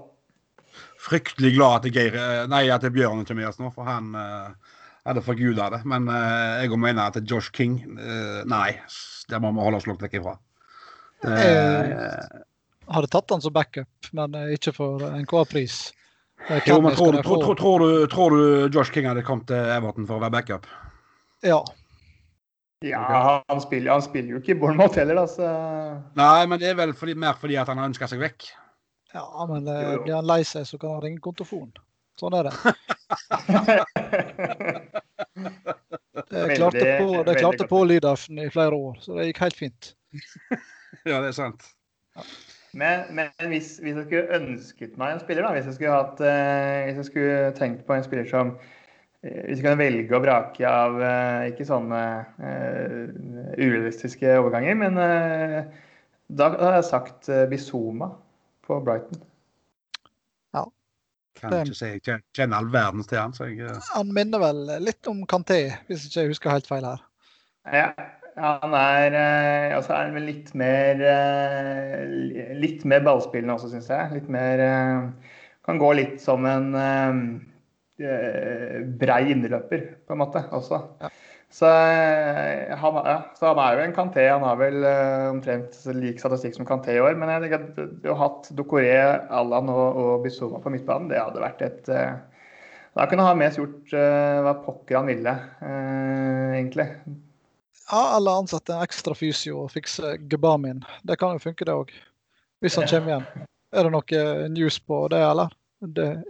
Fryktelig 0.99 1.55
glad 1.55 1.87
at, 1.87 1.95
Geir, 1.95 2.19
eh, 2.19 2.43
nei, 2.51 2.65
at 2.67 2.83
det 2.83 2.91
er 2.91 2.97
Bjørn 2.97 3.23
ikke 3.23 3.31
er 3.31 3.39
med 3.39 3.47
oss 3.47 3.61
nå, 3.61 3.71
for 3.71 3.87
han 3.87 4.11
er 4.19 4.51
hadde 5.07 5.23
forguda 5.25 5.69
det. 5.73 5.81
Men 5.89 6.07
eh, 6.11 6.65
jeg 6.65 6.79
mener 6.79 7.09
at 7.09 7.19
Josh 7.29 7.53
King 7.55 7.79
eh, 7.97 8.41
Nei, 8.49 8.73
det 9.29 9.41
må 9.41 9.53
vi 9.55 9.65
holde 9.65 9.81
oss 9.81 9.89
langt 9.89 10.03
vekk 10.03 10.19
ifra. 10.21 10.35
Det, 11.23 11.31
Eh, 11.39 12.39
Hadde 12.89 13.07
tatt 13.11 13.29
han 13.29 13.41
som 13.43 13.53
backup, 13.53 14.07
men 14.17 14.33
eh, 14.35 14.53
ikke 14.55 14.71
for 14.73 15.03
enhver 15.11 15.45
pris. 15.45 15.91
Eh, 16.47 16.61
jo, 16.65 16.79
men 16.81 16.95
tror, 16.95 17.19
tror, 17.21 17.43
tror, 17.43 17.55
tror, 17.59 17.79
du, 17.83 18.07
tror 18.09 18.33
du 18.33 18.69
Josh 18.73 18.89
King 18.95 19.05
hadde 19.05 19.21
kommet 19.27 19.45
til 19.51 19.59
Everton 19.75 20.07
for 20.09 20.17
å 20.17 20.23
være 20.23 20.33
backup? 20.39 20.65
Ja. 21.45 21.59
Ja, 22.81 23.43
han 23.51 23.61
spiller, 23.61 23.91
han 23.91 24.01
spiller 24.01 24.31
jo 24.33 24.39
ikke 24.39 24.55
i 24.55 24.57
Bournemouth 24.61 24.95
heller, 24.97 25.19
da, 25.19 25.25
så 25.27 25.49
Nei, 26.15 26.45
men 26.47 26.61
det 26.61 26.69
er 26.71 26.77
vel 26.79 26.93
fordi, 26.95 27.13
mer 27.19 27.35
fordi 27.37 27.59
at 27.59 27.67
han 27.69 27.77
har 27.81 27.89
ønska 27.91 28.07
seg 28.07 28.23
vekk. 28.23 28.47
ja, 29.13 29.25
men 29.51 29.67
eh, 29.67 29.81
Jo, 29.83 29.91
jo. 29.97 30.03
blir 30.07 30.15
han 30.15 30.29
lei 30.31 30.39
seg, 30.47 30.63
så 30.69 30.79
kan 30.79 30.95
han 30.95 31.03
ringe 31.03 31.19
kontofon. 31.21 31.69
Sånn 32.19 32.35
er 32.39 32.49
det. 32.49 32.55
Det 36.29 36.55
klarte, 36.55 36.81
på, 36.99 37.23
det 37.25 37.35
klarte 37.39 37.65
på 37.67 37.79
Lyderfen 37.87 38.39
i 38.43 38.49
flere 38.53 38.75
år, 38.75 38.97
så 39.01 39.15
det 39.17 39.29
gikk 39.29 39.39
helt 39.43 39.55
fint. 39.57 39.87
Ja, 41.09 41.19
det 41.21 41.29
er 41.31 41.37
sant. 41.37 41.65
Men, 42.77 43.07
men 43.17 43.31
hvis, 43.49 43.77
hvis 43.81 43.95
jeg 43.97 44.05
skulle 44.05 44.35
ønsket 44.37 44.97
meg 44.99 45.15
en 45.15 45.21
spiller, 45.23 45.45
da, 45.45 45.53
hvis 45.55 45.65
jeg 45.69 45.77
skulle, 45.79 45.95
hatt, 45.95 46.19
eh, 46.21 46.83
hvis 46.89 46.99
jeg 47.01 47.07
skulle 47.09 47.37
tenkt 47.57 47.85
på 47.87 47.95
en 47.95 48.05
spiller 48.05 48.27
som 48.29 48.51
eh, 49.23 49.39
Hvis 49.47 49.57
jeg 49.61 49.65
kan 49.65 49.79
velge 49.81 50.15
og 50.17 50.21
vrake 50.25 50.69
av 50.69 50.99
eh, 51.01 51.47
ikke 51.49 51.65
sånne 51.69 52.01
uh, 52.37 53.55
urealistiske 53.57 54.35
overganger, 54.37 54.77
men 54.83 54.99
uh, 55.01 55.63
da 56.29 56.51
hadde 56.53 56.75
jeg 56.77 56.89
sagt 56.91 57.31
uh, 57.33 57.45
Bizoma 57.49 58.11
på 58.67 58.77
Brighton. 58.85 59.23
Ja. 60.53 60.67
Kan 61.39 61.55
Det- 61.55 61.65
ikke 61.71 61.79
si 61.81 61.91
jeg 61.95 62.21
kjenner 62.37 62.61
all 62.61 62.69
verdens 62.73 63.09
til 63.09 63.17
han, 63.17 63.33
så 63.33 63.49
jeg 63.49 63.73
Han 63.95 64.13
minner 64.13 64.41
vel 64.45 64.65
litt 64.85 65.09
om 65.09 65.25
Kanté, 65.25 65.63
hvis 65.89 66.05
ikke 66.05 66.21
jeg 66.21 66.33
husker 66.35 66.53
helt 66.53 66.69
feil 66.69 66.85
her. 66.85 67.01
Ja, 67.69 67.89
han 68.37 68.73
er 68.77 69.15
eh, 69.17 69.75
altså 69.75 69.95
er 69.95 70.11
vel 70.15 70.27
litt 70.29 70.51
mer 70.57 71.01
eh, 71.03 72.53
Litt 72.59 72.85
mer 72.89 73.03
ballspillende 73.05 73.55
også, 73.55 73.71
syns 73.73 73.89
jeg. 73.91 74.11
Litt 74.15 74.29
mer 74.31 74.63
eh, 74.63 75.31
Kan 75.67 75.81
gå 75.81 75.93
litt 75.97 76.19
som 76.23 76.45
en 76.49 76.71
brei 77.99 79.23
innerløper, 79.27 79.81
på 80.07 80.15
en 80.15 80.21
måte, 80.21 80.39
også. 80.55 80.77
Ja. 81.03 81.09
Så, 81.51 81.67
han, 81.67 82.99
ja, 83.03 83.17
så 83.35 83.49
han 83.49 83.59
er 83.59 83.75
jo 83.75 83.83
en 83.83 83.95
Kanté. 83.97 84.23
Han 84.29 84.45
har 84.47 84.55
vel 84.61 84.85
omtrent 85.33 85.75
lik 85.97 86.21
statistikk 86.21 86.55
som 86.55 86.67
Kanté 86.69 86.95
i 86.95 87.03
år. 87.03 87.17
Men 87.19 87.33
jeg 87.33 87.43
tenker 87.43 87.65
at 87.65 87.99
du 88.05 88.07
har 88.15 88.39
Dokoré, 88.55 88.95
Allan 89.27 89.67
og, 89.73 89.99
og 89.99 90.23
Bizuma 90.23 90.63
på 90.63 90.71
midtbanen. 90.71 91.11
Det 91.11 91.19
hadde 91.19 91.43
vært 91.43 91.65
et 91.67 91.91
Da 91.91 93.09
kunne 93.11 93.27
han 93.27 93.41
mest 93.43 93.59
gjort 93.59 93.91
hva 93.91 94.55
pokker 94.63 95.01
han 95.01 95.11
ville, 95.11 95.35
egentlig. 96.55 96.87
Ja, 97.91 98.17
eller 98.17 98.39
ansette 98.39 98.73
en 98.75 98.83
ekstra 98.85 99.15
fysio 99.17 99.63
og 99.63 99.71
fikse 99.73 100.17
Gebamin. 100.29 100.83
Det 101.03 101.17
kan 101.19 101.33
jo 101.37 101.41
funke, 101.41 101.65
det 101.65 101.73
òg. 101.73 101.93
Hvis 102.61 102.75
han 102.77 102.87
kommer 102.91 103.13
igjen. 103.15 103.47
Er 103.73 103.85
det 103.85 103.93
noe 103.93 104.49
news 104.51 104.79
på 104.81 105.07
det, 105.13 105.21
eller? 105.25 105.49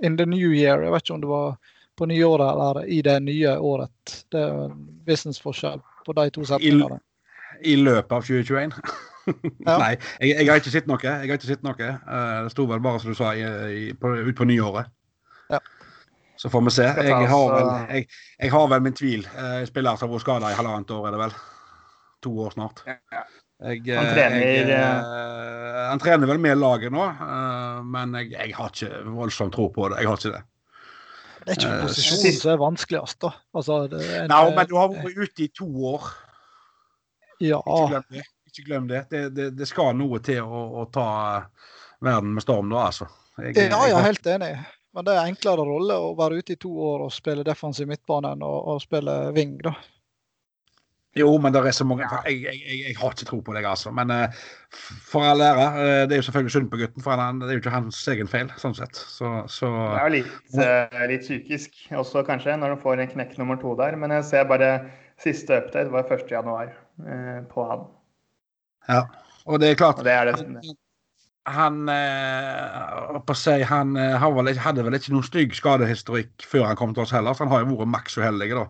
In 0.06 0.18
the 0.18 0.26
new 0.30 0.54
year. 0.54 0.84
Jeg 0.86 0.94
vet 0.94 1.04
ikke 1.04 1.18
om 1.18 1.22
det 1.24 1.32
var 1.32 1.76
på 2.00 2.08
nyåret 2.08 2.48
eller 2.54 2.86
i 2.86 3.02
det 3.02 3.18
nye 3.26 3.58
året. 3.58 4.16
Det 4.32 4.40
er 4.40 4.66
en 4.70 4.82
businessforskjell 5.08 5.82
på 6.06 6.16
de 6.16 6.30
to 6.36 6.46
setningene. 6.48 7.00
I 7.68 7.76
løpet 7.76 8.12
av 8.12 8.28
2021. 8.28 8.76
Ja. 9.30 9.76
Nei, 9.78 9.92
jeg, 10.24 10.32
jeg 10.40 10.48
har 10.50 10.58
ikke 10.58 10.72
sett 10.74 10.88
noe. 10.90 10.98
Jeg 11.06 11.30
har 11.30 11.38
ikke 11.38 11.46
sett 11.52 11.62
noe. 11.62 11.76
Eh, 11.78 12.38
det 12.48 12.50
sto 12.50 12.64
vel 12.66 12.80
bare 12.82 12.98
som 13.04 13.12
du 13.12 13.18
sa 13.18 13.36
i, 13.38 13.44
i, 13.76 13.82
på, 13.94 14.10
ut 14.26 14.34
på 14.34 14.48
nyåret. 14.50 14.90
Ja. 15.54 15.60
Så 16.40 16.48
får 16.54 16.62
vi 16.66 16.72
se. 16.72 16.86
Jeg 17.04 17.28
har 17.28 17.50
vel, 17.52 17.66
uh, 17.68 17.90
jeg, 17.92 18.06
jeg 18.40 18.52
har 18.54 18.68
vel 18.72 18.84
min 18.86 18.94
tvil. 18.96 19.26
Eh, 19.36 19.56
Jeg 19.60 19.68
spiller 19.74 19.98
som 20.00 20.08
har 20.08 20.14
vært 20.16 20.24
skada 20.24 20.52
i 20.54 20.56
halvannet 20.56 20.94
år, 20.96 21.08
er 21.10 21.12
det 21.18 21.20
vel. 21.26 21.34
To 22.24 22.32
år 22.46 22.54
snart. 22.56 22.80
Jeg, 22.88 23.00
Han 23.60 24.06
eh, 24.08 24.14
trener, 24.16 24.46
jeg, 24.46 24.70
eh, 24.72 25.82
Han 25.90 26.00
trener 26.00 26.32
vel 26.32 26.40
med 26.40 26.56
laget 26.62 26.94
nå, 26.96 27.04
eh, 27.12 27.82
men 27.84 28.16
jeg, 28.22 28.32
jeg 28.38 28.56
har 28.56 28.72
ikke 28.72 29.02
voldsomt 29.18 29.52
tro 29.58 29.68
på 29.76 29.90
det. 29.92 30.00
Jeg 30.00 30.08
har 30.14 30.22
ikke 30.22 30.32
det. 30.38 30.42
Det 31.44 31.52
er 31.52 31.60
ikke 31.60 31.74
Eh, 31.76 31.84
posisjonen 31.84 32.40
som 32.40 32.52
er 32.54 32.58
vanskeligst, 32.64 33.20
da. 33.24 33.34
Altså, 33.56 33.82
det 33.92 34.02
en, 34.22 34.32
Nei, 34.32 34.42
men 34.56 34.68
du 34.72 34.76
har 34.80 34.90
vært 34.96 35.20
ute 35.20 35.44
i 35.44 35.52
to 35.60 35.68
år. 35.92 36.08
Ja, 37.44 37.60
Ikke 37.60 37.88
glem 37.92 38.08
det. 38.16 38.26
Ikke 38.50 38.66
glem 38.72 38.88
det. 38.90 39.04
Det, 39.12 39.22
det, 39.36 39.46
det 39.60 39.68
skal 39.70 39.92
noe 39.96 40.20
til 40.24 40.40
å, 40.44 40.64
å 40.84 40.88
ta 40.92 41.08
verden 42.04 42.32
med 42.36 42.44
storm 42.48 42.72
nå, 42.72 42.80
altså. 42.80 43.08
Jeg, 43.40 43.56
ja, 43.60 43.68
ja, 43.72 43.86
jeg- 43.88 43.96
er 44.00 44.08
helt 44.08 44.28
enig. 44.40 44.52
Men 45.00 45.06
det 45.08 45.14
er 45.16 45.30
enklere 45.30 45.64
rolle 45.64 45.96
å 45.96 46.08
være 46.20 46.42
ute 46.42 46.58
i 46.58 46.60
to 46.60 46.70
år 46.84 47.06
og 47.06 47.14
spille 47.16 47.46
defensiv 47.48 47.88
midtbane 47.88 48.34
enn 48.36 48.42
å, 48.44 48.50
å 48.68 48.74
spille 48.84 49.14
wing, 49.32 49.54
da. 49.64 49.72
Jo, 51.16 51.30
men 51.40 51.54
det 51.56 51.62
er 51.64 51.74
så 51.74 51.86
mange 51.88 52.04
Jeg, 52.04 52.34
jeg, 52.44 52.58
jeg, 52.60 52.80
jeg 52.84 52.98
har 53.00 53.14
ikke 53.16 53.28
tro 53.30 53.40
på 53.48 53.56
deg, 53.56 53.64
altså. 53.70 53.94
Men 53.96 54.12
uh, 54.12 54.42
for 55.08 55.24
all 55.24 55.40
ære. 55.46 55.70
Uh, 55.78 56.02
det 56.04 56.18
er 56.18 56.20
jo 56.20 56.26
selvfølgelig 56.28 56.56
synd 56.58 56.68
på 56.74 56.82
gutten, 56.82 57.06
for 57.06 57.16
han, 57.16 57.40
det 57.40 57.48
er 57.48 57.56
jo 57.56 57.64
ikke 57.64 57.74
hans 57.78 58.02
egen 58.12 58.28
feil, 58.28 58.52
sånn 58.60 58.76
sett. 58.76 59.00
Så, 59.00 59.32
så... 59.48 59.72
Det 59.72 60.02
er 60.02 60.10
jo 60.10 60.16
litt, 60.18 60.36
uh, 60.60 61.00
litt, 61.14 61.24
psykisk 61.24 61.80
også, 62.04 62.26
kanskje, 62.28 62.60
når 62.60 62.76
han 62.76 62.84
får 62.84 63.06
en 63.06 63.14
knekk 63.16 63.40
nummer 63.40 63.64
to 63.64 63.78
der. 63.80 63.96
Men 64.04 64.18
jeg 64.18 64.28
ser 64.34 64.52
bare 64.52 64.74
siste 65.24 65.64
update 65.64 65.96
var 65.96 66.12
1.1 66.12 67.48
på 67.56 67.72
han. 67.72 67.88
Ja, 68.92 69.06
og 69.48 69.64
det 69.64 69.72
er 69.72 69.80
klart 69.80 70.04
og 70.04 70.12
det 70.12 70.20
er 70.20 70.28
det, 70.28 70.76
han, 71.54 71.90
eh, 71.90 73.34
si, 73.38 73.56
han 73.68 73.96
vel, 73.96 74.52
hadde 74.62 74.86
vel 74.86 74.98
ikke 74.98 75.14
noen 75.14 75.26
stygg 75.26 75.56
skadehistorikk 75.58 76.46
før 76.46 76.68
han 76.70 76.80
kom 76.80 76.94
til 76.94 77.04
oss 77.06 77.14
heller, 77.16 77.36
så 77.36 77.46
han 77.46 77.54
har 77.54 77.64
jo 77.64 77.80
vært 77.80 77.92
maks 77.96 78.18
uheldig, 78.20 78.52
da. 78.58 78.68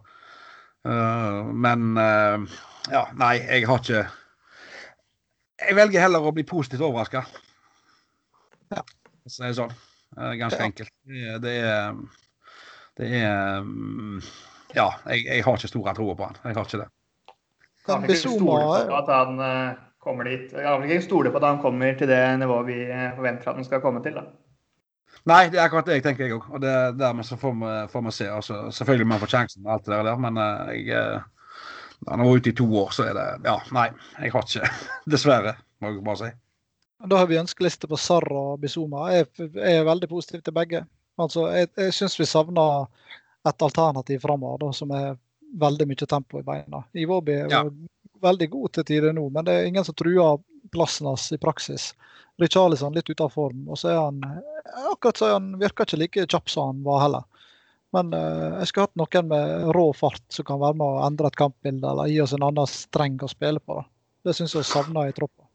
Uh, 0.87 1.49
men 1.59 1.97
uh, 1.99 2.39
ja, 2.87 3.01
nei, 3.19 3.33
jeg 3.43 3.65
har 3.67 3.81
ikke 3.83 4.05
Jeg 5.59 5.75
velger 5.75 6.05
heller 6.05 6.23
å 6.23 6.31
bli 6.31 6.45
positivt 6.47 6.85
overraska. 6.87 7.25
Ja. 8.71 8.85
Så 9.27 9.43
er 9.43 9.57
sånn. 9.57 9.73
Uh, 10.15 10.31
ganske 10.39 10.61
ja. 10.61 10.69
enkelt. 10.69 10.93
Det, 11.03 11.33
det, 11.43 11.57
er 11.67 11.99
Det 12.95 13.11
er 13.19 13.59
um, 13.59 14.21
Ja, 14.71 14.87
jeg, 15.09 15.25
jeg, 15.27 15.43
har 15.43 15.59
ikke 15.59 15.71
stor 15.73 15.91
tro 15.99 16.07
på 16.13 16.29
han. 16.29 16.39
Jeg 16.45 16.55
har 16.55 16.71
ikke 16.71 16.81
det. 16.85 16.89
Kan 17.89 18.07
ikke 18.07 18.21
stole 18.23 18.63
på 18.87 18.97
at 19.01 19.11
han 19.11 19.43
kommer 19.99 20.29
dit. 20.29 20.51
Jeg 20.53 20.63
kan 20.63 20.89
ikke 20.89 21.07
stole 21.07 21.31
på 21.31 21.41
at 21.41 21.47
han 21.47 21.61
kommer 21.63 21.97
til 21.97 22.07
det 22.07 22.21
nivået 22.39 22.67
vi 22.67 22.77
forventer 23.17 23.51
at 23.51 23.59
han 23.59 23.67
skal 23.67 23.81
komme 23.83 24.03
til. 24.03 24.15
da. 24.19 24.27
Nei, 25.27 25.49
det 25.51 25.59
er 25.59 25.65
akkurat 25.65 25.89
det 25.89 25.99
jeg 25.99 26.05
tenker, 26.05 26.27
jeg 26.27 26.37
òg. 26.37 26.45
Og 26.53 26.61
det, 26.63 26.69
er 26.71 26.95
dermed 26.97 27.27
så 27.27 27.37
får 27.39 27.55
vi, 27.59 27.73
får 27.91 28.05
vi 28.05 28.13
se. 28.15 28.29
Altså, 28.31 28.59
selvfølgelig 28.75 29.07
må 29.07 29.17
han 29.17 29.23
få 29.23 29.31
sjansen, 29.33 29.67
alt 29.67 29.85
det 29.85 29.99
der, 30.07 30.21
men 30.21 30.39
uh, 30.39 30.71
jeg 30.73 30.95
uh, 30.95 31.25
Han 32.07 32.21
har 32.21 32.29
vært 32.29 32.45
ute 32.45 32.53
i 32.53 32.55
to 32.55 32.67
år, 32.79 32.93
så 32.95 33.09
er 33.09 33.17
det 33.17 33.25
Ja, 33.43 33.57
nei. 33.75 33.89
Jeg 34.21 34.31
har 34.31 34.45
ikke 34.47 34.69
Dessverre, 35.11 35.55
må 35.81 35.91
jeg 35.91 36.05
bare 36.05 36.21
si. 36.21 36.29
Da 37.09 37.19
har 37.19 37.27
vi 37.27 37.39
ønskeliste 37.39 37.87
på 37.87 37.99
Sarr 37.99 38.27
og 38.35 38.59
Bizuma. 38.61 39.09
Jeg, 39.13 39.27
jeg, 39.39 39.75
er 39.75 39.87
veldig 39.87 40.09
positiv 40.11 40.43
til 40.43 40.55
begge. 40.55 40.83
Altså, 41.19 41.47
jeg 41.51 41.69
jeg 41.77 41.95
syns 41.95 42.17
vi 42.19 42.27
savner 42.27 42.87
et 43.47 43.63
alternativ 43.63 44.19
framover 44.23 44.71
som 44.75 44.91
er 44.95 45.15
veldig 45.59 45.87
mye 45.87 46.07
tempo 46.07 46.39
i 46.39 46.45
beina. 46.47 46.83
Iwobi 46.93 47.35
er 47.35 47.51
ja. 47.51 47.63
Veldig 48.21 48.49
god 48.53 48.73
til 48.75 48.87
tider 48.87 49.15
nå, 49.15 49.25
men 49.33 49.47
det 49.47 49.55
er 49.55 49.67
ingen 49.69 49.85
som 49.87 49.97
truer 49.97 50.39
plassen 50.73 51.07
hans 51.09 51.29
i 51.35 51.39
praksis. 51.41 51.93
Richarlison 52.39 52.95
litt 52.95 53.09
ute 53.09 53.25
av 53.25 53.33
form. 53.33 53.65
Og 53.67 53.79
så 53.79 53.91
er 53.91 53.99
han 53.99 54.21
akkurat 54.93 55.19
så 55.19 55.33
han 55.33 55.51
virker 55.59 55.87
ikke 55.87 55.99
like 55.99 56.25
kjapp 56.29 56.51
som 56.51 56.71
han 56.71 56.83
var 56.85 57.03
heller. 57.03 57.27
Men 57.95 58.13
uh, 58.13 58.59
jeg 58.61 58.69
skulle 58.69 58.85
hatt 58.85 58.99
noen 59.01 59.29
med 59.31 59.69
rå 59.75 59.87
fart 59.97 60.21
som 60.33 60.45
kan 60.45 60.61
være 60.61 60.77
med 60.77 60.85
å 60.85 61.05
endre 61.07 61.31
et 61.31 61.39
kampbilde 61.39 61.89
eller 61.89 62.11
gi 62.11 62.19
oss 62.21 62.35
en 62.37 62.45
annen 62.45 62.69
streng 62.69 63.17
å 63.25 63.31
spille 63.31 63.61
på. 63.63 63.79
Da. 63.79 63.87
Det 64.29 64.35
syns 64.37 64.53
jeg 64.55 64.67
savner 64.69 65.09
i 65.09 65.15
troppen. 65.15 65.47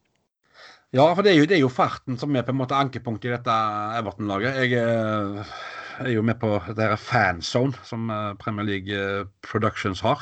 Ja, 0.95 1.09
for 1.11 1.27
det 1.27 1.33
er, 1.33 1.41
jo, 1.41 1.47
det 1.51 1.57
er, 1.57 1.63
jo, 1.65 1.73
farten 1.75 2.19
som 2.19 2.35
er 2.37 2.45
på 2.47 2.53
en 2.55 2.61
måte 2.61 2.79
ankepunktet 2.79 3.27
i 3.27 3.33
dette 3.35 3.55
Everton-laget. 3.99 4.61
Jeg 4.63 4.83
uh, 4.83 5.55
er 6.01 6.11
jo 6.15 6.23
med 6.27 6.35
på 6.41 6.49
dette 6.71 6.97
fanzone 7.01 7.73
som 7.87 8.11
uh, 8.11 8.35
Premier 8.41 8.67
League 8.67 9.27
Productions 9.47 10.01
har. 10.05 10.21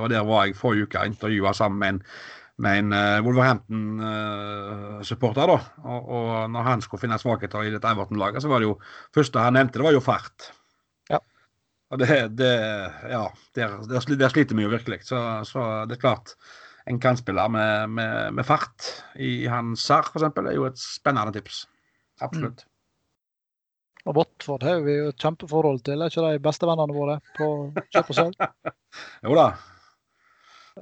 og 0.00 0.10
Der 0.10 0.22
var 0.24 0.44
jeg 0.44 0.56
forrige 0.56 0.82
uke 0.88 1.06
intervjua 1.06 1.52
sammen 1.52 1.78
med 1.78 1.88
en 1.88 2.02
med 2.56 2.78
en 2.78 2.92
Wolverhampton-supporter. 3.26 5.46
da, 5.46 5.58
og, 5.82 6.08
og, 6.08 6.50
når 6.50 6.62
han 6.62 6.80
skulle 6.80 7.00
finne 7.02 7.18
svakheter 7.18 7.62
i 7.66 7.70
dette 7.74 7.88
Everton-laget, 7.90 8.42
så 8.42 8.48
var 8.48 8.58
det 8.62 8.68
jo 8.68 8.80
første 9.14 9.38
han 9.42 9.52
nevnte, 9.58 9.78
det 9.78 9.88
var 9.88 9.96
jo 9.96 10.00
fart. 10.00 10.52
Ja. 11.10 11.18
Og 11.90 11.98
det, 11.98 12.08
det 12.38 12.54
Ja, 13.10 13.26
der, 13.56 13.68
der, 13.90 14.00
der, 14.18 14.28
sliter 14.28 14.54
vi 14.54 14.62
jo 14.62 14.68
virkelig. 14.70 14.98
Så, 15.02 15.18
så 15.50 15.60
det 15.90 15.96
er 15.96 16.00
klart, 16.06 16.26
en 16.86 17.00
kantspiller 17.00 17.48
med, 17.48 17.88
med, 17.88 18.32
med, 18.32 18.44
fart 18.44 19.04
i 19.16 19.46
hans 19.46 19.80
SAR 19.80 20.10
f.eks. 20.10 20.22
er 20.22 20.54
jo 20.54 20.66
et 20.68 20.78
spennende 20.78 21.32
tips. 21.32 21.68
Absolutt. 22.20 22.64
Mm. 22.64 22.73
Og 24.04 24.18
Watford 24.18 24.64
har 24.66 24.82
vi 24.84 24.98
jo 24.98 25.12
et 25.12 25.22
kjempeforhold 25.22 25.80
til, 25.86 26.02
er 26.02 26.12
ikke 26.12 26.26
de 26.26 26.42
bestevennene 26.44 26.96
våre 26.96 27.20
på 27.38 27.48
kjøp 27.94 28.10
og 28.12 28.18
salg? 28.18 28.48
jo 29.24 29.38
da, 29.38 29.46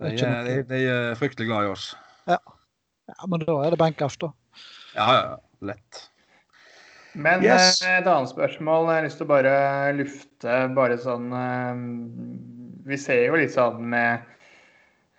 de, 0.03 0.17
de, 0.17 0.57
de, 0.67 0.81
er 0.91 1.21
fryktelig 1.21 1.51
glad 1.51 1.69
i 1.69 1.75
oss. 1.75 1.93
Ja. 2.27 2.41
ja 3.13 3.31
men 3.31 3.45
da 3.45 3.61
er 3.63 3.75
det 3.75 3.81
bankers, 3.83 4.19
da. 4.19 4.33
Ja, 4.97 5.07
ja. 5.15 5.37
Lett. 5.63 6.09
Men 7.13 7.45
yes. 7.45 7.83
Eh, 7.85 8.01
et 8.01 8.09
annet 8.09 8.33
spørsmål 8.33 8.89
jeg 8.89 8.99
har 8.99 9.07
lyst 9.07 9.21
til 9.21 9.29
å 9.29 9.33
bare 9.33 9.57
lufte 9.99 10.59
bare 10.77 10.97
sånn 11.01 11.27
eh, 11.37 11.83
Vi 12.89 12.99
ser 13.01 13.27
jo 13.27 13.39
litt 13.39 13.53
sånn 13.55 13.83
med 13.93 14.25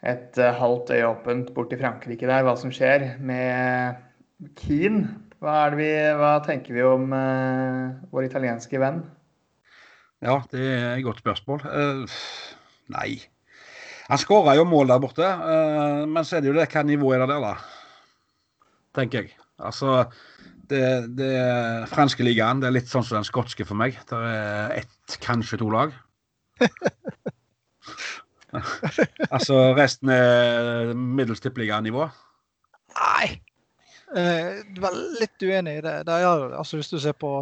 et 0.03 0.39
eh, 0.41 0.57
halvt 0.59 0.91
øye 0.91 1.11
åpent 1.13 1.53
bort 1.55 1.69
til 1.71 1.79
Frankrike 1.79 2.27
der, 2.27 2.43
hva 2.43 2.57
som 2.59 2.73
skjer 2.73 3.13
med 3.23 4.01
Keane. 4.59 5.13
Hva, 5.43 5.67
vi, 5.75 5.89
hva 6.15 6.37
tenker 6.45 6.71
vi 6.71 6.83
om 6.87 7.09
uh, 7.11 7.91
vår 8.15 8.29
italienske 8.29 8.79
venn? 8.79 9.01
Ja, 10.23 10.37
det 10.53 10.63
er 10.63 10.85
et 10.93 11.03
godt 11.03 11.19
spørsmål. 11.19 11.65
Uh, 11.67 12.07
nei, 12.95 13.17
han 14.07 14.21
skåra 14.21 14.55
jo 14.55 14.63
mål 14.67 14.93
der 14.93 15.03
borte, 15.03 15.27
uh, 15.27 16.05
men 16.07 16.23
så 16.23 16.37
er 16.37 16.45
det 16.45 16.53
jo 16.53 16.55
det 16.55 16.69
hva 16.71 16.85
nivå 16.87 17.11
er 17.11 17.25
det 17.25 17.29
der, 17.33 17.43
da? 17.43 18.69
Tenker 18.95 19.25
jeg. 19.25 19.35
Altså, 19.59 20.05
det, 20.71 21.11
det 21.19 21.35
franske 21.91 22.23
ligaen 22.23 22.63
det 22.63 22.71
er 22.71 22.77
litt 22.79 22.87
sånn 22.91 23.03
som 23.03 23.19
den 23.19 23.27
skotske 23.27 23.67
for 23.67 23.75
meg. 23.83 23.99
Det 24.07 24.15
er 24.15 24.79
ett, 24.79 25.19
kanskje 25.27 25.59
to 25.59 25.67
lag. 25.75 25.91
altså 29.35 29.73
resten 29.75 30.07
er 30.13 30.95
middels 30.95 31.43
tippeliganivå? 31.43 32.07
Nei. 32.95 33.41
Eh, 34.15 34.59
vel, 34.81 34.99
litt 35.19 35.41
uenig 35.41 35.77
i 35.79 35.81
det. 35.81 35.95
det 36.07 36.17
er, 36.19 36.43
altså, 36.53 36.77
hvis 36.77 36.91
du 36.91 36.99
ser 37.01 37.15
på 37.17 37.33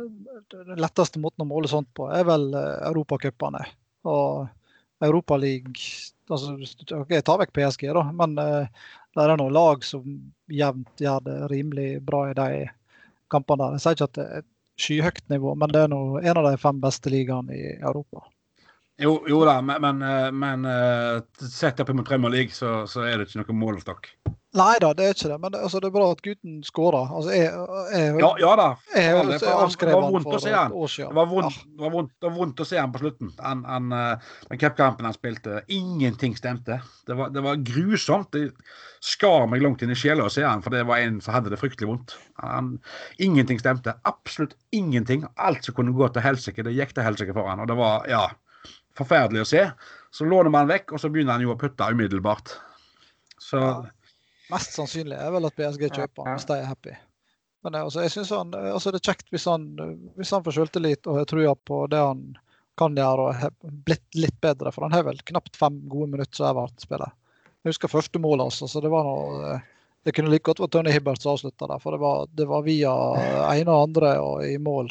Den 0.00 0.80
letteste 0.80 1.20
måten 1.20 1.44
å 1.44 1.48
måle 1.50 1.68
sånt 1.68 1.90
på, 1.96 2.06
er 2.08 2.24
vel 2.24 2.46
eh, 2.56 2.78
europacupene. 2.88 3.60
Og 4.08 4.48
Europaligaen 5.04 5.74
altså, 6.30 6.54
okay, 7.02 7.20
Ta 7.24 7.36
vekk 7.40 7.52
PSG, 7.56 7.90
da, 7.96 8.06
men 8.16 8.38
eh, 8.40 8.86
det 9.16 9.26
er 9.26 9.36
noen 9.36 9.52
lag 9.52 9.84
som 9.84 10.06
jevnt 10.48 11.04
gjør 11.04 11.24
det 11.26 11.36
rimelig 11.52 11.90
bra 12.06 12.24
i 12.30 12.36
de 12.38 12.64
kampene. 13.32 13.66
der. 13.66 13.76
Jeg 13.76 13.84
sier 13.84 13.98
ikke 13.98 14.08
at 14.08 14.16
det 14.16 14.26
er 14.26 14.44
et 14.44 14.50
skyhøyt 14.80 15.24
nivå, 15.32 15.54
men 15.60 15.72
det 15.74 15.84
er 15.84 15.92
noe, 15.92 16.22
en 16.24 16.40
av 16.40 16.48
de 16.48 16.56
fem 16.60 16.80
beste 16.80 17.12
ligaene 17.12 17.56
i 17.56 17.74
Europa. 17.76 18.24
Jo, 19.00 19.14
jo 19.28 19.40
da, 19.48 19.60
men, 19.64 19.80
men, 19.80 20.02
eh, 20.04 20.28
men 20.32 20.66
uh, 20.68 21.22
sett 21.48 21.80
opp 21.80 21.94
mot 21.96 22.06
Premier 22.06 22.32
League, 22.32 22.52
så, 22.52 22.82
så, 22.90 23.06
er 23.08 23.16
det 23.20 23.30
ikke 23.30 23.40
noe 23.40 23.56
målestokk. 23.62 24.10
Nei 24.58 24.80
da, 24.82 24.88
det 24.98 25.04
er 25.06 25.12
ikke 25.14 25.28
det. 25.30 25.36
Men 25.38 25.52
det, 25.54 25.60
altså, 25.62 25.78
det 25.78 25.88
er 25.88 25.94
bra 25.94 26.06
at 26.10 26.22
gutten 26.24 26.56
skårer. 26.66 27.12
Altså, 27.14 27.30
jeg, 27.36 27.50
jeg, 27.94 28.14
ja, 28.18 28.30
ja, 28.42 28.50
da. 28.58 28.66
Jeg 28.96 29.12
har 29.14 29.28
det 29.30 29.92
var 29.94 30.08
vondt 30.10 30.34
å 30.34 30.40
se 30.42 30.54
han. 30.56 30.74
Det 30.74 31.06
var 31.14 31.28
vondt, 31.30 31.60
det 31.62 31.84
var 31.84 31.94
vondt, 31.94 32.12
det 32.18 32.26
var 32.26 32.34
vondt 32.34 32.62
å 32.64 32.66
se 32.66 32.80
han 32.80 32.90
på 32.90 33.02
slutten. 33.04 33.30
Han, 33.38 33.62
han, 33.70 33.94
eh, 33.94 34.32
den 34.50 34.60
cupkampen 34.64 35.06
han 35.06 35.14
spilte, 35.14 35.62
ingenting 35.70 36.34
stemte. 36.34 36.80
Det 37.06 37.16
var, 37.20 37.30
det 37.30 37.46
var 37.46 37.62
grusomt. 37.70 38.34
Det 38.34 38.50
skar 39.06 39.46
meg 39.48 39.62
langt 39.62 39.86
inn 39.86 39.94
i 39.94 39.98
sjela 39.98 40.26
å 40.26 40.34
se 40.34 40.42
han, 40.42 40.66
for 40.66 40.74
det 40.74 40.82
var 40.90 41.06
en 41.06 41.22
som 41.22 41.38
hadde 41.38 41.54
det 41.54 41.62
fryktelig 41.62 41.92
vondt. 41.92 42.18
Han, 42.42 42.74
ingenting 43.22 43.62
stemte. 43.62 43.94
Absolutt 44.10 44.58
ingenting. 44.74 45.28
Alt 45.38 45.70
som 45.70 45.78
kunne 45.78 45.94
gå 45.94 46.10
til 46.10 46.26
helsike, 46.26 46.66
det 46.66 46.74
gikk 46.74 46.98
til 46.98 47.06
helsike 47.06 47.38
for 47.38 47.46
han. 47.46 47.62
Og 47.62 47.70
det 47.70 47.78
var, 47.78 48.10
ja, 48.10 48.26
forferdelig 49.00 49.44
å 49.44 49.50
se. 49.50 49.64
Så 50.14 50.26
låner 50.28 50.52
man 50.52 50.70
vekk, 50.70 50.94
og 50.94 51.02
så 51.02 51.10
begynner 51.12 51.38
han 51.38 51.44
jo 51.44 51.54
å 51.54 51.58
putte 51.60 51.88
umiddelbart. 51.90 52.56
Så 53.40 53.60
ja. 53.60 53.72
Mest 54.50 54.74
sannsynlig 54.74 55.14
er 55.14 55.30
vel 55.30 55.46
at 55.46 55.54
PSG 55.54 55.86
kjøper 55.94 56.26
han 56.26 56.36
hvis 56.36 56.48
de 56.48 56.58
er 56.58 56.66
happy. 56.66 56.96
Men 57.62 57.74
det, 57.74 57.82
altså, 57.86 58.02
jeg 58.02 58.12
synes 58.14 58.30
han, 58.34 58.54
eh, 58.54 58.70
altså, 58.72 58.92
det 58.92 59.00
er 59.00 59.12
kjekt 59.12 59.28
hvis 59.34 59.46
han, 59.48 59.66
hvis 60.18 60.32
han 60.34 60.44
får 60.46 60.56
selvtillit 60.56 61.06
og 61.10 61.20
har 61.20 61.28
trua 61.30 61.54
på 61.68 61.82
det 61.92 62.00
han 62.00 62.24
kan 62.80 62.96
gjøre 62.96 63.26
og 63.26 63.40
har 63.42 63.52
blitt 63.86 64.16
litt 64.16 64.38
bedre. 64.42 64.72
For 64.72 64.86
han 64.86 64.96
har 64.96 65.04
vel 65.06 65.20
knapt 65.28 65.58
fem 65.60 65.76
gode 65.92 66.14
minutter 66.14 66.40
som 66.40 66.50
Everton-spiller. 66.50 67.12
Jeg 67.60 67.74
husker 67.74 67.92
første 67.92 68.22
målet 68.22 68.48
hans. 68.48 68.62
Altså, 68.64 68.80
det 68.80 68.92
var 68.92 69.04
noe, 69.06 69.52
eh, 69.52 69.68
det 70.08 70.16
kunne 70.16 70.32
like 70.32 70.48
godt 70.48 70.62
vært 70.64 70.74
Tony 70.78 70.94
Hibbert 70.94 71.22
som 71.22 71.34
avslutta 71.34 71.68
der. 71.68 71.82
For 71.82 71.94
det 71.94 72.02
var, 72.02 72.26
det 72.32 72.48
var 72.48 72.64
via 72.64 72.94
ene 73.52 73.74
og 73.74 73.90
andre 73.90 74.14
og 74.24 74.46
i 74.48 74.56
mål. 74.58 74.88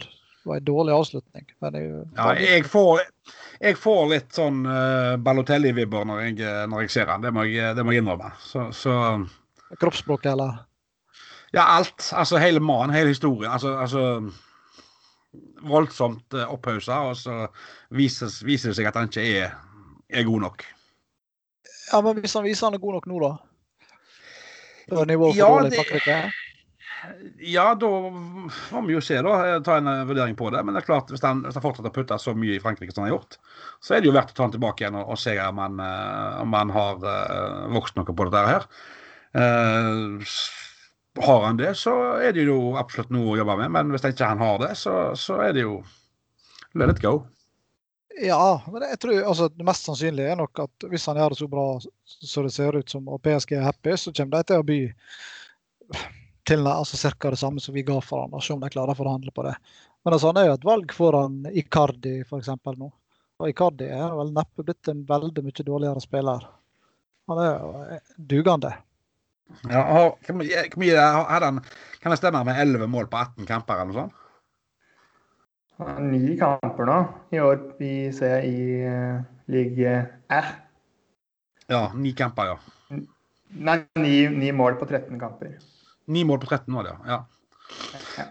Det 0.50 0.54
var 0.54 0.58
en 0.58 0.66
dårlig 0.66 0.94
avslutning. 0.94 1.44
Jeg, 1.62 2.06
ja, 2.18 2.28
jeg, 2.42 2.64
får, 2.66 3.00
jeg, 3.62 3.76
får, 3.78 4.00
litt 4.10 4.32
sånn 4.34 4.64
uh, 4.66 5.14
Balotelli-vibber 5.22 6.08
når, 6.10 6.24
når, 6.72 6.82
jeg 6.88 6.94
ser 6.96 7.12
han. 7.14 7.22
Det 7.22 7.30
må 7.36 7.44
jeg, 7.46 7.76
det 7.78 7.86
må 7.86 7.94
jeg 7.94 8.02
innrømme. 8.02 8.32
Så, 8.42 8.64
så 8.74 8.96
Kroppsspråket, 9.78 10.32
eller? 10.32 10.56
Ja, 11.54 11.68
alt. 11.76 12.08
Altså 12.18 12.42
hele 12.42 12.64
mannen, 12.66 12.96
hele 12.98 13.14
historien. 13.14 13.52
Altså, 13.54 13.76
altså 13.78 14.02
Voldsomt 15.70 16.34
uh, 16.34 16.50
opphausa, 16.50 16.98
og 17.12 17.22
så 17.22 17.38
viser, 17.94 18.34
viser, 18.42 18.74
det 18.74 18.80
seg 18.80 18.90
at 18.90 18.98
han 18.98 19.14
ikke 19.14 19.30
er, 19.30 19.54
er, 20.10 20.26
god 20.32 20.48
nok. 20.48 20.66
Ja, 21.92 22.02
men 22.02 22.26
hvis 22.26 22.34
han 22.34 22.50
viser 22.50 22.72
han 22.72 22.82
er 22.82 22.82
god 22.82 22.98
nok 22.98 23.10
nå, 23.14 23.22
da? 23.22 23.34
Nivået 25.06 25.38
for 25.38 25.44
ja, 25.44 25.54
dårlig 25.54 25.78
Frankrike? 25.78 26.22
Ja, 27.40 27.72
da 27.80 27.90
må 28.12 28.82
vi 28.88 28.96
jo 28.96 29.02
se, 29.04 29.20
da. 29.24 29.60
Ta 29.64 29.78
en 29.80 29.88
eh, 29.88 30.06
vurdering 30.10 30.36
på 30.40 30.50
det. 30.54 30.62
Men 30.66 30.76
det 30.76 30.84
er 30.84 30.90
klart, 30.90 31.12
hvis 31.14 31.24
han, 31.24 31.44
hvis 31.46 31.56
han 31.56 31.64
fortsetter 31.64 31.92
å 31.92 31.96
putte 31.96 32.20
så 32.20 32.34
mye 32.36 32.58
i 32.58 32.62
Frankrike 32.64 32.94
som 32.94 33.04
han 33.04 33.10
har 33.10 33.18
gjort, 33.18 33.38
så 33.84 33.96
er 33.96 34.04
det 34.04 34.10
jo 34.10 34.16
verdt 34.18 34.34
å 34.34 34.38
ta 34.38 34.48
han 34.48 34.56
tilbake 34.56 34.84
igjen 34.84 35.00
og, 35.00 35.14
og 35.14 35.22
se 35.22 35.36
om 35.44 35.62
han, 35.64 35.80
uh, 35.80 36.42
om 36.44 36.58
han 36.58 36.74
har 36.76 37.04
uh, 37.06 37.70
vokst 37.76 38.00
noe 38.00 38.08
på 38.10 38.28
dette 38.28 38.44
her. 38.50 38.68
Uh, 39.38 40.20
har 41.20 41.42
han 41.46 41.60
det, 41.60 41.74
så 41.80 41.96
er 42.20 42.36
det 42.36 42.48
jo 42.50 42.76
absolutt 42.80 43.12
noe 43.16 43.34
å 43.34 43.40
jobbe 43.42 43.58
med. 43.64 43.74
Men 43.76 43.96
hvis 43.96 44.08
ikke 44.10 44.30
han 44.34 44.44
har 44.44 44.60
det, 44.62 44.74
så, 44.80 45.00
så 45.20 45.40
er 45.46 45.56
det 45.56 45.66
jo 45.66 45.80
let 46.80 46.96
it 46.96 47.04
go. 47.04 47.22
Ja, 48.20 48.60
men 48.68 48.84
jeg 48.84 49.00
tror 49.00 49.22
altså, 49.24 49.48
det 49.54 49.66
mest 49.68 49.86
sannsynlige 49.88 50.34
er 50.34 50.40
nok 50.40 50.60
at 50.66 50.88
hvis 50.92 51.06
han 51.08 51.20
gjør 51.20 51.32
det 51.32 51.40
så 51.40 51.48
bra 51.52 51.66
som 51.80 52.48
det 52.48 52.52
ser 52.52 52.76
ut 52.76 52.92
som, 52.92 53.08
og 53.08 53.22
PSG 53.24 53.56
er 53.56 53.68
happy, 53.70 53.96
så 53.96 54.12
kommer 54.16 54.42
de 54.42 54.50
til 54.50 54.60
å 54.60 54.66
by 54.68 54.80
til 56.50 56.68
altså 56.68 56.98
ca. 56.98 57.30
det 57.30 57.40
samme 57.40 57.62
som 57.62 57.76
vi 57.76 57.86
ga 57.86 58.00
for 58.02 58.26
han, 58.26 58.34
og 58.34 58.44
se 58.44 58.56
om 58.56 58.62
de 58.64 58.72
klarer 58.74 58.96
å 58.96 59.00
forhandle 59.00 59.34
på 59.36 59.46
det. 59.46 59.56
Men 60.04 60.16
altså, 60.16 60.32
han 60.32 60.40
er 60.42 60.50
jo 60.50 60.58
et 60.58 60.68
valg 60.68 60.94
foran 60.96 61.42
Icardi 61.52 62.20
f.eks. 62.26 62.50
nå. 62.66 62.90
Og 63.40 63.52
Icardi 63.52 63.88
er 63.94 64.16
vel 64.18 64.34
neppe 64.36 64.66
blitt 64.68 64.90
en 64.92 65.04
veldig 65.08 65.44
mye 65.46 65.66
dårligere 65.66 66.04
spiller. 66.04 66.48
Han 67.30 67.42
er 67.44 67.52
jo 67.52 67.84
eh, 67.86 68.16
dugende. 68.18 68.72
Ja, 69.70 69.82
hvor 69.82 70.36
mye 70.38 71.04
hadde 71.04 71.48
han 71.48 71.56
Kan 72.04 72.14
det 72.14 72.20
stemme 72.20 72.44
med 72.46 72.60
11 72.62 72.86
mål 72.86 73.08
på 73.10 73.18
18 73.18 73.48
kamper 73.50 73.80
eller 73.82 73.90
noe 73.90 74.04
sånt? 74.04 74.26
Ni 76.06 76.36
kamper 76.38 76.86
nå 76.86 76.98
i 77.34 77.40
år 77.42 77.58
vi 77.80 77.94
ser 78.14 78.44
i 78.46 78.84
uh, 78.84 79.22
league 79.48 79.94
R. 80.36 80.50
Ja, 81.72 81.82
ni 81.96 82.12
kamper, 82.14 82.52
ja. 82.52 82.58
Nei, 83.50 83.78
ni, 83.98 84.14
ni 84.28 84.52
mål 84.54 84.76
på 84.82 84.86
13 84.90 85.16
kamper. 85.22 85.56
Ni 86.10 86.24
mål 86.26 86.42
på 86.42 86.50
13 86.50 86.74
var 86.74 86.88
det, 86.88 86.96
ja. 87.08 87.20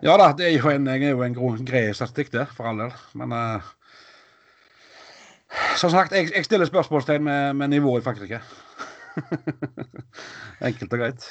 Ja 0.02 0.16
da, 0.18 0.32
det 0.36 0.48
er 0.48 0.56
jo 0.56 0.70
en, 0.72 0.88
er 0.90 1.12
jo 1.12 1.22
en 1.22 1.66
grei 1.66 1.88
statistikk, 1.94 2.32
der, 2.34 2.48
for 2.54 2.68
all 2.68 2.80
del. 2.82 2.94
Men 3.18 3.34
uh, 3.34 3.68
som 5.78 5.92
sagt, 5.92 6.12
jeg, 6.12 6.32
jeg 6.34 6.44
stiller 6.44 6.68
spørsmålstegn 6.68 7.24
med, 7.24 7.54
med 7.54 7.68
nivået 7.68 8.02
i 8.02 8.04
Frankrike. 8.04 8.40
Enkelt 10.68 10.92
og 10.92 10.98
greit. 11.04 11.28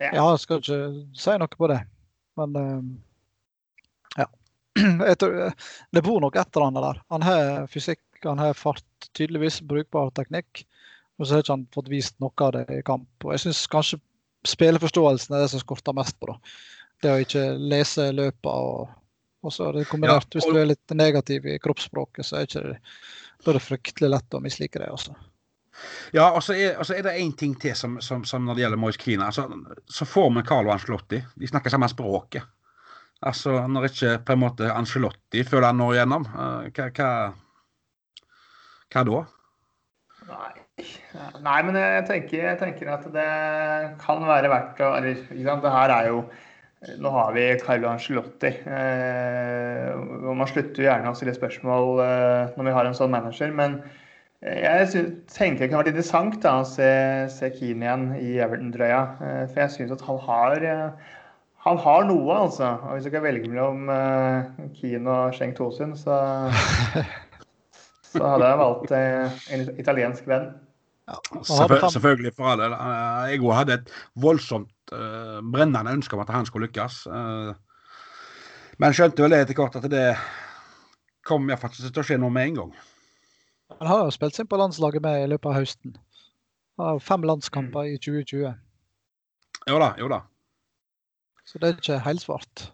Ja, 0.00 0.30
jeg 0.30 0.38
skal 0.42 0.62
ikke 0.62 0.78
si 1.18 1.36
noe 1.40 1.58
på 1.58 1.70
det. 1.70 1.80
Men 2.38 2.56
uh, 2.58 2.80
ja. 4.22 4.28
Tror, 5.20 5.52
det 5.94 6.06
bor 6.06 6.22
nok 6.22 6.38
et 6.38 6.56
eller 6.56 6.70
annet 6.70 6.88
der. 6.88 7.02
Han 7.14 7.26
har 7.26 7.68
fysikk, 7.70 8.02
han 8.24 8.40
har 8.42 8.56
fart, 8.58 8.86
tydeligvis 9.12 9.60
brukbar 9.66 10.14
teknikk. 10.16 10.64
Og 11.18 11.26
så 11.26 11.36
har 11.36 11.44
ikke 11.44 11.54
han 11.54 11.68
fått 11.74 11.92
vist 11.92 12.16
noe 12.22 12.34
av 12.42 12.56
det 12.56 12.66
i 12.74 12.82
kamp. 12.86 13.10
Og 13.22 13.34
jeg 13.34 13.44
syns 13.44 13.66
kanskje 13.70 14.00
spilleforståelsen 14.48 15.36
er 15.36 15.44
det 15.44 15.50
som 15.52 15.62
skorter 15.62 15.96
mest 15.96 16.18
på. 16.20 16.32
da. 16.32 16.54
Det 17.02 17.12
å 17.12 17.20
ikke 17.24 17.44
lese 17.60 18.08
løpet 18.14 18.50
og, 18.50 18.88
og 19.44 19.52
så 19.52 19.68
er 19.68 19.78
det 19.80 19.88
kombinert. 19.90 20.28
Ja, 20.28 20.30
og... 20.30 20.40
Hvis 20.40 20.48
du 20.48 20.60
er 20.60 20.70
litt 20.70 20.96
negativ 20.96 21.46
i 21.46 21.58
kroppsspråket, 21.62 22.26
så 22.26 22.40
er, 22.40 22.48
det, 22.48 22.80
da 23.44 23.52
er 23.52 23.58
det 23.58 23.64
fryktelig 23.64 24.12
lett 24.14 24.36
å 24.36 24.42
mislike 24.44 24.80
det. 24.80 24.90
også. 24.94 25.16
Ja, 26.14 26.28
og 26.30 26.42
så 26.46 26.54
er, 26.54 26.78
er, 26.78 27.02
det 27.02 27.16
én 27.18 27.32
ting 27.36 27.54
til 27.60 27.74
som, 27.76 27.98
som, 28.04 28.24
som, 28.24 28.44
når 28.46 28.56
det 28.56 28.64
gjelder 28.64 28.80
Moise 28.80 29.00
Kina. 29.00 29.28
Altså, 29.30 29.48
så 29.90 30.06
får 30.06 30.30
vi 30.36 30.44
Carlo 30.46 30.72
Ancelotti. 30.74 31.20
De 31.34 31.50
snakker 31.50 31.74
samme 31.74 31.90
språket. 31.90 32.46
Altså, 33.24 33.56
Når 33.68 33.88
ikke 33.88 34.18
på 34.26 34.34
en 34.34 34.42
måte 34.42 34.68
Ancelotti 34.72 35.44
føler 35.48 35.70
han 35.70 35.80
når 35.80 35.94
igjennom, 35.96 36.26
uh, 36.28 36.66
hva, 36.76 36.90
hva, 36.92 37.10
hva 38.92 39.04
da? 39.08 39.22
Nei, 40.28 40.63
Nei, 41.44 41.58
men 41.62 41.76
jeg 41.78 42.06
tenker, 42.08 42.40
jeg 42.48 42.58
tenker, 42.58 42.88
at 42.90 43.04
det 43.14 43.28
kan 44.02 44.24
være 44.26 44.50
verdt 44.50 44.80
å 44.82 44.88
Eller 44.98 45.20
det 45.30 45.74
her 45.76 45.92
er 45.94 46.08
jo 46.10 46.24
Nå 47.00 47.12
har 47.14 47.30
vi 47.32 47.44
Carlo 47.62 47.88
Angelotti. 47.88 48.50
Eh, 48.68 49.86
og 49.96 50.34
man 50.36 50.50
slutter 50.50 50.82
jo 50.82 50.88
gjerne 50.90 51.08
å 51.08 51.16
stille 51.16 51.32
spørsmål 51.32 52.02
eh, 52.04 52.50
når 52.58 52.66
vi 52.66 52.74
har 52.76 52.88
en 52.90 52.96
sånn 52.98 53.14
manager. 53.14 53.54
Men 53.56 53.78
jeg 54.44 54.90
synes, 54.92 55.14
tenker 55.32 55.64
det 55.64 55.70
kan 55.72 55.80
være 55.80 55.94
interessant 55.94 56.36
da, 56.42 56.58
å 56.60 56.66
se, 56.68 56.90
se 57.32 57.48
Keane 57.54 57.86
igjen 57.86 58.04
i 58.18 58.34
Everton-drøya. 58.44 59.00
Eh, 59.16 59.40
for 59.46 59.62
jeg 59.62 59.72
syns 59.78 59.94
at 59.96 60.04
han 60.04 60.20
har 60.26 60.68
eh, 60.74 61.14
han 61.64 61.80
har 61.80 62.04
noe, 62.04 62.34
altså. 62.36 62.74
Og 62.84 62.98
hvis 62.98 63.06
du 63.06 63.12
kan 63.14 63.24
velge 63.24 63.48
mellom 63.48 63.88
eh, 63.88 64.66
Keane 64.76 65.08
og 65.08 65.38
Schenk 65.38 65.56
Tosun, 65.56 65.96
så, 65.96 66.18
så 68.12 68.26
hadde 68.34 68.50
jeg 68.50 68.60
valgt 68.60 68.92
uh, 68.92 69.46
en 69.56 69.64
italiensk 69.80 70.28
venn. 70.28 70.50
Ja, 71.04 71.18
Selvføl 71.44 71.90
selvfølgelig, 71.92 72.32
for 72.36 72.48
all 72.48 72.62
del. 72.62 72.72
Eh, 72.72 73.26
jeg 73.32 73.42
òg 73.44 73.58
hadde 73.58 73.76
et 73.76 73.92
voldsomt 74.16 74.94
uh, 74.94 75.42
brennende 75.52 75.92
ønske 75.92 76.16
om 76.16 76.22
at 76.24 76.32
han 76.32 76.48
skulle 76.48 76.70
lykkes. 76.70 77.02
Uh, 77.06 77.52
men 78.80 78.96
skjønte 78.96 79.22
vel 79.22 79.34
det 79.34 79.42
etter 79.44 79.58
hvert 79.58 79.76
at 79.78 79.88
det 79.92 80.06
kom 81.28 81.48
jeg 81.50 81.60
faktisk 81.60 81.92
til 81.92 82.02
å 82.02 82.06
skje 82.08 82.18
noe 82.20 82.32
med 82.32 82.50
en 82.50 82.60
gang. 82.62 82.72
Han 83.78 83.90
har 83.90 84.04
jo 84.06 84.14
spilt 84.14 84.36
seg 84.36 84.48
på 84.48 84.58
landslaget 84.60 85.04
med 85.04 85.24
i 85.24 85.28
løpet 85.32 85.50
av 85.50 85.58
høsten. 85.58 85.96
Har 86.80 87.02
fem 87.04 87.24
landskamper 87.26 87.90
i 87.92 87.98
2020. 88.00 88.54
Jo 89.70 89.80
da, 89.80 89.90
jo 90.00 90.08
da. 90.10 90.24
Så 91.44 91.60
det 91.60 91.68
er 91.68 91.78
ikke 91.78 92.00
helsvart. 92.06 92.68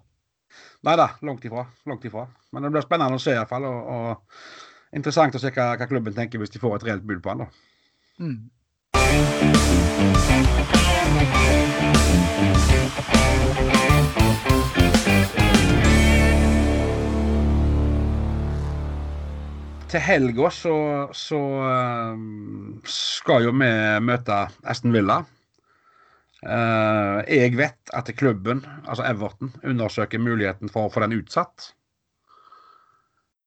Nei 0.86 0.94
da, 0.98 1.10
langt 1.26 1.44
ifra. 1.44 1.66
Langt 1.90 2.04
ifra. 2.06 2.24
Men 2.54 2.64
det 2.64 2.72
blir 2.74 2.84
spennende 2.86 3.18
å 3.18 3.22
se 3.22 3.34
iallfall. 3.34 3.66
Og, 3.68 3.90
og 3.90 4.96
interessant 4.96 5.36
å 5.36 5.42
se 5.42 5.52
hva, 5.54 5.72
hva, 5.78 5.88
klubben 5.90 6.16
tenker 6.16 6.40
hvis 6.40 6.54
de 6.54 6.62
får 6.62 6.78
et 6.78 6.88
reelt 6.88 7.06
bud 7.06 7.20
på 7.22 7.34
han. 7.34 7.44
da. 7.44 7.69
Mm. 8.20 8.50
Til 19.90 20.00
helga 20.04 20.50
så, 20.52 20.74
så 21.16 21.40
um, 21.40 22.82
skal 22.84 23.48
jo 23.48 23.54
vi 23.56 23.72
møte 24.04 24.36
Aston 24.68 24.92
Villa. 24.92 25.22
Uh, 26.44 27.24
jeg 27.24 27.56
vet 27.56 27.96
at 27.96 28.12
klubben, 28.20 28.60
altså 28.84 29.08
Everton, 29.08 29.56
undersøker 29.64 30.20
muligheten 30.20 30.68
for 30.68 30.86
å 30.86 30.92
få 30.92 31.02
den 31.08 31.16
utsatt. 31.22 31.72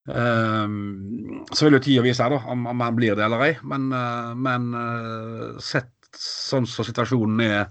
Um, 0.04 1.46
så 1.56 1.66
vil 1.66 1.78
jo 1.78 1.84
tida 1.86 2.02
vise 2.04 2.26
da, 2.28 2.40
om, 2.52 2.66
om, 2.68 2.82
han 2.84 2.96
blir 2.98 3.16
det 3.16 3.24
eller 3.24 3.46
ei. 3.46 3.54
Men, 3.68 3.88
uh, 3.96 4.34
men 4.36 4.70
uh, 4.76 5.62
sett 5.64 5.92
sånn 6.20 6.68
som 6.70 6.86
situasjonen 6.86 7.44
er 7.46 7.62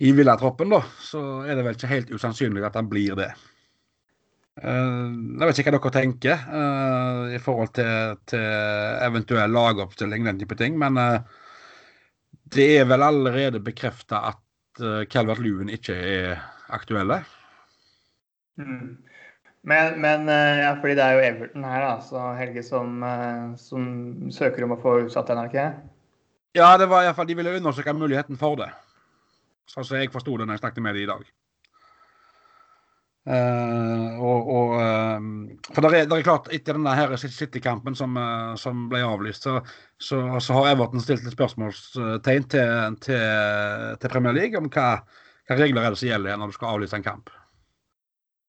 i 0.00 0.14
villatroppen, 0.16 0.72
da, 0.72 0.80
så 1.04 1.44
er 1.44 1.58
det 1.58 1.66
vel 1.66 1.76
ikke 1.76 1.90
helt 1.90 2.12
usannsynlig 2.16 2.64
at 2.66 2.78
han 2.80 2.88
blir 2.90 3.18
det. 3.18 3.28
Uh, 4.60 5.12
jeg 5.36 5.50
vet 5.50 5.60
ikke 5.60 5.74
hva 5.74 5.76
dere 5.78 5.94
tenker 5.94 6.46
i 7.36 7.40
forhold 7.40 7.74
til, 7.76 8.16
til 8.28 8.46
eventuell 9.04 9.52
lagoppstilling, 9.54 10.24
den 10.26 10.40
type 10.40 10.56
ting. 10.58 10.80
Men 10.80 10.96
det 12.50 12.66
er 12.80 12.88
vel 12.88 13.04
allerede 13.04 13.60
bekrefta 13.62 14.24
at 14.32 14.80
Calvert 15.12 15.42
Lewin 15.44 15.70
ikke 15.72 15.94
er 15.94 16.40
aktuelle. 16.72 17.20
Mm. 18.60 18.96
Men, 19.62 20.00
men 20.00 20.28
eh, 20.28 20.62
ja, 20.64 20.70
fordi 20.80 20.94
det 20.96 21.04
er 21.04 21.16
jo 21.16 21.24
Everton 21.26 21.64
her, 21.68 21.82
da, 21.84 21.96
så 22.04 22.30
Helge, 22.38 22.62
som, 22.64 23.02
eh, 23.04 23.42
som 23.60 23.82
søker 24.32 24.64
om 24.64 24.72
å 24.76 24.80
få 24.80 25.02
utsatt 25.02 25.28
den, 25.28 25.42
er 25.42 25.50
ikke 25.50 25.66
Ja, 26.56 26.70
det 26.80 26.88
var 26.90 27.04
iallfall 27.04 27.28
de 27.28 27.36
ville 27.36 27.58
undersøke 27.58 27.92
muligheten 27.94 28.40
for 28.40 28.56
det. 28.58 28.70
Sånn 29.68 29.86
som 29.86 30.00
jeg 30.00 30.10
forsto 30.10 30.38
det 30.38 30.48
når 30.48 30.56
jeg 30.56 30.64
snakket 30.64 30.86
med 30.86 30.96
dem 30.96 31.04
i 31.04 31.10
dag. 31.12 31.28
Uh, 33.28 34.16
og, 34.16 34.46
og 34.48 34.70
uh, 34.80 35.18
For 35.68 35.84
det 35.84 35.90
er, 35.90 36.06
det 36.08 36.16
er, 36.16 36.22
klart, 36.24 36.48
etter 36.56 36.78
denne 36.78 37.18
City-kampen 37.20 37.94
som, 37.94 38.16
uh, 38.16 38.56
som, 38.58 38.86
ble 38.90 39.02
avlyst, 39.04 39.44
så, 39.44 39.58
så, 40.00 40.22
så, 40.40 40.56
har 40.56 40.70
Everton 40.72 41.04
stilt 41.04 41.28
et 41.28 41.36
spørsmålstegn 41.36 42.48
til, 42.50 42.96
til, 43.04 43.26
til 44.00 44.14
Premier 44.14 44.34
League 44.34 44.58
om 44.58 44.72
hva, 44.72 44.88
hva 45.46 45.60
regler 45.60 45.84
er 45.84 45.92
det 45.92 46.00
som 46.00 46.08
gjelder 46.08 46.40
når 46.40 46.50
du 46.50 46.56
skal 46.56 46.72
avlyse 46.72 46.96
en 46.96 47.06
kamp. 47.06 47.30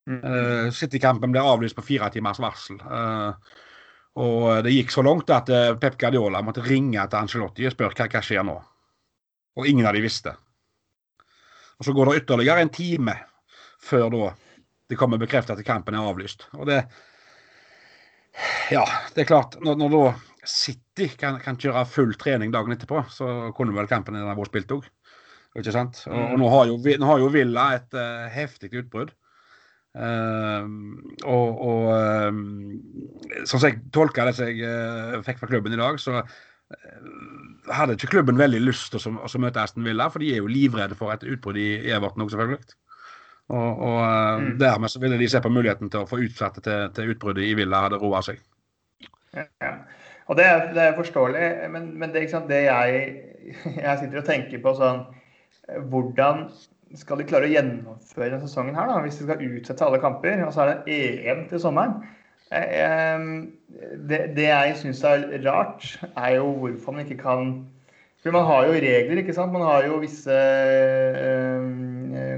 Uh, 0.10 0.72
City-kampen 0.74 1.34
ble 1.34 1.44
avlyst 1.46 1.78
på 1.78 1.86
fire 1.86 2.10
timers 2.14 2.40
varsel. 2.42 2.80
Uh, 2.82 3.36
og 4.22 4.66
det 4.66 4.74
gikk 4.74 4.92
så 4.92 5.04
langt 5.06 5.30
at 5.32 5.50
uh, 5.54 5.74
Pep 5.80 5.98
Guardiola 6.02 6.42
måtte 6.44 6.64
ringe 6.66 7.04
til 7.06 7.20
Angelotti 7.20 7.68
og 7.70 7.76
spørre 7.76 7.96
hva, 7.96 8.10
hva 8.12 8.24
skjer 8.26 8.48
nå. 8.48 8.58
Og 9.60 9.68
ingen 9.68 9.88
av 9.88 9.96
de 9.96 10.04
visste. 10.04 10.34
Og 11.78 11.86
Så 11.86 11.94
går 11.98 12.10
det 12.10 12.24
ytterligere 12.24 12.66
en 12.66 12.74
time 12.74 13.16
før 13.82 14.10
da 14.14 14.34
det 14.92 14.98
kommer 15.00 15.22
bekreftet 15.22 15.56
at 15.56 15.66
kampen 15.66 15.96
er 15.96 16.10
avlyst. 16.10 16.50
Og 16.60 16.68
det 16.70 16.84
Ja, 18.72 18.84
det 19.16 19.24
er 19.24 19.28
klart. 19.28 19.58
Når, 19.64 19.78
når 19.80 19.94
da 19.96 20.04
City 20.48 21.08
kan, 21.20 21.40
kan, 21.44 21.58
kjøre 21.60 21.86
full 21.86 22.14
trening 22.20 22.52
dagen 22.54 22.74
etterpå, 22.74 23.04
så 23.14 23.52
kunne 23.58 23.76
vel 23.76 23.90
kampen 23.90 24.18
vært 24.18 24.52
spilt 24.52 24.74
òg. 24.78 24.88
Ikke 25.58 25.74
sant? 25.76 26.04
Og, 26.08 26.20
og 26.20 26.38
nå, 26.40 26.50
har 26.54 26.70
jo, 26.70 26.78
nå, 26.80 27.08
har 27.10 27.20
jo, 27.20 27.32
Villa 27.34 27.66
et 27.76 27.98
uh, 27.98 28.30
heftig 28.32 28.72
utbrudd. 28.82 29.12
Uh, 29.92 30.64
og, 31.28 31.58
og 31.68 31.88
uh, 31.92 32.30
sånn 33.44 33.60
som 33.60 33.66
jeg 33.68 33.82
tolka 33.92 34.24
det 34.30 34.38
som 34.38 34.48
jeg 34.48 34.64
uh, 34.64 35.18
fikk 35.26 35.42
fra 35.42 35.50
klubben 35.52 35.76
i 35.76 35.80
dag, 35.82 36.00
så 36.00 36.22
hadde 37.76 37.98
ikke 37.98 38.14
klubben 38.14 38.38
veldig 38.40 38.62
lyst 38.64 38.94
til 38.94 39.04
å, 39.12 39.26
å 39.28 39.42
møte 39.44 39.60
Aston 39.60 39.84
Villa, 39.84 40.08
for 40.12 40.24
de 40.24 40.30
er 40.32 40.40
jo 40.40 40.48
livredde 40.48 40.96
for 40.96 41.12
et 41.12 41.26
utbrudd 41.28 41.60
i 41.60 41.74
Everton 41.92 42.24
òg, 42.24 42.32
selvfølgelig. 42.32 42.78
Og, 43.52 43.82
og 43.84 44.00
mm. 44.40 44.52
dermed 44.62 44.94
så 44.94 45.02
ville 45.04 45.20
de 45.20 45.28
se 45.28 45.42
på 45.44 45.52
muligheten 45.52 45.92
til 45.92 46.06
å 46.06 46.08
få 46.08 46.22
utsatt 46.24 46.62
det 46.62 46.64
til, 46.70 46.86
til 46.96 47.12
utbruddet 47.12 47.50
i 47.50 47.56
Villa 47.60 47.84
hadde 47.84 48.00
roa 48.00 48.22
seg. 48.24 48.40
Ja, 49.36 49.74
og 50.32 50.40
det 50.40 50.46
er, 50.48 50.64
det 50.76 50.86
er 50.86 50.96
forståelig, 50.96 51.48
men, 51.74 51.92
men 52.00 52.14
det, 52.16 52.30
det, 52.48 52.62
jeg, 52.70 53.02
jeg 53.86 54.00
sitter 54.00 54.22
og 54.22 54.28
tenker 54.28 54.64
på 54.64 54.76
sånn 54.80 55.04
Hvordan 55.92 56.48
skal 57.00 57.22
de 57.22 57.28
klare 57.30 57.48
å 57.48 57.52
gjennomføre 57.52 58.30
denne 58.30 58.42
sesongen 58.44 58.76
her, 58.78 58.90
da, 58.90 59.00
hvis 59.04 59.20
de 59.20 59.28
skal 59.28 59.44
utsette 59.46 59.86
alle 59.86 60.02
kamper? 60.04 60.42
Og 60.46 60.54
så 60.56 60.64
er 60.64 60.72
det 60.72 60.98
EM 60.98 61.46
til 61.52 61.62
sommeren. 61.64 62.02
Det, 62.52 64.20
det 64.36 64.48
jeg 64.48 64.74
syns 64.82 65.04
er 65.08 65.28
rart, 65.46 65.86
er 66.12 66.36
jo 66.42 66.50
hvorfor 66.60 66.98
man 66.98 67.06
ikke 67.06 67.22
kan 67.22 67.54
For 68.22 68.36
man 68.36 68.44
har 68.46 68.68
jo 68.68 68.74
regler, 68.84 69.18
ikke 69.18 69.34
sant. 69.34 69.54
Man 69.54 69.64
har 69.66 69.88
jo 69.88 69.96
visse 70.04 70.36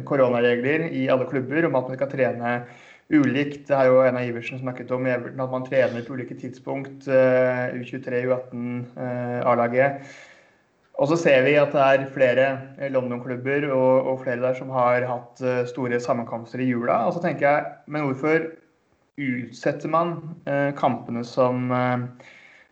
koronaregler 0.08 0.86
i 0.95 1.10
alle 1.12 1.28
klubber 1.28 1.68
om 1.68 1.76
at 1.76 1.89
man 1.89 1.97
skal 1.97 2.12
trene 2.14 2.51
ulikt. 3.12 3.66
Det 3.68 3.76
har 3.76 3.89
jo 3.89 3.97
en 4.06 4.16
av 4.16 4.24
Iversen 4.24 4.62
snakket 4.62 4.93
om 4.95 5.04
i 5.08 5.12
Everton, 5.12 5.43
at 5.43 5.51
man 5.51 5.66
trener 5.68 6.06
på 6.06 6.16
ulike 6.16 6.38
tidspunkt. 6.39 7.10
U23, 7.10 8.24
U18, 8.30 8.78
A-laget. 9.43 10.08
Og 11.04 11.10
så 11.12 11.18
ser 11.20 11.41
vi 11.43 11.58
at 11.60 11.74
det 11.76 11.84
er 11.84 12.04
flere 12.16 12.45
London-klubber 12.93 13.66
og, 13.76 14.08
og, 14.08 14.22
flere 14.24 14.39
der 14.39 14.56
som 14.56 14.70
har 14.72 15.04
hatt 15.10 15.41
store 15.68 15.99
sammenkomster 15.99 16.64
i 16.64 16.70
jula. 16.70 17.01
Og 17.10 17.18
så 17.18 17.24
tenker 17.26 17.43
jeg, 17.49 17.74
men 17.91 18.08
hvorfor 18.08 18.45
utsetter 19.20 19.91
man 19.91 20.16
eh, 20.47 20.72
kampene 20.78 21.26
som 21.28 21.68
eh, 21.76 22.06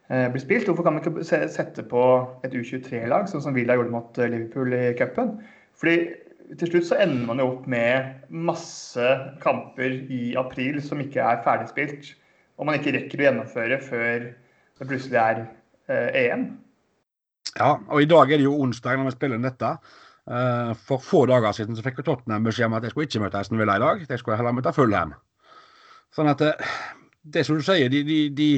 eh, 0.10 0.28
blir 0.32 0.42
spilt? 0.42 0.70
Hvorfor 0.70 0.88
kan 0.88 0.96
man 0.96 1.04
ikke 1.04 1.26
sette 1.52 1.84
på 1.92 2.06
et 2.48 2.56
U23-lag, 2.56 3.28
sånn 3.30 3.44
som 3.44 3.58
Villa 3.58 3.76
gjorde 3.78 3.94
mot 3.94 4.22
Liverpool 4.24 4.74
i 4.78 4.94
cupen? 4.98 5.36
Fordi 5.78 5.98
til 6.60 6.72
slutt 6.72 6.90
så 6.90 7.00
ender 7.04 7.28
man 7.30 7.40
jo 7.40 7.52
opp 7.54 7.68
med 7.70 8.26
masse 8.32 9.12
kamper 9.44 10.02
i 10.12 10.34
april 10.40 10.82
som 10.84 11.04
ikke 11.04 11.24
er 11.24 11.44
ferdigspilt. 11.46 12.14
Og 12.60 12.68
man 12.68 12.78
ikke 12.78 12.96
rekker 12.98 13.22
å 13.22 13.28
gjennomføre 13.30 13.80
før 13.84 14.28
det 14.32 14.88
plutselig 14.90 15.20
er 15.22 15.46
eh, 15.92 16.26
EM. 16.26 16.50
Ja, 17.58 17.74
og 17.76 18.00
i 18.02 18.08
dag 18.10 18.32
er 18.32 18.39
det 18.39 18.48
jo 18.48 18.60
onsdag 18.64 19.00
når 19.00 19.10
vi 19.10 19.18
spiller 19.18 19.42
dette. 19.44 19.74
For 20.86 21.02
få 21.04 21.26
dager 21.28 21.52
siden 21.58 21.76
så 21.76 21.84
fikk 21.84 22.00
Tottenham 22.06 22.46
beskjed 22.46 22.70
om 22.70 22.78
at 22.78 22.86
jeg 22.86 22.94
skulle 22.94 23.10
ikke 23.10 23.24
møte 23.24 23.42
Aston 23.42 23.60
Villa 23.60 23.76
i 23.76 23.84
dag. 23.84 24.06
Jeg 24.08 24.22
skulle 24.22 24.38
heller 24.39 24.56
møte 24.56 24.72
Fulham. 24.76 25.16
Sånn 26.16 26.32
at 26.32 26.44
eh, 26.44 26.72
det 27.24 27.46
som 27.48 27.60
du 27.60 27.64
sier, 27.64 27.92
de, 27.92 28.02
de, 28.04 28.18
de, 28.36 28.50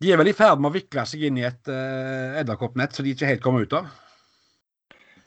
de, 0.00 0.12
er 0.12 0.20
vel 0.20 0.32
i 0.32 0.36
ferd 0.36 0.62
med 0.62 0.70
å 0.70 0.76
vikle 0.76 1.04
seg 1.08 1.26
inn 1.28 1.40
i 1.40 1.44
et 1.48 1.68
uh, 1.68 2.38
edderkoppnett 2.40 2.96
så 2.96 3.04
de 3.04 3.12
ikke 3.12 3.28
helt 3.28 3.44
kommer 3.44 3.66
ut 3.66 3.76
av. 3.76 3.90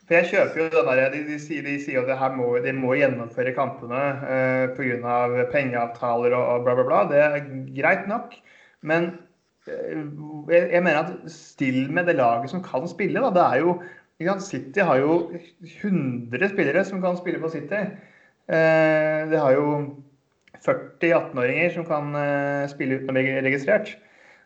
For 0.06 0.18
jeg 0.20 0.30
kjøper 0.32 0.62
jo 0.62 0.66
den 0.74 0.90
der, 0.90 1.04
De, 1.14 1.22
de, 1.28 1.38
sier, 1.42 1.66
de 1.66 1.76
sier 1.82 2.10
at 2.14 2.34
må, 2.38 2.52
de 2.62 2.74
må 2.78 2.94
gjennomføre 2.98 3.56
kampene 3.58 4.02
eh, 4.30 4.66
pga. 4.78 5.46
pengeavtaler 5.54 6.36
og, 6.38 6.44
og, 6.44 6.66
bla, 6.66 6.76
bla, 6.78 6.86
bla. 6.90 7.00
Det 7.10 7.22
er 7.24 7.48
greit 7.74 8.06
nok. 8.10 8.36
Men 8.86 9.16
jeg, 9.68 10.64
jeg, 10.72 10.82
mener 10.84 10.98
at 11.00 11.32
still 11.32 11.92
med 11.92 12.10
det 12.10 12.18
laget 12.20 12.52
som 12.52 12.64
kan 12.64 12.88
spille. 12.90 13.22
Da. 13.22 13.32
Det 13.34 13.46
er 13.46 13.64
jo, 13.64 14.40
City 14.40 14.80
har 14.80 15.02
jo 15.02 15.32
100 15.82 16.50
spillere 16.54 16.86
som 16.86 17.02
kan 17.02 17.18
spille 17.18 17.42
på 17.42 17.50
City. 17.54 17.86
Uh, 18.46 19.26
det 19.32 19.42
har 19.42 19.56
jo 19.58 19.70
40 20.66 21.14
18-åringer 21.14 21.74
som 21.76 21.86
kan 21.86 22.16
eh, 22.18 22.66
spille 22.72 22.98
uten 22.98 23.12
å 23.12 23.16
bli 23.16 23.26
registrert. 23.46 23.92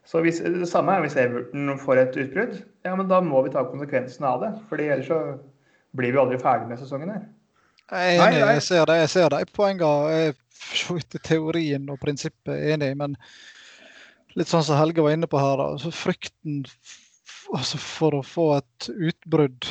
Så 0.08 0.24
hvis, 0.26 0.40
det 0.42 0.68
samme 0.70 0.96
er 0.96 1.04
hvis 1.06 1.18
Everton 1.20 1.76
får 1.80 2.02
et 2.02 2.18
utbrudd. 2.18 2.56
Ja, 2.88 2.96
men 2.98 3.08
da 3.12 3.22
må 3.24 3.44
vi 3.46 3.54
ta 3.54 3.64
konsekvensene 3.68 4.28
av 4.28 4.44
det. 4.44 4.52
fordi 4.70 4.90
ellers 4.90 5.08
så 5.08 5.20
blir 5.98 6.14
vi 6.16 6.22
aldri 6.22 6.40
ferdig 6.42 6.70
med 6.70 6.82
sesongen 6.82 7.14
her. 7.14 7.28
Jeg 7.90 8.18
er 8.18 8.28
enig, 8.28 8.42
jeg 8.54 8.66
ser 8.68 8.86
det. 8.86 8.98
Jeg 9.04 9.10
ser 9.10 9.36
er 9.38 9.54
for 9.54 11.22
teorien 11.26 11.88
og 11.90 12.00
prinsippet 12.02 12.74
enig, 12.74 12.92
men 12.98 13.16
litt 14.40 14.52
sånn 14.52 14.66
som 14.66 14.80
Helge 14.80 15.04
var 15.04 15.16
inne 15.16 15.30
på 15.30 15.40
her, 15.42 15.62
altså 15.62 15.92
frykten 15.94 16.64
altså 17.56 17.80
for 17.82 18.20
å 18.20 18.26
få 18.26 18.52
et 18.60 18.90
utbrudd 18.94 19.68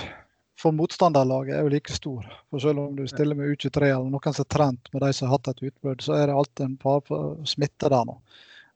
for 0.58 0.74
motstanderlaget 0.74 1.54
er 1.54 1.62
jo 1.62 1.72
like 1.72 1.94
stor. 1.94 2.24
For 2.50 2.62
Selv 2.62 2.82
om 2.82 2.96
du 2.98 3.04
stiller 3.06 3.38
med 3.38 3.52
U23 3.54 3.92
eller 3.92 4.10
noen 4.10 4.34
som 4.34 4.42
er 4.42 4.50
trent 4.50 4.90
med 4.92 5.04
de 5.04 5.12
som 5.14 5.28
har 5.28 5.38
hatt 5.38 5.52
et 5.52 5.62
utbrudd, 5.70 6.02
så 6.02 6.16
er 6.18 6.26
det 6.26 6.34
alltid 6.34 6.64
en 6.66 6.78
fare 6.82 7.04
for 7.06 7.36
smitte 7.46 7.90
der 7.92 8.08
nå. 8.08 8.16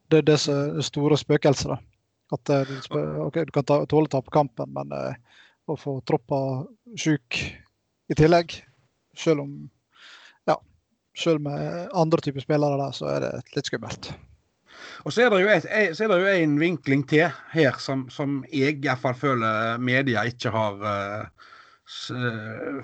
Det 0.07 0.21
er 0.21 0.29
det 0.29 0.37
som 0.45 0.79
er 0.79 0.87
store 0.87 1.19
spøkelset. 1.19 1.89
At 2.33 2.49
eh, 2.49 2.69
du, 2.69 2.99
okay, 3.25 3.43
du 3.45 3.51
kan 3.55 3.67
ta, 3.67 3.81
tåle 3.89 4.07
å 4.07 4.13
tape 4.15 4.31
kampen, 4.33 4.71
men 4.73 4.95
eh, 4.95 5.39
å 5.67 5.75
få 5.79 5.97
troppa 6.07 6.39
sjuk 6.95 7.41
i 8.07 8.15
tillegg, 8.15 8.55
selv 9.19 9.43
om 9.43 9.55
ja, 10.47 10.55
selv 11.19 11.43
med 11.43 11.91
andre 11.91 12.23
typer 12.23 12.47
spillere 12.47 12.79
der, 12.79 12.95
så 12.95 13.11
er 13.11 13.25
det 13.27 13.33
litt 13.57 13.67
skummelt. 13.67 14.13
Og 15.03 15.11
så 15.11 15.25
er 15.25 15.33
det 15.33 15.41
jo, 15.41 15.49
et, 15.51 15.65
er 15.67 16.11
det 16.11 16.19
jo 16.21 16.27
en 16.31 16.53
vinkling 16.59 17.01
til 17.09 17.31
her 17.51 17.79
som, 17.83 18.05
som 18.09 18.45
jeg 18.53 18.97
fall 19.01 19.15
føler 19.19 19.81
media 19.83 20.23
ikke 20.27 20.51
har 20.53 20.73
uh, 20.79 21.25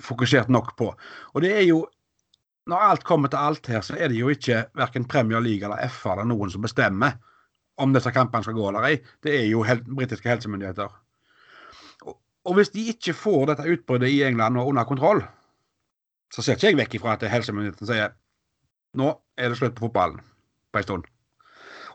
fokusert 0.04 0.48
nok 0.52 0.76
på. 0.76 0.90
Og 1.32 1.42
det 1.42 1.56
er 1.56 1.66
jo 1.68 1.86
Når 2.70 2.76
alt 2.76 3.04
kommer 3.04 3.28
til 3.28 3.40
alt 3.40 3.66
her, 3.66 3.80
så 3.80 3.96
er 3.98 4.08
det 4.12 4.18
jo 4.18 4.28
ikke 4.28 4.66
verken 4.76 5.08
Premier 5.08 5.40
League 5.40 5.64
eller 5.64 5.88
FA 5.88 6.12
eller 6.12 6.26
noen 6.28 6.50
som 6.52 6.62
bestemmer 6.62 7.16
om 7.80 7.94
disse 7.94 8.12
kampene 8.14 8.44
skal 8.44 8.54
gå 8.54 8.68
eller 8.68 8.84
ei. 8.86 8.98
Det 9.24 9.32
er 9.34 9.46
jo 9.48 9.64
hel 9.66 9.80
britiske 9.88 10.28
helsemyndigheter. 10.28 10.92
Og, 12.06 12.52
hvis 12.54 12.70
de 12.76 12.84
ikke 12.92 13.16
får 13.16 13.46
dette 13.50 13.70
utbruddet 13.72 14.12
i 14.12 14.22
England 14.28 14.60
og 14.60 14.68
under 14.70 14.84
kontroll, 14.84 15.24
så 16.30 16.44
ser 16.44 16.60
ikke 16.60 16.68
jeg 16.68 16.80
vekk 16.82 16.98
ifra 17.00 17.16
at 17.16 17.26
helsemyndighetene 17.32 17.90
sier 17.90 18.14
nå 19.00 19.08
er 19.40 19.50
det 19.50 19.58
slutt 19.58 19.74
på 19.74 19.88
fotballen 19.88 20.20
på 20.70 20.82
en 20.82 20.86
stund. 20.86 21.10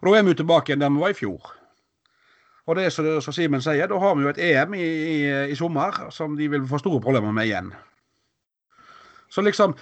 Og 0.02 0.10
Da 0.10 0.18
er 0.18 0.24
vi 0.24 0.34
jo 0.34 0.42
tilbake 0.42 0.72
igjen 0.72 0.84
der 0.84 0.94
vi 0.94 1.04
var 1.04 1.14
i 1.14 1.18
fjor. 1.18 1.54
Og 2.66 2.76
det 2.76 2.88
er 2.88 3.22
som 3.22 3.34
Simen 3.34 3.62
sier, 3.62 3.88
da 3.88 3.98
har 4.02 4.16
vi 4.18 4.26
jo 4.26 4.32
et 4.32 4.42
EM 4.42 4.74
i, 4.74 4.86
i, 4.86 5.18
i, 5.52 5.56
sommer 5.58 6.08
som 6.12 6.34
de 6.38 6.48
vil 6.50 6.66
få 6.66 6.80
store 6.82 7.02
problemer 7.02 7.32
med 7.32 7.46
igjen. 7.46 7.70
Så 9.30 9.42
liksom, 9.46 9.76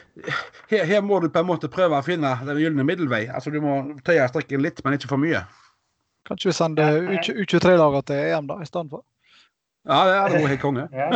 her, 0.70 0.84
her, 0.84 1.01
må 1.01 1.20
du 1.20 1.30
på 1.30 1.39
en 1.39 1.47
måte 1.47 1.70
prøve 1.72 1.95
å 1.95 2.03
finne 2.03 2.34
den 2.43 2.59
gylne 2.59 2.84
middelvei. 2.88 3.28
Altså 3.30 3.53
Du 3.53 3.61
må 3.64 3.78
tøye 4.03 4.28
strikken 4.28 4.64
litt, 4.64 4.82
men 4.84 4.97
ikke 4.97 5.11
for 5.14 5.22
mye. 5.22 5.45
Kanskje 6.28 6.49
vi 6.49 6.55
sender 6.57 6.99
U23-laget 7.14 8.07
til 8.09 8.32
EM 8.34 8.47
da, 8.51 8.59
i 8.64 8.68
stedet 8.68 8.91
for? 8.91 9.03
Ja, 9.84 9.99
det 10.07 10.16
er 10.16 10.32
det 10.32 10.47
helt 10.47 10.61
konge. 10.61 10.88
ja. 11.01 11.09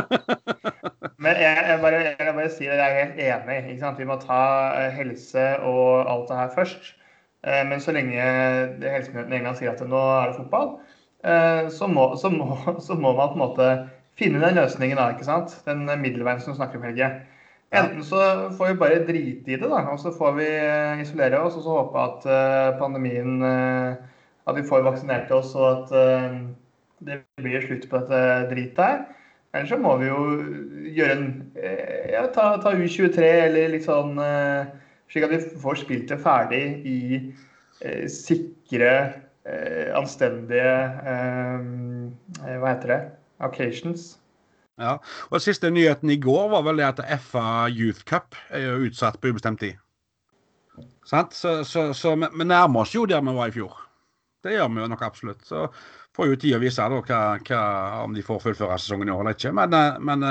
Men 1.17 1.39
jeg, 1.39 1.63
jeg, 1.67 1.79
bare, 1.81 1.99
jeg 2.19 2.33
bare 2.35 2.49
sier 2.51 2.73
at 2.75 2.81
jeg 2.81 2.87
er 2.87 3.11
helt 3.11 3.21
enig. 3.47 3.59
Ikke 3.71 3.83
sant? 3.85 3.99
Vi 3.99 4.07
må 4.07 4.17
ta 4.21 4.39
eh, 4.75 4.89
helse 4.95 5.45
og 5.63 6.11
alt 6.11 6.27
det 6.31 6.39
her 6.41 6.51
først. 6.55 6.89
Eh, 7.47 7.63
men 7.69 7.81
så 7.83 7.95
lenge 7.95 8.19
helsemyndighetene 8.19 9.33
i 9.33 9.39
England 9.39 9.59
sier 9.61 9.71
at 9.73 9.83
nå 9.87 10.03
er 10.19 10.31
det 10.31 10.39
fotball, 10.41 10.75
Eh, 11.23 11.69
så 11.69 11.87
må, 11.87 12.11
så, 12.15 12.29
må, 12.29 12.57
så 12.87 12.95
må, 12.95 13.13
man 13.13 13.33
på 13.33 13.37
en 13.37 13.43
måte 13.43 13.71
finne 14.17 14.41
den 14.43 14.59
løsningen, 14.59 14.99
da, 14.99 15.09
ikke 15.13 15.27
sant? 15.27 15.57
Den 15.65 15.85
middelveien 16.01 16.41
som 16.41 16.53
du 16.53 16.59
snakker 16.59 16.79
om, 16.79 16.87
Helge. 16.87 17.09
Enten 17.75 18.03
så 18.07 18.19
får 18.55 18.69
vi 18.69 18.79
bare 18.79 19.01
drite 19.03 19.51
i 19.51 19.57
det, 19.57 19.67
da, 19.67 19.81
og 19.91 19.99
så 19.99 20.13
får 20.15 20.37
vi 20.37 20.47
eh, 20.47 21.01
isolere 21.03 21.41
oss 21.43 21.57
og 21.59 21.65
så 21.65 21.81
håpe 21.81 22.05
at 22.05 22.27
pandemien 22.79 23.43
At 24.47 24.55
vi 24.55 24.63
får 24.63 24.85
vaksinert 24.85 25.31
oss 25.35 25.49
og 25.59 25.65
at 25.67 25.89
det 27.03 27.17
blir 27.43 27.65
slutt 27.65 27.89
på 27.89 27.99
dette 27.99 28.47
dritet 28.47 28.79
her. 28.79 29.01
Eller 29.51 29.67
så 29.67 29.75
må 29.77 29.97
vi 29.99 30.07
jo 30.07 30.21
gjøre 30.95 31.17
en 31.17 31.25
ja, 32.13 32.21
ta, 32.31 32.53
ta, 32.63 32.71
U23 32.71 33.27
eller 33.49 33.73
litt 33.73 33.83
sånn 33.83 34.15
Slik 35.11 35.27
at 35.27 35.35
vi 35.35 35.39
får 35.61 35.83
spilt 35.85 36.09
det 36.11 36.19
ferdig 36.19 36.63
i 36.87 36.97
sikre 38.11 38.91
Eh, 39.47 39.95
anstendige 39.95 40.71
eh, 41.07 42.55
Hva 42.59 42.71
heter 42.73 42.91
det? 42.91 43.01
Occasions. 43.39 44.17
Ja, 44.81 44.97
og 45.31 45.41
Siste 45.41 45.69
nyheten 45.71 46.09
i 46.11 46.19
går 46.21 46.49
var 46.51 46.65
vel 46.65 46.81
det 46.81 46.87
at 46.89 47.21
FA 47.23 47.67
Youth 47.71 48.03
Cup 48.09 48.35
er 48.49 48.65
jo 48.65 48.89
utsatt 48.89 49.19
på 49.21 49.31
ubestemt 49.31 49.61
tid. 49.61 49.77
Sant? 51.05 51.33
Så, 51.37 51.61
så, 51.65 51.93
så 51.95 52.15
vi 52.17 52.45
nærmer 52.45 52.83
oss 52.83 52.95
jo 52.97 53.05
der 53.09 53.23
vi 53.23 53.33
var 53.37 53.49
i 53.49 53.55
fjor. 53.55 53.77
Det 54.43 54.57
gjør 54.57 54.73
vi 54.73 54.83
jo 54.83 54.89
nok 54.91 55.05
absolutt. 55.07 55.45
Så 55.47 55.63
får 56.17 56.31
jo 56.33 56.39
tid 56.41 56.57
å 56.57 56.61
vise 56.61 56.89
da, 56.91 56.99
hva, 57.07 57.21
hva, 57.47 57.61
om 58.03 58.17
de 58.17 58.25
får 58.25 58.43
fullføre 58.43 58.77
sesongen 58.81 59.09
i 59.09 59.15
år 59.15 59.23
eller 59.23 59.37
ikke. 59.37 59.53
Men, 59.55 59.77
men 60.03 60.27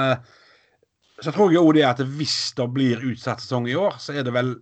så 1.23 1.33
tror 1.33 1.53
jeg 1.53 1.63
òg 1.63 1.77
det 1.79 1.85
at 1.89 2.03
hvis 2.19 2.39
det 2.57 2.67
blir 2.75 3.05
utsatt 3.13 3.41
sesong 3.41 3.69
i 3.71 3.77
år, 3.79 3.97
så 4.03 4.17
er 4.17 4.27
det 4.27 4.35
vel 4.37 4.57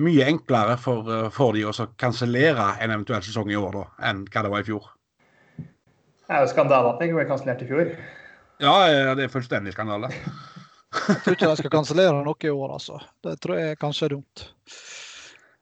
mye 0.00 0.28
enklere 0.30 0.76
for, 0.80 1.08
eh, 1.10 1.28
for 1.34 1.56
de 1.56 1.66
å 1.66 1.74
kansellere 2.00 2.76
en 2.80 2.94
eventuell 2.94 3.22
sesong 3.26 3.50
i 3.50 3.58
år 3.58 3.74
da, 3.76 3.84
enn 4.10 4.24
hva 4.28 4.44
det 4.46 4.52
var 4.54 4.64
i 4.64 4.68
fjor. 4.68 4.88
Det 5.58 6.36
er 6.36 6.44
jo 6.44 6.52
skandale 6.52 6.92
at 6.92 7.02
jeg 7.02 7.10
ikke 7.10 7.18
ble 7.18 7.28
kansellert 7.32 7.62
i 7.64 7.68
fjor. 7.68 7.92
Ja, 8.60 8.74
det 9.16 9.24
er 9.24 9.32
fullstendig 9.32 9.74
skandale. 9.74 10.12
jeg 11.08 11.20
tror 11.24 11.36
ikke 11.36 11.50
de 11.50 11.58
skal 11.58 11.72
kansellere 11.74 12.22
noe 12.24 12.46
i 12.46 12.52
år, 12.52 12.76
altså. 12.76 13.00
Det 13.24 13.36
tror 13.42 13.58
jeg 13.58 13.80
kanskje 13.80 14.06
er 14.06 14.14
dumt. 14.14 14.44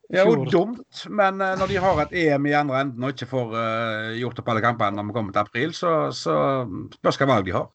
Det 0.09 0.21
er 0.23 0.29
jo 0.29 0.45
dumt, 0.49 1.03
men 1.13 1.41
uh, 1.45 1.53
når 1.61 1.69
de 1.69 1.81
har 1.85 1.99
et 2.01 2.15
EM 2.17 2.47
i 2.49 2.55
andre 2.57 2.79
enden 2.81 3.05
og 3.05 3.13
ikke 3.13 3.29
får 3.29 3.51
uh, 3.53 4.15
gjort 4.17 4.39
opp 4.41 4.47
alle 4.55 4.63
kampene 4.65 4.97
når 4.97 5.09
vi 5.11 5.17
kommer 5.19 5.35
til 5.37 5.43
april, 5.43 5.75
så, 5.77 5.97
så 6.17 6.37
spørs 6.97 7.21
hva 7.21 7.29
valg 7.29 7.49
de 7.49 7.57
har. 7.59 7.69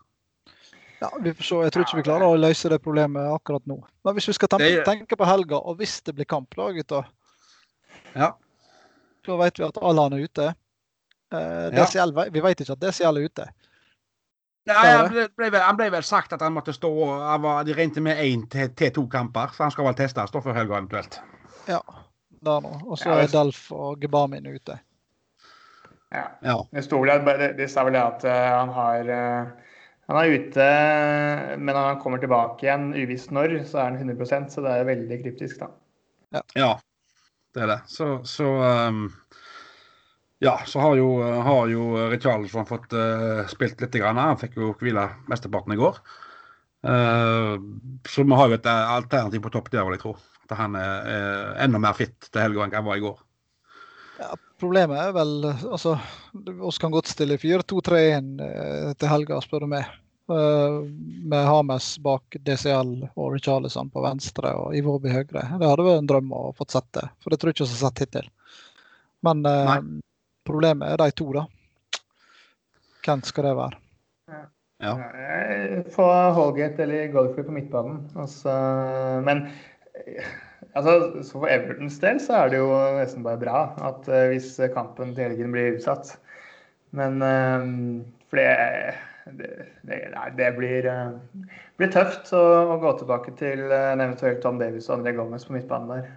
Ja, 1.04 1.10
vi 1.20 1.34
får 1.36 1.43
se. 1.43 1.58
Jeg 1.66 1.74
tror 1.76 1.84
ikke 1.84 1.97
vi 1.99 2.06
klarer 2.08 2.32
å 2.32 2.39
løse 2.39 2.70
det 2.72 2.80
problemet 2.80 3.28
akkurat 3.28 3.66
nå. 3.68 3.76
Men 4.08 4.16
hvis 4.16 4.30
vi 4.30 4.36
skal 4.38 4.54
tenke, 4.54 4.86
tenke 4.88 5.18
på 5.20 5.28
helga, 5.28 5.60
og 5.60 5.82
hvis 5.82 5.97
det 6.08 6.16
blir 6.16 6.30
kamp, 6.30 6.56
da, 6.56 6.70
gutter 6.72 7.10
ja. 8.14 8.30
Så 9.26 9.36
vet 9.39 9.60
vi 9.60 9.66
at 9.66 9.80
Allan 9.82 10.16
er 10.16 10.28
ute. 10.28 10.45
Eh, 11.34 11.68
DCL, 11.74 12.14
ja. 12.16 12.26
Vi 12.32 12.43
vet 12.45 12.64
ikke 12.64 12.78
at 12.78 12.82
DCL 12.84 13.20
er 13.20 13.28
ute. 13.28 13.49
Nei, 14.70 14.80
han 14.88 15.10
ble, 15.12 15.26
ble, 15.36 15.60
han 15.60 15.76
ble, 15.76 15.89
vel 15.91 16.06
sagt 16.08 16.32
at 16.36 16.43
han 16.45 16.54
måtte 16.56 16.72
stå 16.72 16.89
var, 16.93 17.66
De 17.68 17.76
regnet 17.76 17.99
med 18.06 18.22
én 18.24 18.45
til, 18.47 18.72
to 18.95 19.04
kamper, 19.12 19.51
så 19.51 19.66
han 19.66 19.74
skal 19.76 19.89
vel 19.89 19.97
testes 19.99 20.32
da 20.32 20.41
før 20.45 20.56
helga 20.56 20.78
eventuelt. 20.78 21.20
Ja, 21.68 21.82
der 22.47 22.64
nå. 22.64 22.72
Og 22.88 22.95
så 23.01 23.18
er 23.18 23.32
Delf 23.32 23.66
og 23.76 23.99
Gebamin 23.99 24.47
ute. 24.47 24.80
Ja. 26.14 26.30
ja. 26.45 26.56
Det, 26.72 26.86
vel, 27.28 27.43
det 27.58 27.68
sa 27.74 27.84
vel 27.88 27.99
at 27.99 28.24
uh, 28.24 28.32
han 28.54 28.72
har 28.78 29.12
uh, 29.12 29.73
Han 30.12 30.20
er 30.20 30.34
ute, 30.36 30.66
men 31.56 31.72
når 31.72 31.86
han 31.88 31.99
kommer 32.04 32.20
tilbake 32.20 32.66
igjen, 32.66 32.89
uvisst 32.91 33.32
når, 33.32 33.62
så 33.70 33.80
er 33.80 33.93
han 33.93 34.12
100% 34.12 34.51
så 34.51 34.64
det 34.66 34.74
er 34.76 34.89
veldig 34.89 35.20
kryptisk, 35.22 35.62
da. 35.64 35.70
Ja, 36.36 36.41
ja 36.60 36.72
det 37.54 37.64
er 37.64 37.70
det. 37.76 37.82
Så, 37.88 38.18
så 38.28 38.49
um 38.89 39.06
ja, 40.43 40.60
så 40.66 40.80
har 40.80 40.95
jo, 40.99 41.08
har 41.24 41.68
jo 41.72 41.84
Richarlison 42.12 42.66
fått 42.68 42.91
uh, 42.91 43.45
spilt 43.47 43.80
litt. 43.80 43.93
Grann. 43.95 44.20
Han 44.20 44.39
fikk 44.41 44.58
jo 44.60 44.74
hvile 44.82 45.06
mesteparten 45.32 45.72
i 45.72 45.80
går. 45.80 46.01
Uh, 46.84 47.56
så 48.04 48.26
vi 48.28 48.36
har 48.36 48.51
jo 48.51 48.58
et 48.58 48.68
alternativ 48.68 49.45
på 49.45 49.54
topp 49.54 49.70
der, 49.72 49.86
vil 49.88 49.95
jeg 49.95 50.04
tro. 50.04 50.18
At 50.43 50.58
han 50.60 50.76
er, 50.76 51.08
er 51.14 51.62
enda 51.64 51.80
mer 51.80 51.95
fit 51.95 52.28
til 52.28 52.43
helga 52.43 52.66
enn 52.66 52.76
han 52.76 52.89
var 52.89 52.99
i 52.99 53.06
går. 53.06 53.22
Ja, 54.20 54.34
problemet 54.64 55.01
er 55.01 55.11
vel 55.16 55.34
altså, 55.51 55.97
oss 56.64 56.80
kan 56.82 56.93
godt 56.93 57.11
stille 57.11 57.38
4-2-3-1 57.41 58.32
uh, 58.39 58.93
til 58.95 59.11
helga, 59.11 59.41
spør 59.43 59.68
du 59.68 59.74
meg. 59.76 59.91
Uh, 60.32 60.88
med 61.28 61.43
Hames 61.43 61.97
bak 62.01 62.39
DCL 62.47 62.93
og 63.11 63.34
Richarlison 63.36 63.91
på 63.91 64.05
venstre 64.05 64.55
og 64.55 64.78
Ivorby 64.80 65.11
høyre. 65.11 65.43
Det 65.59 65.68
hadde 65.68 65.86
vært 65.86 66.05
en 66.05 66.09
drøm 66.14 66.32
å 66.34 66.47
få 66.55 66.70
sett 66.72 66.88
det, 66.95 67.09
for 67.20 67.34
det 67.34 67.41
tror 67.41 67.51
jeg 67.51 67.59
ikke 67.59 67.68
vi 67.68 67.76
har 67.76 67.84
sett 67.84 68.03
hittil. 68.05 68.32
Men 69.24 69.43
Problemet 70.43 70.91
er 70.91 70.99
de 70.99 71.11
to, 71.16 71.30
da. 71.36 71.45
Hvem 73.03 73.24
skal 73.28 73.47
det 73.47 73.53
være? 73.59 73.80
Ja. 74.84 74.93
Få 75.95 76.07
Holgate 76.36 76.84
eller 76.84 77.11
Goldfrey 77.14 77.45
på 77.47 77.55
midtbanen. 77.55 78.01
Altså, 78.20 78.51
men 79.24 79.45
altså, 80.74 81.24
for 81.32 81.50
Evertons 81.52 82.00
del 82.02 82.20
så 82.24 82.44
er 82.44 82.54
det 82.54 82.62
jo 82.62 82.70
nesten 82.98 83.26
bare 83.26 83.42
bra 83.42 83.64
at 83.90 84.10
uh, 84.10 84.28
hvis 84.32 84.56
kampen 84.76 85.16
til 85.16 85.30
helgen 85.30 85.54
blir 85.56 85.78
utsatt. 85.78 86.16
Men 86.98 87.22
uh, 87.26 87.66
for 88.30 88.42
det, 88.42 88.50
det, 89.40 89.52
det, 89.90 90.02
det 90.38 90.52
blir, 90.58 90.90
uh, 90.90 91.48
blir, 91.80 91.94
tøft 91.94 92.34
å, 92.38 92.44
å, 92.74 92.80
gå 92.82 92.98
tilbake 93.00 93.36
til 93.40 93.66
en 93.70 94.04
eventuell 94.04 94.42
Tom 94.44 94.62
Davis 94.62 94.90
og 94.90 95.00
André 95.00 95.16
Gomez 95.18 95.48
på 95.48 95.58
midtbanen 95.58 95.96
der. 95.96 96.12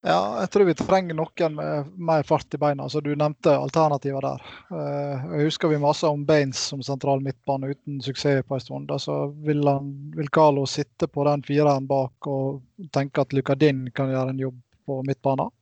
Ja, 0.00 0.40
jeg 0.40 0.48
tror 0.48 0.64
vi 0.64 0.74
trenger 0.78 1.16
noen 1.16 1.56
med 1.58 1.88
mer 2.00 2.22
fart 2.24 2.54
i 2.56 2.58
beina. 2.58 2.88
så 2.88 3.02
Du 3.04 3.10
nevnte 3.12 3.52
alternativer 3.52 4.24
der. 4.24 4.44
Eh, 4.72 5.24
jeg 5.36 5.50
husker 5.50 5.68
vi 5.68 5.80
masa 5.82 6.08
om 6.08 6.22
Baines 6.24 6.62
som 6.72 6.80
sentral 6.82 7.20
midtbane 7.20 7.74
uten 7.74 7.98
suksess 8.00 8.46
på 8.48 8.56
en 8.56 8.62
stund. 8.64 8.94
Så 9.00 9.26
vil, 9.44 9.60
han, 9.68 9.90
vil 10.16 10.30
Carlo 10.32 10.64
sitte 10.66 11.08
på 11.08 11.24
den 11.28 11.44
fireren 11.44 11.88
bak 11.90 12.28
og 12.32 12.62
tenke 12.96 13.20
at 13.20 13.36
Lucadin 13.36 13.90
kan 13.92 14.08
gjøre 14.08 14.32
en 14.32 14.40
jobb 14.40 14.62
på 14.88 15.02
midtbanen? 15.04 15.52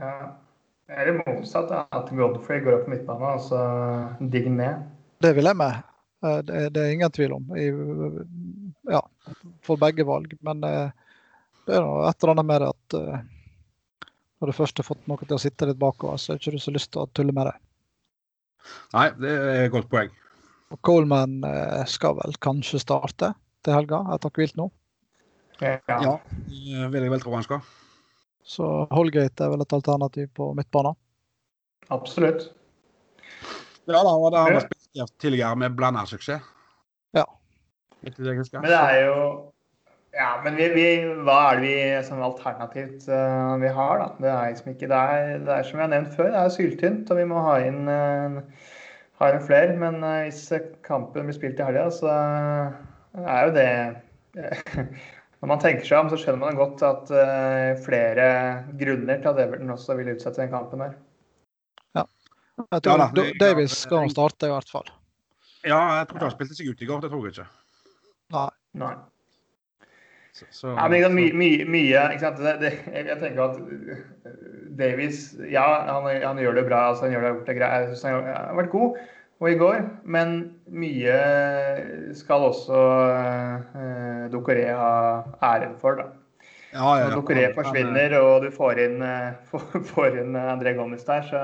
Ja. 0.00 0.16
Er 0.92 1.06
det 1.08 1.22
motsatt, 1.22 1.70
at 1.70 2.10
Godfrey 2.10 2.60
går 2.60 2.80
opp 2.80 2.84
på 2.88 2.92
midtbanen 2.92 3.28
og 3.30 3.44
så 3.46 3.60
digger 4.34 4.50
ned? 4.50 4.82
Det 5.22 5.30
vil 5.38 5.46
jeg 5.46 5.60
med. 5.62 5.78
Eh, 6.26 6.40
det, 6.48 6.64
det 6.74 6.82
er 6.82 6.96
ingen 6.96 7.14
tvil 7.14 7.38
om. 7.38 7.54
I, 7.54 7.70
ja, 8.90 9.06
for 9.62 9.78
begge 9.78 10.10
valg. 10.10 10.34
Men 10.42 10.66
eh, 10.66 11.01
det 11.66 11.76
er 11.76 11.84
noe 11.84 12.08
et 12.08 12.18
eller 12.22 12.34
annet 12.34 12.48
med 12.48 12.62
det 12.62 12.70
at 12.72 12.96
uh, 12.98 14.08
når 14.42 14.50
du 14.50 14.56
først 14.56 14.80
har 14.80 14.86
fått 14.86 15.04
noe 15.10 15.22
til 15.22 15.36
å 15.36 15.42
sitte 15.42 15.68
litt 15.68 15.78
bakover, 15.78 16.18
så 16.18 16.32
har 16.32 16.40
du 16.40 16.48
ikke 16.50 16.64
så 16.64 16.74
lyst 16.74 16.90
til 16.94 17.04
å 17.04 17.10
tulle 17.14 17.34
med 17.36 17.50
det. 17.50 17.54
Nei, 18.94 19.06
det 19.22 19.32
er 19.36 19.64
et 19.66 19.74
godt 19.74 19.90
poeng. 19.90 20.10
Og 20.72 20.80
Coleman 20.86 21.42
uh, 21.44 21.82
skal 21.90 22.16
vel 22.18 22.34
kanskje 22.42 22.80
starte 22.82 23.34
til 23.62 23.76
helga 23.76 24.02
etter 24.14 24.32
hvilt 24.34 24.58
nå? 24.58 24.70
Ja. 25.62 25.78
ja, 25.86 26.16
det 26.50 26.88
vil 26.90 27.04
jeg 27.04 27.12
vel 27.12 27.22
tro 27.22 27.36
han 27.36 27.44
skal. 27.46 27.60
Så 28.42 28.66
Holgate 28.90 29.44
er 29.44 29.52
vel 29.52 29.62
et 29.62 29.74
alternativ 29.76 30.32
på 30.34 30.48
midtbanen? 30.58 30.96
Absolutt. 31.94 32.48
Ja 33.86 34.00
da, 34.02 34.14
og 34.14 34.32
det 34.32 34.40
har 34.40 34.56
vært 34.56 34.72
spesielt 34.72 35.14
tidligere 35.22 35.58
med 35.58 35.76
blanda 35.78 36.02
suksess. 36.08 36.42
Ja. 37.14 37.24
Men 38.02 38.66
det 38.66 38.78
er 38.78 38.96
jo 39.04 39.16
ja, 40.12 40.28
men 40.44 40.58
vi, 40.58 40.66
vi, 40.74 40.84
hva 41.24 41.38
er 41.48 41.60
det 41.62 41.64
vi 41.64 41.76
som 42.04 42.20
alternativt 42.20 43.06
uh, 43.08 43.56
vi 43.62 43.70
har, 43.72 44.02
da? 44.02 44.08
Det 44.20 44.28
er 44.28 44.50
liksom 44.50 44.74
ikke 44.74 44.88
det 44.90 44.98
er, 45.14 45.30
det 45.46 45.54
er 45.54 45.64
som 45.64 45.78
jeg 45.78 45.86
har 45.86 45.92
nevnt 45.94 46.16
før, 46.18 46.28
det 46.34 46.42
er 46.42 46.52
syltynt, 46.52 47.12
og 47.12 47.16
vi 47.16 47.24
må 47.30 47.40
ha 47.46 47.54
inn, 47.64 47.88
uh, 47.88 48.68
ha 49.22 49.30
inn 49.32 49.46
flere. 49.46 49.78
Men 49.80 49.96
uh, 50.04 50.18
hvis 50.26 50.42
kampen 50.84 51.30
blir 51.30 51.36
spilt 51.38 51.62
i 51.62 51.64
helga, 51.64 51.86
så 51.96 52.12
er 52.12 53.48
jo 53.48 53.56
det 53.56 53.70
Når 55.42 55.50
man 55.50 55.58
tenker 55.58 55.88
seg 55.88 55.98
om, 55.98 56.10
så 56.12 56.16
skjønner 56.20 56.38
man 56.38 56.58
godt 56.60 56.84
at 56.86 57.08
flere 57.82 58.26
grunner 58.78 59.18
til 59.18 59.30
at 59.32 59.40
Everton 59.42 59.72
også 59.74 59.96
vil 59.98 60.12
utsette 60.12 60.38
den 60.38 60.52
kampen 60.52 60.84
der. 60.84 60.92
Ja. 61.98 62.04
Jeg 62.62 62.84
tror 62.86 63.02
ja, 63.02 63.24
Davies 63.40 63.74
skal 63.88 64.06
starte, 64.14 64.46
i 64.46 64.54
hvert 64.54 64.70
fall. 64.70 64.92
Ja, 65.66 65.80
jeg 65.98 66.06
tror 66.12 66.20
ikke 66.20 66.28
han 66.28 66.36
spilte 66.36 66.60
seg 66.60 66.70
ut 66.70 66.86
i 66.86 66.90
går. 66.92 67.02
Det 67.02 67.10
tror 67.10 67.26
jeg 67.26 67.34
ikke. 67.34 67.48
Nei. 68.36 68.46
Nei. 68.84 68.92
Så, 70.32 70.46
så, 70.50 70.68
ja, 70.72 70.86
men 70.88 71.12
mye, 71.12 71.32
mye, 71.36 71.64
mye 71.68 72.02
ikke 72.14 72.22
sant? 72.22 72.38
Det, 72.40 72.54
det, 72.62 72.70
jeg 72.88 73.18
tenker 73.20 73.42
at 73.44 73.58
eh, 73.60 74.36
Davies 74.78 75.26
Ja, 75.52 75.66
han, 75.90 76.08
han 76.22 76.40
gjør 76.40 76.56
det 76.56 76.64
bra. 76.70 76.86
Altså, 76.92 77.04
han 77.04 77.12
gjør 77.12 77.26
det, 77.26 77.32
det 77.48 77.56
greit. 77.58 77.74
Jeg 77.74 77.90
syns 77.90 78.06
han, 78.08 78.30
han 78.30 78.48
har 78.48 78.62
vært 78.62 78.72
god 78.72 79.02
og 79.42 79.50
i 79.50 79.56
går, 79.58 79.80
men 80.14 80.34
mye 80.70 81.14
skal 82.14 82.44
også 82.46 82.82
eh, 83.10 84.28
Dokoré 84.30 84.68
ha 84.70 84.92
æren 85.42 85.74
for, 85.80 85.98
da. 85.98 86.04
Ja, 86.72 86.92
ja, 87.00 87.08
Når 87.08 87.16
Dokoré 87.18 87.48
forsvinner 87.56 88.14
og 88.20 88.46
du 88.46 88.52
får 88.54 88.80
inn, 88.86 89.02
får, 89.50 89.66
får 89.90 90.20
inn 90.22 90.38
André 90.38 90.76
Gommes 90.78 91.02
der, 91.10 91.26
så 91.26 91.42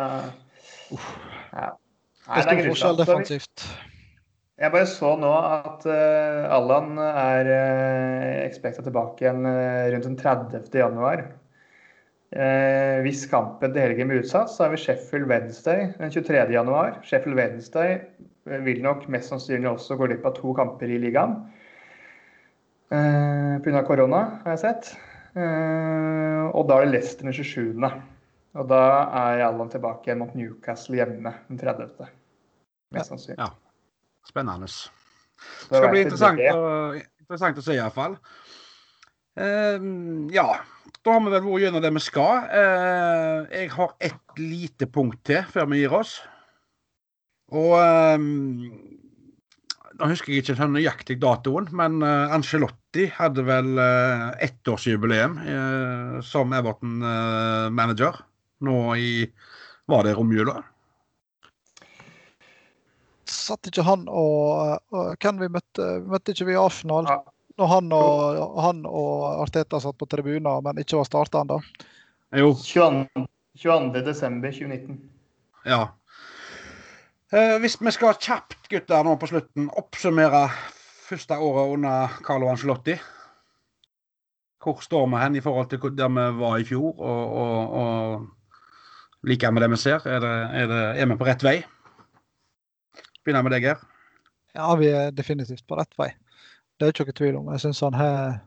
Uff. 0.94 1.10
ja. 1.52 1.74
Nei, 2.28 2.38
det 2.38 2.38
er 2.38 2.46
stor 2.46 2.70
forskjell 2.70 2.98
defensivt. 3.02 3.66
Jeg 4.58 4.74
bare 4.74 4.86
så 4.90 5.12
nå 5.14 5.28
at 5.30 5.84
uh, 5.86 6.46
Allan 6.50 6.96
er 6.98 7.46
uh, 7.46 8.38
ekspekta 8.42 8.82
tilbake 8.82 9.22
igjen 9.22 9.46
uh, 9.46 9.86
rundt 9.92 10.08
den 10.08 10.16
30. 10.18 10.64
januar. 10.80 11.22
Uh, 12.34 12.98
hvis 13.04 13.22
kampen 13.30 13.70
til 13.70 13.84
helgen 13.84 14.10
blir 14.10 14.24
utsatt, 14.24 14.50
så 14.50 14.64
har 14.64 14.72
vi 14.72 14.80
Sheffield 14.82 15.28
Wednesday 15.30 15.92
den 16.00 16.10
23. 16.10 16.40
januar. 16.56 16.98
Sheffield 17.06 17.38
Wednesday 17.38 18.00
vil 18.66 18.82
nok 18.82 19.06
mest 19.14 19.30
sannsynlig 19.30 19.70
også 19.70 19.94
gå 20.00 20.10
glipp 20.10 20.26
av 20.26 20.34
to 20.40 20.56
kamper 20.58 20.90
i 20.90 20.98
ligaen. 21.06 21.38
Uh, 22.90 23.62
Pga. 23.62 23.84
korona, 23.86 24.24
har 24.42 24.56
jeg 24.56 24.64
sett. 24.64 24.90
Uh, 25.38 26.50
og 26.50 26.66
da 26.66 26.80
er 26.80 26.88
det 26.88 26.96
Leicester 26.96 27.30
den 27.30 27.38
27. 27.38 27.92
Og 28.58 28.68
da 28.74 28.82
er 29.22 29.46
Allan 29.46 29.70
tilbake 29.70 30.10
igjen 30.10 30.24
mot 30.24 30.34
Newcastle 30.34 30.98
hjemme 30.98 31.36
den 31.46 31.62
30. 31.62 32.10
Mest 32.96 33.14
sannsynlig. 33.14 33.38
Ja. 33.38 33.67
Spennende. 34.28 34.68
Det 34.68 35.78
skal 35.78 35.92
bli 35.92 36.04
interessant, 36.04 36.42
å, 36.52 36.94
interessant 37.22 37.60
å 37.60 37.64
se, 37.64 37.76
iallfall. 37.78 38.18
Uh, 39.38 40.26
ja, 40.34 40.48
da 41.06 41.14
har 41.14 41.22
vi 41.22 41.32
vel 41.32 41.44
vært 41.46 41.62
gjennom 41.62 41.84
det 41.84 41.92
vi 41.94 42.02
skal. 42.02 42.48
Uh, 42.50 43.46
jeg 43.54 43.70
har 43.76 43.94
ett 44.10 44.40
lite 44.42 44.88
punkt 44.90 45.22
til 45.28 45.44
før 45.52 45.68
vi 45.72 45.82
gir 45.84 45.94
oss. 46.00 46.18
Og 47.56 47.74
um, 48.20 48.96
Nå 49.98 50.06
husker 50.12 50.30
jeg 50.30 50.44
ikke 50.44 50.54
den 50.60 50.76
nøyaktig 50.76 51.16
datoen, 51.18 51.66
men 51.74 52.02
uh, 52.04 52.30
Angelotti 52.34 53.08
hadde 53.16 53.42
vel 53.48 53.72
uh, 53.80 54.28
ettårsjubileum 54.44 55.38
uh, 55.42 56.18
som 56.22 56.52
Everton-manager 56.54 58.20
nå 58.68 58.76
i 58.94 59.10
Var 59.88 60.04
det 60.06 60.12
romjula? 60.14 60.60
Satt 63.48 63.70
ikke 63.70 63.84
han 63.86 64.06
og, 64.08 64.78
og 64.94 65.18
Hvem 65.22 65.42
vi 65.42 65.50
møtte? 65.56 65.88
Møtte 66.08 66.34
ikke 66.34 66.48
vi 66.50 66.58
Arsenal? 66.60 67.08
Ja. 67.10 67.18
Når 67.58 67.70
han 67.72 67.92
og, 67.94 68.58
han 68.62 68.84
og, 68.86 69.42
Arteta 69.42 69.80
satt 69.82 69.98
på 69.98 70.06
tribuner, 70.06 70.60
men 70.62 70.78
ikke 70.78 71.00
var 71.00 71.08
starta 71.08 71.42
ennå? 71.42 71.58
Jo. 72.38 72.52
22. 72.54 73.26
22.12.2019. 73.58 74.98
Ja. 75.66 75.80
Eh, 77.32 77.56
hvis 77.60 77.76
vi 77.82 77.92
skal 77.92 78.14
kjapt, 78.14 78.68
gutter, 78.70 79.02
nå 79.04 79.16
på 79.18 79.28
slutten 79.28 79.66
oppsummere 79.76 80.46
første 81.08 81.36
året 81.42 81.74
under 81.74 82.20
Carlo 82.24 82.48
Angelotti 82.52 82.94
Hvor 84.62 84.80
står 84.84 85.06
vi 85.08 85.20
hen 85.22 85.36
i 85.36 85.42
forhold 85.42 85.68
til 85.70 85.96
der 85.96 86.08
vi 86.08 86.26
var 86.38 86.58
i 86.58 86.64
fjor, 86.64 86.94
og, 86.98 87.34
og, 87.42 87.74
og 87.82 89.28
liker 89.28 89.52
vi 89.52 89.60
det 89.64 89.70
vi 89.70 89.80
ser? 89.80 90.06
Er, 90.06 90.20
det, 90.20 90.32
er, 90.62 90.66
det, 90.70 90.80
er 91.02 91.10
vi 91.10 91.18
på 91.18 91.28
rett 91.28 91.44
vei? 91.44 91.56
Begynner 93.28 93.44
med 93.44 93.52
deg, 93.52 93.66
Geir. 93.66 93.80
Ja, 94.56 94.70
vi 94.80 94.86
er 94.88 95.10
definitivt 95.12 95.66
på 95.68 95.76
rett 95.76 95.92
vei. 96.00 96.06
Det 96.80 96.86
er 96.86 96.94
ikke 96.94 97.04
noe 97.10 97.16
tvil 97.18 97.36
om. 97.36 97.50
Jeg 97.52 97.60
synes 97.66 97.82
han 97.84 97.96
har 97.98 98.38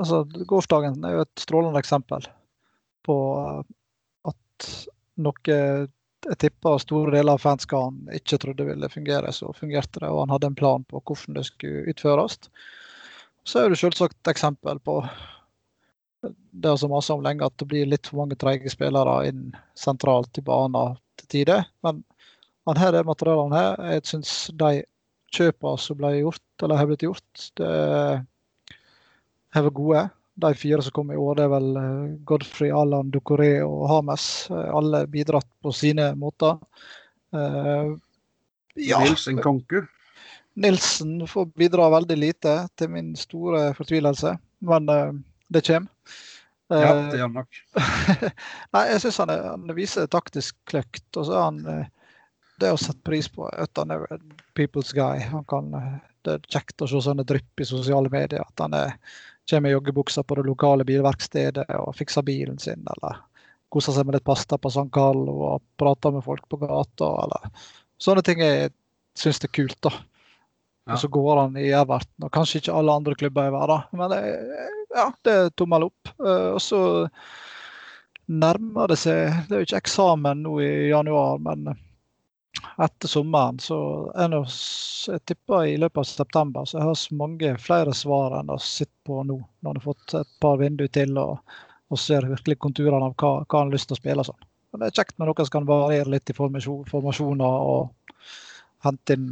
altså, 0.00 0.22
Gårsdagen 0.48 1.04
er 1.04 1.18
jo 1.18 1.26
et 1.26 1.42
strålende 1.42 1.82
eksempel 1.82 2.24
på 3.04 3.18
at 4.32 4.70
noe 5.20 5.58
jeg 6.28 6.40
tipper 6.40 6.80
store 6.80 7.12
deler 7.12 7.36
av 7.36 7.44
fanskaren 7.44 8.08
ikke 8.16 8.40
trodde 8.40 8.70
ville 8.70 8.88
fungere, 8.88 9.36
så 9.36 9.52
fungerte 9.52 10.00
det. 10.00 10.08
Og 10.08 10.22
han 10.24 10.32
hadde 10.32 10.48
en 10.54 10.58
plan 10.64 10.88
på 10.88 11.04
hvordan 11.04 11.36
det 11.36 11.44
skulle 11.50 11.92
utføres. 11.92 12.40
Så 13.44 13.66
er 13.66 13.68
det 13.68 13.82
selvsagt 13.84 14.32
eksempel 14.32 14.80
på 14.80 15.02
det 16.56 16.78
som 16.80 16.96
maser 16.96 17.20
om 17.20 17.28
lenge, 17.28 17.44
at 17.44 17.60
det 17.60 17.68
blir 17.68 17.92
litt 17.92 18.08
for 18.08 18.24
mange 18.24 18.40
treige 18.40 18.72
spillere 18.72 19.20
inn 19.28 19.50
sentralt 19.76 20.40
i 20.40 20.48
banen 20.48 20.96
til 21.20 21.36
tider. 21.36 21.68
Men 21.84 22.00
han 22.68 22.80
her 22.80 22.94
det 22.94 23.06
materialene 23.08 23.58
her. 23.58 23.82
Jeg 23.94 24.06
syns 24.10 24.32
de 24.60 24.72
kjøpene 25.34 25.80
som 25.80 25.98
ble 25.98 26.12
gjort, 26.18 26.46
eller 26.62 26.80
har 26.80 26.88
blitt 26.88 27.04
gjort, 27.06 27.48
det 27.60 27.72
har 29.54 29.66
vært 29.66 29.78
gode. 29.78 30.04
De 30.38 30.54
fire 30.54 30.84
som 30.86 30.94
kom 30.94 31.10
i 31.10 31.18
år, 31.18 31.38
det 31.38 31.46
er 31.48 31.50
vel 31.50 31.68
eh, 31.80 32.10
Godfrey, 32.28 32.70
Allan, 32.70 33.10
Ducoré 33.10 33.56
og 33.64 33.88
Hames. 33.90 34.24
Eh, 34.52 34.68
alle 34.70 35.02
bidratt 35.10 35.48
på 35.64 35.72
sine 35.74 36.12
måter. 36.18 36.60
Uh, 37.34 37.98
ja. 38.78 39.00
Nilsen 39.02 39.40
Konku? 39.42 39.82
Nilsen 40.58 41.26
får 41.28 41.50
bidra 41.58 41.88
veldig 41.90 42.16
lite, 42.16 42.54
til 42.78 42.92
min 42.94 43.10
store 43.18 43.72
fortvilelse. 43.76 44.36
Men 44.70 44.86
uh, 44.88 45.10
det 45.50 45.64
kommer. 45.66 45.90
Ja, 46.68 46.92
det 47.08 47.16
gjør 47.16 47.30
han 47.30 47.36
nok. 47.40 47.60
Nei, 48.76 48.82
jeg 48.92 49.02
syns 49.02 49.18
han, 49.24 49.30
han, 49.32 49.70
viser 49.74 50.08
taktisk 50.12 50.54
kløkt. 50.68 51.06
Og 51.16 51.26
så 51.26 51.34
er 51.34 51.46
han 51.48 51.86
det 52.58 52.74
å 52.74 52.78
sette 52.80 53.04
pris 53.06 53.28
på 53.30 53.46
at 53.48 53.78
han 53.78 53.94
er 53.94 54.06
people's 54.58 54.92
guy. 54.96 55.22
Han 55.30 55.44
kan, 55.48 55.70
det 56.26 56.38
er 56.38 56.46
kjekt 56.50 56.82
å 56.82 56.88
se 56.90 57.00
sånne 57.04 57.26
drypp 57.26 57.62
i 57.62 57.66
sosiale 57.68 58.10
medier. 58.12 58.42
At 58.42 58.64
han 58.64 58.76
er 58.76 58.96
kommer 59.50 59.68
i 59.68 59.72
joggebuksa 59.72 60.22
på 60.22 60.34
det 60.34 60.44
lokale 60.46 60.84
bilverkstedet 60.84 61.64
og 61.80 61.96
fikser 61.96 62.24
bilen 62.26 62.58
sin, 62.60 62.84
eller 62.96 63.22
koser 63.72 63.94
seg 63.96 64.06
med 64.08 64.18
litt 64.18 64.26
pasta 64.26 64.58
på 64.58 64.70
St. 64.72 64.88
Carlo 64.92 65.38
og 65.52 65.64
prater 65.80 66.12
med 66.12 66.24
folk 66.24 66.44
på 66.48 66.60
gata, 66.60 67.08
eller 67.24 67.64
sånne 68.00 68.24
ting 68.24 68.42
jeg 68.44 68.72
syns 69.18 69.40
er 69.44 69.52
kult, 69.52 69.78
da. 69.84 69.92
Ja. 70.88 70.94
Og 70.94 71.02
så 71.02 71.10
går 71.12 71.42
han 71.42 71.56
i 71.60 71.68
Everton, 71.76 72.28
og 72.28 72.32
kanskje 72.32 72.62
ikke 72.62 72.76
alle 72.76 72.96
andre 73.00 73.16
klubber 73.18 73.48
i 73.48 73.52
verden, 73.52 74.00
men 74.00 74.12
det, 74.12 74.22
ja, 74.96 75.10
det 75.24 75.34
er 75.34 75.52
tommel 75.56 75.88
opp. 75.90 76.12
Eh, 76.16 76.48
og 76.54 76.62
så 76.64 76.80
nærmer 78.28 78.90
det 78.92 78.98
seg 79.00 79.46
Det 79.48 79.54
er 79.54 79.62
jo 79.62 79.66
ikke 79.70 79.80
eksamen 79.80 80.42
nå 80.44 80.58
i 80.60 80.72
januar, 80.90 81.40
men 81.44 81.70
etter 82.78 83.08
sommeren. 83.08 83.58
Så 83.60 83.78
jeg, 84.14 85.20
tipper 85.24 85.64
i 85.66 85.76
løpet 85.80 86.02
av 86.02 86.08
september 86.08 86.68
så 86.68 86.78
jeg 86.78 86.88
har 86.88 86.98
så 86.98 87.18
mange 87.18 87.54
flere 87.62 87.94
svar 87.96 88.38
enn 88.40 88.52
å 88.52 88.58
sitte 88.62 88.94
på 89.06 89.22
nå. 89.26 89.38
Når 89.60 89.70
han 89.70 89.80
har 89.80 89.86
fått 89.86 90.14
et 90.20 90.36
par 90.42 90.60
vinduer 90.62 90.92
til 90.94 91.18
og, 91.20 91.38
og 91.88 92.00
ser 92.00 92.28
virkelig 92.28 92.58
konturene 92.62 93.10
av 93.10 93.16
hva, 93.16 93.32
hva 93.44 93.62
han 93.62 93.70
har 93.70 93.76
lyst 93.76 93.90
til 93.90 93.98
å 93.98 94.02
spille. 94.02 94.26
sånn. 94.26 94.48
Men 94.72 94.82
det 94.82 94.90
er 94.90 95.00
kjekt 95.00 95.18
med 95.18 95.30
noen 95.30 95.48
som 95.48 95.54
kan 95.56 95.68
variere 95.68 96.12
litt 96.12 96.30
i 96.30 96.36
formasjoner 96.36 97.68
og 97.72 98.26
hente 98.84 99.16
inn 99.16 99.30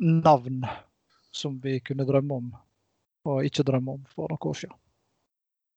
navn 0.00 0.64
som 1.34 1.58
vi 1.62 1.78
kunne 1.84 2.06
drømme 2.08 2.40
om 2.40 2.50
og 3.28 3.44
ikke 3.44 3.64
drømme 3.68 3.98
om 3.98 4.04
for 4.08 4.32
noen 4.32 4.50
år 4.50 4.58
siden. 4.62 4.76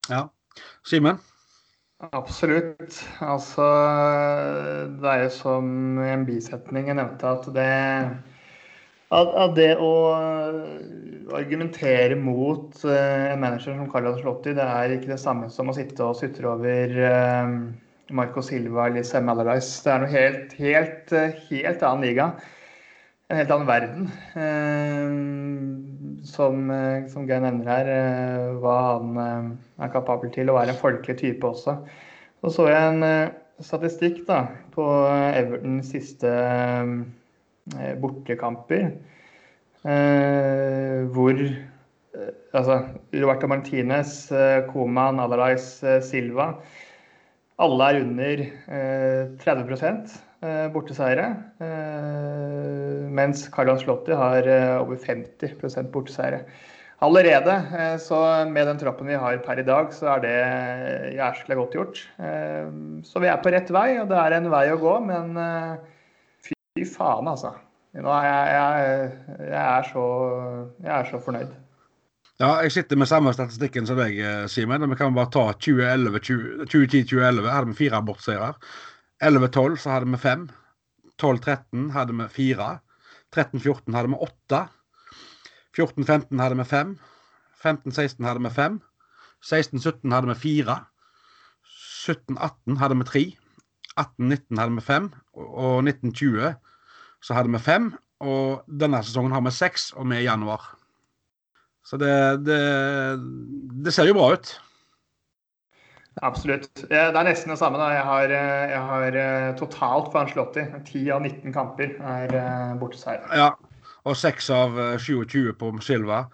Ja. 0.10 0.22
Simen? 0.88 1.20
Absolutt. 2.12 2.97
Altså, 3.24 3.64
det 4.99 5.10
er 5.10 5.24
jo 5.24 5.30
som 5.32 5.68
en 6.04 6.26
bisetning 6.28 6.89
jeg 6.89 6.97
nevnte, 6.99 7.30
at 7.30 7.47
det, 7.56 7.68
at 9.14 9.54
det 9.56 9.70
å 9.80 9.91
argumentere 11.38 12.18
mot 12.20 12.76
eh, 12.84 13.30
en 13.32 13.39
manager 13.39 13.78
som 13.78 13.88
Carlo 13.91 14.18
Slotti, 14.20 14.56
det 14.58 14.66
er 14.66 14.97
ikke 14.97 15.14
det 15.14 15.22
samme 15.22 15.47
som 15.54 15.72
å 15.72 15.78
sitte 15.78 16.04
og 16.04 16.20
sutre 16.20 16.51
over 16.51 16.97
eh, 17.08 17.56
Marco 18.12 18.43
Silva 18.43 18.89
eller 18.89 19.08
Sam 19.08 19.32
Allardyce. 19.32 19.80
Det 19.86 19.93
er 19.93 20.04
noe 20.04 20.12
helt, 20.12 20.58
helt, 20.60 21.16
helt 21.54 21.88
annen 21.88 22.08
liga. 22.10 22.34
En 23.32 23.40
helt 23.40 23.52
annen 23.56 23.68
verden. 23.70 24.10
Eh, 24.36 25.12
som, 26.28 26.72
som 27.12 27.28
Geir 27.28 27.44
nevner 27.44 27.70
her, 27.70 27.88
hva 28.64 28.76
han 28.88 29.18
er 29.80 29.92
kapabel 29.94 30.32
til 30.34 30.52
å 30.52 30.58
være 30.58 30.76
en 30.76 30.80
folkelig 30.80 31.18
type 31.22 31.48
også. 31.48 31.78
Så 32.44 32.52
så 32.58 32.68
jeg 32.72 32.90
en 32.90 33.06
statistikk 33.64 34.24
da, 34.28 34.46
på 34.76 34.86
Evertons 35.36 35.92
siste 35.94 36.32
bortekamper. 38.02 38.90
Hvor 41.16 41.44
altså, 42.56 42.78
Roberto 43.14 43.48
Martinez, 43.52 44.14
Coman, 44.72 45.20
Alarais, 45.24 45.68
Silva 46.08 46.54
Alle 47.64 47.90
er 47.92 48.02
under 48.04 48.46
30 49.44 49.68
borteseiere. 50.74 51.30
mens 53.14 53.46
Carlo 53.54 53.78
Slotti 53.80 54.12
har 54.18 54.48
over 54.82 54.98
50 55.00 55.56
borteseiere 55.94 56.44
allerede. 57.04 57.52
Eh, 57.80 57.98
så 58.00 58.20
med 58.50 58.68
den 58.68 58.80
troppen 58.80 59.08
vi 59.08 59.20
har 59.20 59.38
per 59.44 59.60
i 59.60 59.66
dag, 59.68 59.91
så 59.94 60.16
er 60.16 60.24
det 60.24 60.38
jæskla 61.18 61.58
godt 61.60 61.76
gjort. 61.78 62.04
Eh, 62.20 62.70
så 63.08 63.24
vi 63.24 63.32
er 63.32 63.41
på 63.44 63.52
rett 63.54 63.74
vei, 63.74 63.89
og 64.02 64.08
det 64.12 64.20
er 64.20 64.38
en 64.38 64.52
vei 64.54 64.66
å 64.72 64.80
gå, 64.82 64.94
men 65.08 65.36
eh, 65.39 65.74
fy 66.48 66.88
faen, 66.88 67.30
altså. 67.32 67.56
Nå 67.94 68.10
er 68.10 68.26
jeg, 68.26 68.54
jeg, 68.58 69.12
jeg, 69.52 69.66
er 69.66 69.84
så, 69.91 70.06
jeg 70.82 70.94
er 70.96 71.12
så 71.12 71.20
fornøyd. 71.22 71.52
Ja, 72.41 72.56
jeg 72.66 72.74
sitter 72.74 72.98
med 72.98 73.08
samme 73.08 73.34
statistikken 73.36 73.86
som 73.86 74.00
deg, 74.00 74.18
Simen. 74.50 74.88
Vi 74.89 74.98
kan 74.98 75.14
bare 75.14 75.30
ta 75.32 75.44
2010-2011. 75.54 77.46
Hadde 77.46 77.70
vi 77.70 77.78
fire 77.78 78.00
abortseiere. 78.02 78.50
11-12 79.24 79.78
så 79.80 79.96
hadde 79.96 80.12
vi 80.12 80.20
fem. 80.20 80.48
12-13 81.22 81.92
hadde 81.96 82.16
vi 82.18 82.30
fire. 82.30 82.70
13-14 83.36 83.96
hadde 83.96 84.12
vi 84.12 84.20
åtte. 84.28 84.64
14-15 85.78 86.42
hadde 86.42 86.58
vi 86.60 86.66
fem. 86.68 86.98
15-16 87.64 88.28
hadde 88.28 88.44
vi 88.44 88.52
fem. 88.54 88.82
16-17 89.44 90.14
hadde 90.14 90.34
vi 90.34 90.36
fire. 90.40 90.78
17-18 92.04 92.80
hadde 92.82 93.00
vi 93.00 93.08
tre. 93.10 93.24
18-19 94.00 94.60
hadde 94.60 94.76
vi 94.76 94.86
fem. 94.86 95.10
Og 95.34 95.84
19-20 95.84 96.54
så 97.24 97.38
hadde 97.38 97.54
vi 97.54 97.64
fem. 97.64 97.92
Og 98.24 98.64
denne 98.68 99.02
sesongen 99.04 99.36
har 99.36 99.44
vi 99.44 99.52
seks, 99.52 99.92
og 99.98 100.08
vi 100.10 100.20
er 100.20 100.26
i 100.26 100.30
januar. 100.30 100.68
Så 101.84 101.98
det, 102.00 102.14
det, 102.48 102.60
det 103.84 103.94
ser 103.94 104.08
jo 104.08 104.16
bra 104.16 104.32
ut. 104.36 104.54
Absolutt. 106.22 106.84
Det 106.89 106.99
er 106.99 107.26
nesten 107.26 107.49
det 107.49 107.57
samme. 107.57 107.80
da. 107.82 107.89
Jeg 107.95 108.05
har, 108.05 108.34
jeg 108.70 108.82
har 108.91 109.20
eh, 109.24 109.51
totalt 109.57 110.11
for 110.11 110.22
Anslotti. 110.22 110.66
10 110.86 111.11
av 111.16 111.24
19 111.26 111.53
kamper 111.55 111.95
er 111.97 112.30
borte 112.30 112.80
borteseier. 112.84 113.26
Ja, 113.34 113.53
og 114.03 114.18
6 114.20 114.49
av 114.51 114.80
27 114.99 115.38
eh, 115.39 115.53
på 115.55 115.72
Silva. 115.84 116.26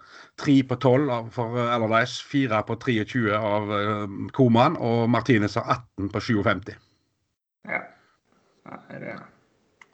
3 0.42 0.56
på 0.66 0.76
12 0.76 1.30
for 1.34 1.58
eh, 1.58 1.74
Allardyce. 1.74 2.24
4 2.26 2.62
på 2.66 2.76
23 2.82 3.36
av 3.36 3.74
eh, 3.76 4.06
Koman. 4.34 4.78
Og 4.82 5.04
Martinez 5.10 5.54
har 5.58 5.68
18 5.98 6.10
på 6.10 6.20
57. 6.20 6.72
Ja. 7.70 7.84
det... 8.90 9.18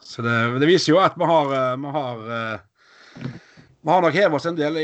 Så 0.01 0.23
det, 0.23 0.33
det, 0.61 0.69
viser 0.71 0.93
jo 0.93 1.01
at 1.03 1.17
vi 1.19 1.27
har, 1.27 1.49
vi 1.83 1.91
har 1.91 2.21
vi 3.83 3.91
har 3.91 4.05
nok 4.05 4.15
hevet 4.15 4.37
oss 4.39 4.47
en 4.47 4.59
del 4.59 4.77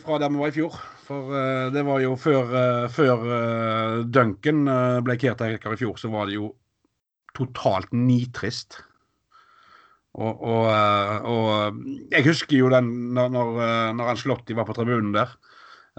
fra 0.00 0.16
der 0.18 0.32
vi 0.32 0.40
var 0.40 0.48
i 0.48 0.54
fjor. 0.56 0.78
For 1.10 1.34
uh, 1.34 1.68
det 1.74 1.82
var 1.86 2.00
jo 2.04 2.14
før, 2.14 2.54
uh, 2.54 2.86
før 2.92 3.26
uh, 3.26 3.96
Duncan 4.06 4.62
ble 5.02 5.18
caretaker 5.18 5.74
i 5.74 5.80
fjor, 5.80 5.98
så 5.98 6.12
var 6.12 6.30
det 6.30 6.38
jo 6.38 6.52
totalt 7.36 7.92
nitrist. 7.96 8.78
Og, 10.18 10.40
og, 10.42 10.64
eh, 10.74 11.26
og, 11.30 11.76
jeg 12.10 12.26
husker 12.26 12.58
jo 12.58 12.70
den 12.72 12.88
når, 13.14 13.28
når, 13.30 13.60
eh, 13.62 13.90
når 13.94 14.12
Anslotti 14.14 14.56
var 14.58 14.66
på 14.66 14.74
tribunen 14.74 15.14
der. 15.14 15.36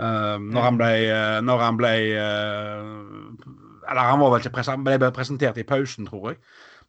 Uh, 0.01 0.39
når 0.39 0.63
han 0.63 0.77
ble, 0.79 0.91
når 1.43 1.59
han 1.61 1.75
ble 1.77 1.89
Eller 2.15 4.05
han 4.07 4.21
var 4.21 4.31
vel 4.31 4.39
ikke 4.39 4.53
present, 4.55 4.85
ble 4.87 5.09
presentert 5.13 5.59
i 5.59 5.65
pausen, 5.67 6.07
tror 6.07 6.31
jeg. 6.31 6.39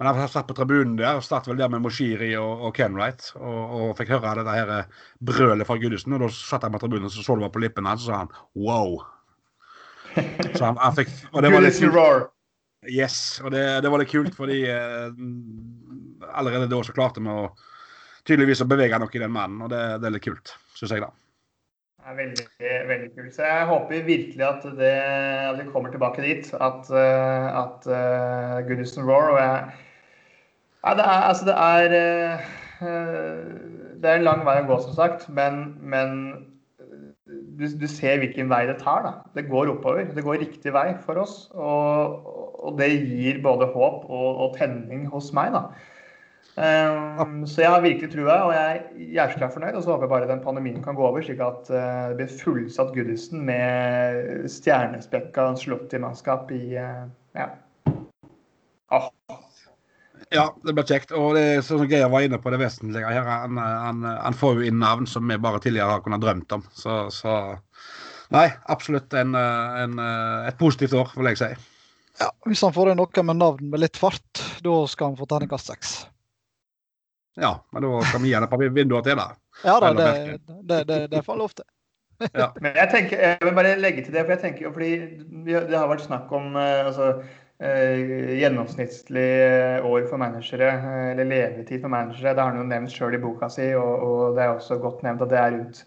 Men 0.02 0.18
han 0.18 0.28
satt 0.28 0.48
på 0.48 0.54
tribunen 0.58 0.96
der, 0.98 1.14
og 1.14 1.22
startet 1.22 1.52
vel 1.52 1.60
der 1.60 1.70
med 1.70 1.84
Moshiri 1.84 2.32
og, 2.34 2.64
og 2.66 2.74
Kenwright. 2.74 3.28
Og, 3.38 3.58
og, 3.76 3.84
fikk 3.98 4.10
høre 4.16 4.32
dette 4.40 4.54
her 4.56 4.72
brølet 5.22 5.68
fra 5.68 5.76
Gudesen. 5.78 6.16
Og 6.16 6.24
da 6.24 6.30
satt 6.34 6.66
han 6.66 6.74
på 6.74 6.80
tribunen 6.82 7.06
og 7.06 7.14
så, 7.14 7.22
så 7.22 7.36
det 7.38 7.46
var 7.46 7.52
på 7.54 7.62
lippen 7.62 7.86
hans, 7.86 8.02
og 8.02 8.08
så 8.08 8.16
sa 8.16 8.22
han 8.24 8.32
wow. 8.58 8.96
Så 10.58 10.64
han, 10.64 10.80
han 10.82 10.96
fikk, 10.96 11.12
og 11.30 11.44
det 11.44 11.52
var 11.54 11.62
litt 11.62 11.78
kult. 11.78 12.32
Yes, 12.90 13.16
og 13.44 13.54
det, 13.54 13.62
det 13.84 13.92
var 13.94 14.02
litt 14.02 14.10
kult 14.10 14.34
fordi 14.34 14.64
eh, 14.66 15.12
allerede 16.34 16.66
da 16.66 16.80
så 16.82 16.94
klarte 16.96 17.22
vi 17.22 17.30
å 17.30 17.46
tydeligvis 18.26 18.64
å 18.64 18.66
bevege 18.68 18.98
noe 18.98 19.14
i 19.14 19.22
den 19.22 19.32
mannen, 19.32 19.62
og 19.62 19.70
det, 19.70 19.80
det 20.02 20.08
er 20.08 20.16
litt 20.16 20.26
kult, 20.26 20.52
syns 20.74 20.96
jeg, 20.96 21.04
da. 21.04 21.12
Det 22.02 22.10
er 22.10 22.18
veldig, 22.18 22.46
veldig 22.90 23.08
kult. 23.14 23.30
Så 23.36 23.46
jeg 23.46 23.70
håper 23.70 24.04
virkelig 24.10 24.44
at, 24.48 24.66
det, 24.82 24.92
at 25.46 25.62
vi 25.62 25.68
kommer 25.70 25.94
tilbake 25.94 26.26
dit. 26.26 26.48
At, 26.58 26.90
eh, 26.90 27.46
at 27.62 27.86
uh, 27.86 28.58
Goodison 28.66 29.06
Roar 29.06 29.30
og 29.30 29.38
jeg 29.38 29.91
ja, 30.82 30.94
det 30.98 31.04
er, 31.06 31.20
altså 31.30 31.44
det 31.46 31.54
er 31.56 31.92
uh, 32.82 33.42
Det 34.02 34.10
er 34.10 34.18
en 34.18 34.26
lang 34.26 34.42
vei 34.46 34.56
å 34.62 34.66
gå, 34.66 34.80
som 34.82 34.96
sagt. 34.96 35.28
Men, 35.30 35.76
men 35.78 36.16
du, 37.26 37.66
du, 37.68 37.86
ser 37.86 38.18
hvilken 38.22 38.50
vei 38.50 38.64
det 38.66 38.80
tar. 38.82 39.06
da. 39.06 39.12
Det 39.36 39.46
går 39.50 39.70
oppover. 39.76 40.10
Det 40.14 40.24
går 40.26 40.42
riktig 40.42 40.74
vei 40.74 40.88
for 41.04 41.22
oss. 41.22 41.46
Og, 41.54 42.26
og 42.62 42.76
det 42.80 42.90
gir 42.90 43.38
både 43.44 43.70
håp 43.70 44.04
og, 44.08 44.28
og 44.46 44.58
tenning 44.58 45.06
hos 45.12 45.30
meg. 45.36 45.54
da. 45.54 45.68
Um, 46.52 47.46
så 47.48 47.62
jeg 47.62 47.70
har 47.72 47.80
virkelig 47.80 48.10
trua, 48.12 48.34
og 48.44 48.50
jeg 48.52 48.72
er 48.74 49.06
jævlig 49.14 49.52
fornøyd. 49.54 49.78
Og 49.78 49.84
så 49.84 49.94
håper 49.94 50.04
jeg 50.04 50.14
bare 50.16 50.28
den 50.28 50.44
pandemien 50.44 50.82
kan 50.84 50.98
gå 50.98 51.06
over, 51.06 51.22
slik 51.24 51.40
at 51.40 51.70
uh, 51.70 52.10
det 52.10 52.18
blir 52.18 52.34
fullsatt 52.42 52.92
Goodison 52.96 53.46
med 53.46 54.50
stjernespekka 54.50 55.52
Slotti-mannskap 55.62 56.50
i 56.52 56.64
uh, 56.76 57.06
ja. 57.38 57.48
Oh. 58.92 59.08
Ja, 60.32 60.46
det 60.64 60.72
blir 60.76 60.86
kjekt. 60.88 61.12
Og 61.16 61.34
det 61.36 61.42
er 61.42 61.64
sånn 61.64 61.82
som 61.82 61.90
Geir 61.90 62.08
var 62.12 62.24
inne 62.24 62.40
på 62.40 62.52
det 62.52 62.60
vesentlige 62.62 63.08
her. 63.08 63.26
Han, 63.28 63.58
han, 63.60 64.06
han, 64.06 64.38
får 64.38 64.58
jo 64.58 64.70
inn 64.70 64.80
navn 64.80 65.08
som 65.10 65.28
vi 65.28 65.36
bare 65.40 65.60
tidligere 65.60 65.98
har 65.98 66.04
kunnet 66.04 66.22
drømt 66.24 66.56
om. 66.56 66.64
Så, 66.76 67.04
så 67.12 67.36
nei, 68.32 68.46
absolutt 68.72 69.12
en, 69.18 69.36
en, 69.36 70.00
et 70.48 70.58
positivt 70.60 70.96
år, 70.96 71.12
vil 71.18 71.32
jeg 71.32 71.42
si. 71.42 71.52
Ja, 72.20 72.30
Hvis 72.48 72.62
han 72.64 72.74
får 72.74 72.92
inn 72.92 73.00
noe 73.00 73.26
med 73.28 73.40
navn 73.40 73.68
med 73.72 73.84
litt 73.84 74.00
fart, 74.00 74.42
da 74.64 74.80
skal 74.88 75.12
han 75.12 75.20
få 75.20 75.28
terningkast 75.28 75.72
seks. 75.72 75.94
Ja, 77.40 77.54
men 77.72 77.84
da 77.84 78.00
skal 78.04 78.20
vi 78.20 78.28
gi 78.28 78.34
ham 78.36 78.44
et 78.44 78.52
par 78.52 78.60
vinduer 78.60 79.04
til, 79.04 79.20
da. 79.20 79.30
Ja 79.64 79.78
da, 79.80 79.92
det, 79.96 80.40
det, 80.68 80.82
det, 80.88 80.98
det 81.12 81.22
får 81.24 81.38
lov 81.40 81.54
til. 81.56 81.68
ja. 82.40 82.48
Men 82.60 82.76
jeg 82.76 82.90
tenker, 82.92 83.22
jeg 83.24 83.38
vil 83.42 83.56
bare 83.56 83.76
legge 83.80 84.04
til 84.04 84.14
det, 84.14 84.24
for 84.24 84.34
jeg 84.34 84.42
tenker 84.42 84.66
jo 84.66 84.72
fordi 84.74 84.92
det 85.48 85.78
har 85.78 85.88
vært 85.90 86.04
snakk 86.04 86.32
om 86.36 86.56
eh, 86.60 86.84
altså, 86.86 87.08
gjennomsnittlig 87.62 89.28
år 89.86 90.06
for 90.10 90.18
managere, 90.18 90.68
eh, 90.68 91.10
eller 91.12 91.28
levetid 91.30 91.80
for 91.80 91.88
managere. 91.88 92.34
Det 92.34 92.42
har 92.42 92.50
han 92.50 92.58
jo 92.58 92.66
nevnt 92.66 92.92
sjøl 92.92 93.14
i 93.14 93.22
boka 93.22 93.48
si, 93.52 93.68
og, 93.78 94.02
og, 94.02 94.36
det 94.36 94.42
er 94.44 94.54
også 94.56 94.78
godt 94.82 95.02
nevnt 95.06 95.22
at 95.22 95.30
det 95.30 95.38
er 95.38 95.54
rundt 95.56 95.84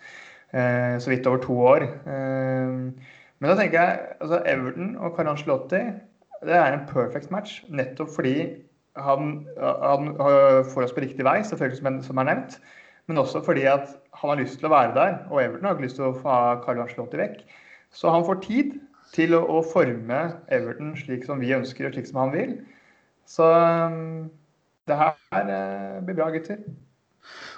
eh, 0.53 0.95
så 0.99 1.11
vidt 1.11 1.27
over 1.27 1.43
to 1.43 1.59
år. 1.73 1.87
Eh, 2.07 2.77
men 3.39 3.51
da 3.51 3.57
tenker 3.59 3.81
jeg 3.81 3.99
altså 4.21 4.41
Everton 4.45 4.95
og 4.95 5.15
Karan 5.15 5.33
Ancelotti 5.33 5.83
det 6.45 6.55
er 6.55 6.73
en 6.73 6.87
perfect 6.87 7.31
match, 7.31 7.63
nettopp 7.69 8.11
fordi 8.13 8.35
han, 8.95 9.47
han, 9.59 10.11
får 10.71 10.83
oss 10.83 10.93
på 10.93 11.01
riktig 11.03 11.25
vei, 11.25 11.39
selvfølgelig 11.43 11.79
som, 11.79 12.01
som 12.05 12.21
er 12.21 12.29
nevnt. 12.29 12.59
Men 13.07 13.17
også 13.17 13.41
fordi 13.43 13.65
at 13.69 13.89
han 14.13 14.31
har 14.31 14.39
lyst 14.39 14.59
til 14.59 14.69
å 14.69 14.73
være 14.73 14.93
der, 14.95 15.17
og 15.29 15.41
Everton 15.41 15.65
har 15.65 15.75
ikke 15.75 15.87
lyst 15.87 15.99
til 15.99 16.07
å 16.07 16.17
få 16.17 16.35
Carlo 16.63 16.85
Ancelotti 16.85 17.19
vekk. 17.19 17.41
Så 17.95 18.11
han 18.11 18.25
får 18.27 18.39
tid 18.45 18.75
til 19.15 19.35
å, 19.37 19.41
å, 19.57 19.61
forme 19.65 20.21
Everton 20.53 20.93
slik 20.99 21.25
som 21.27 21.41
vi 21.41 21.53
ønsker, 21.55 21.87
og 21.87 21.95
slik 21.95 22.09
som 22.09 22.21
han 22.23 22.33
vil. 22.35 22.55
Så 23.29 23.47
um, 23.47 24.27
det 24.89 24.97
her 24.99 25.15
uh, 25.31 26.03
blir 26.05 26.17
bra, 26.17 26.29
gutter. 26.33 26.61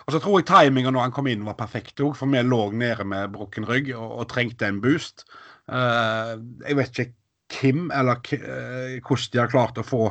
Og 0.07 0.15
så 0.15 0.21
tror 0.23 0.39
jeg 0.39 0.47
timinga 0.47 0.93
når 0.93 1.09
han 1.09 1.15
kom 1.15 1.27
inn 1.27 1.45
var 1.47 1.57
perfekt 1.59 1.99
òg, 1.99 2.15
for 2.15 2.31
vi 2.31 2.43
lå 2.45 2.61
nede 2.71 3.03
med 3.07 3.33
brukken 3.33 3.67
rygg 3.67 3.91
og, 3.97 4.21
og 4.21 4.29
trengte 4.31 4.69
en 4.69 4.81
boost. 4.83 5.25
Uh, 5.67 6.37
jeg 6.63 6.79
vet 6.79 7.01
ikke 7.03 7.13
hvem 7.57 7.87
eller 7.95 8.19
uh, 8.19 8.97
hvordan 9.01 9.31
de 9.33 9.41
har 9.41 9.51
klart 9.51 9.81
å 9.81 9.87
få 9.87 10.03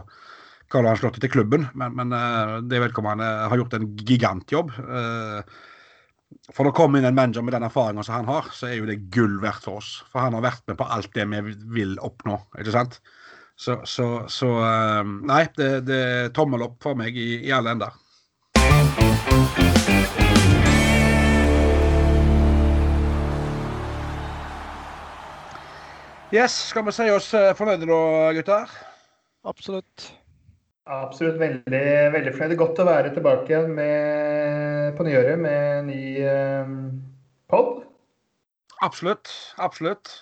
Karl 0.72 0.88
Johan 0.88 0.98
Slottet 0.98 1.22
til 1.22 1.32
klubben, 1.32 1.68
men, 1.78 1.94
men 1.96 2.12
uh, 2.12 2.58
det 2.66 2.82
vedkommende 2.82 3.26
har 3.46 3.60
gjort 3.60 3.78
en 3.78 3.88
gigantjobb. 4.02 4.74
Uh, 4.82 5.40
for 6.54 6.68
å 6.68 6.74
komme 6.74 7.00
inn 7.00 7.06
en 7.08 7.16
manager 7.16 7.44
med 7.44 7.56
den 7.56 7.66
erfaringa 7.66 8.04
som 8.06 8.18
han 8.20 8.30
har, 8.30 8.50
så 8.54 8.68
er 8.70 8.78
jo 8.78 8.88
det 8.88 9.00
gull 9.14 9.38
verdt 9.42 9.66
for 9.66 9.80
oss. 9.80 9.92
For 10.12 10.22
han 10.22 10.36
har 10.36 10.44
vært 10.44 10.66
med 10.70 10.78
på 10.78 10.88
alt 10.96 11.12
det 11.14 11.26
vi 11.30 11.54
vil 11.78 11.96
oppnå, 12.02 12.38
ikke 12.58 12.74
sant? 12.74 13.00
Så, 13.56 13.78
så, 13.88 14.06
så 14.28 14.50
uh, 14.60 15.00
Nei, 15.04 15.46
det, 15.56 15.70
det, 15.88 16.00
er 16.06 16.34
tommel 16.36 16.66
opp 16.66 16.76
for 16.84 16.98
meg 16.98 17.16
i, 17.16 17.30
i 17.48 17.54
alle 17.56 17.72
ender. 17.76 17.94
Yes, 26.34 26.52
skal 26.72 26.84
vi 26.84 26.92
si 26.92 27.06
oss 27.14 27.30
fornøyde 27.56 27.86
da, 27.88 27.98
gutter? 28.36 28.78
Absolutt. 29.46 30.10
Absolutt 30.86 31.40
veldig, 31.40 31.82
veldig 32.14 32.32
fornøyd. 32.36 32.58
Godt 32.60 32.78
å 32.78 32.86
være 32.86 33.10
tilbake 33.16 33.50
igjen 33.50 33.72
med, 33.74 34.94
på 34.94 35.06
nyåret 35.06 35.40
med 35.40 35.80
en 35.80 35.90
ny 35.90 36.02
eh, 36.22 36.72
pod. 37.50 37.82
Absolutt. 38.86 39.32
Absolutt. 39.58 40.12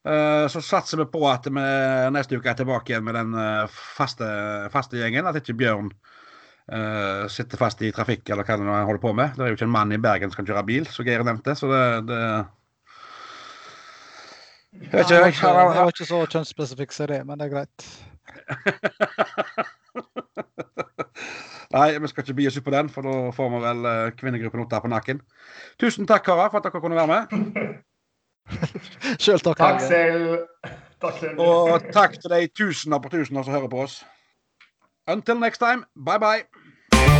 Uh, 0.00 0.48
så 0.48 0.62
satser 0.64 0.96
vi 0.96 1.04
på 1.12 1.20
at 1.28 1.44
vi 1.44 1.62
neste 2.14 2.38
uke 2.40 2.48
er 2.48 2.56
tilbake 2.56 2.94
igjen 2.94 3.04
med 3.04 3.18
den 3.18 3.34
uh, 3.36 3.80
faste, 3.96 4.28
faste, 4.72 4.96
gjengen. 5.00 5.28
At 5.28 5.36
ikke 5.40 5.58
Bjørn 5.60 5.90
uh, 5.92 7.28
sitter 7.32 7.60
fast 7.60 7.82
i 7.84 7.92
trafikk 7.92 8.28
eller 8.32 8.48
hva 8.48 8.56
han 8.56 8.88
holder 8.88 9.02
på 9.02 9.12
med. 9.16 9.36
Det 9.36 9.44
er 9.44 9.52
jo 9.52 9.58
ikke 9.58 9.68
en 9.68 9.76
mann 9.76 9.92
i 9.92 10.00
Bergen 10.00 10.32
som 10.32 10.40
kan 10.40 10.48
kjøre 10.48 10.64
bil, 10.68 10.88
som 10.88 11.08
Geir 11.08 11.24
nevnte. 11.26 11.56
Så 11.56 11.68
det, 11.72 11.82
det 12.08 12.22
jeg, 14.80 14.92
vet 14.92 15.10
ikke, 15.34 15.50
jeg, 15.50 15.74
var 15.74 15.92
ikke 15.92 16.08
så 16.08 16.22
kjønnsspesifikk 16.30 16.96
som 16.96 17.10
det, 17.10 17.20
men 17.28 17.40
det 17.40 17.48
er 17.50 17.54
greit. 17.58 17.90
Nei, 21.76 21.98
vi 22.02 22.10
skal 22.10 22.24
ikke 22.24 22.34
begi 22.34 22.50
oss 22.50 22.58
ut 22.58 22.66
på 22.66 22.74
den, 22.74 22.88
for 22.90 23.06
da 23.06 23.16
får 23.34 23.50
vi 23.52 23.60
vel 23.62 23.86
uh, 23.86 24.10
kvinnegruppen 24.18 24.64
opp 24.64 24.72
der 24.72 24.82
på 24.82 24.90
nakken. 24.90 25.20
Tusen 25.80 26.08
takk, 26.10 26.24
karer, 26.26 26.50
for 26.50 26.58
at 26.58 26.66
dere 26.66 26.82
kunne 26.82 26.98
være 26.98 27.12
med. 27.12 27.22
Sjøl 29.22 29.44
takk. 29.44 29.60
Takk 29.60 29.84
selv. 29.86 30.40
Takk 31.00 31.20
selv. 31.22 31.44
Og 31.44 31.86
takk 31.94 32.18
til 32.18 32.34
de 32.34 32.48
tusener 32.58 32.98
på 32.98 33.12
tusener 33.14 33.46
som 33.46 33.54
hører 33.54 33.70
på 33.70 33.86
oss. 33.86 34.00
Until 35.06 35.38
next 35.38 35.62
time, 35.62 35.86
bye 35.94 36.18
bye. 36.18 37.19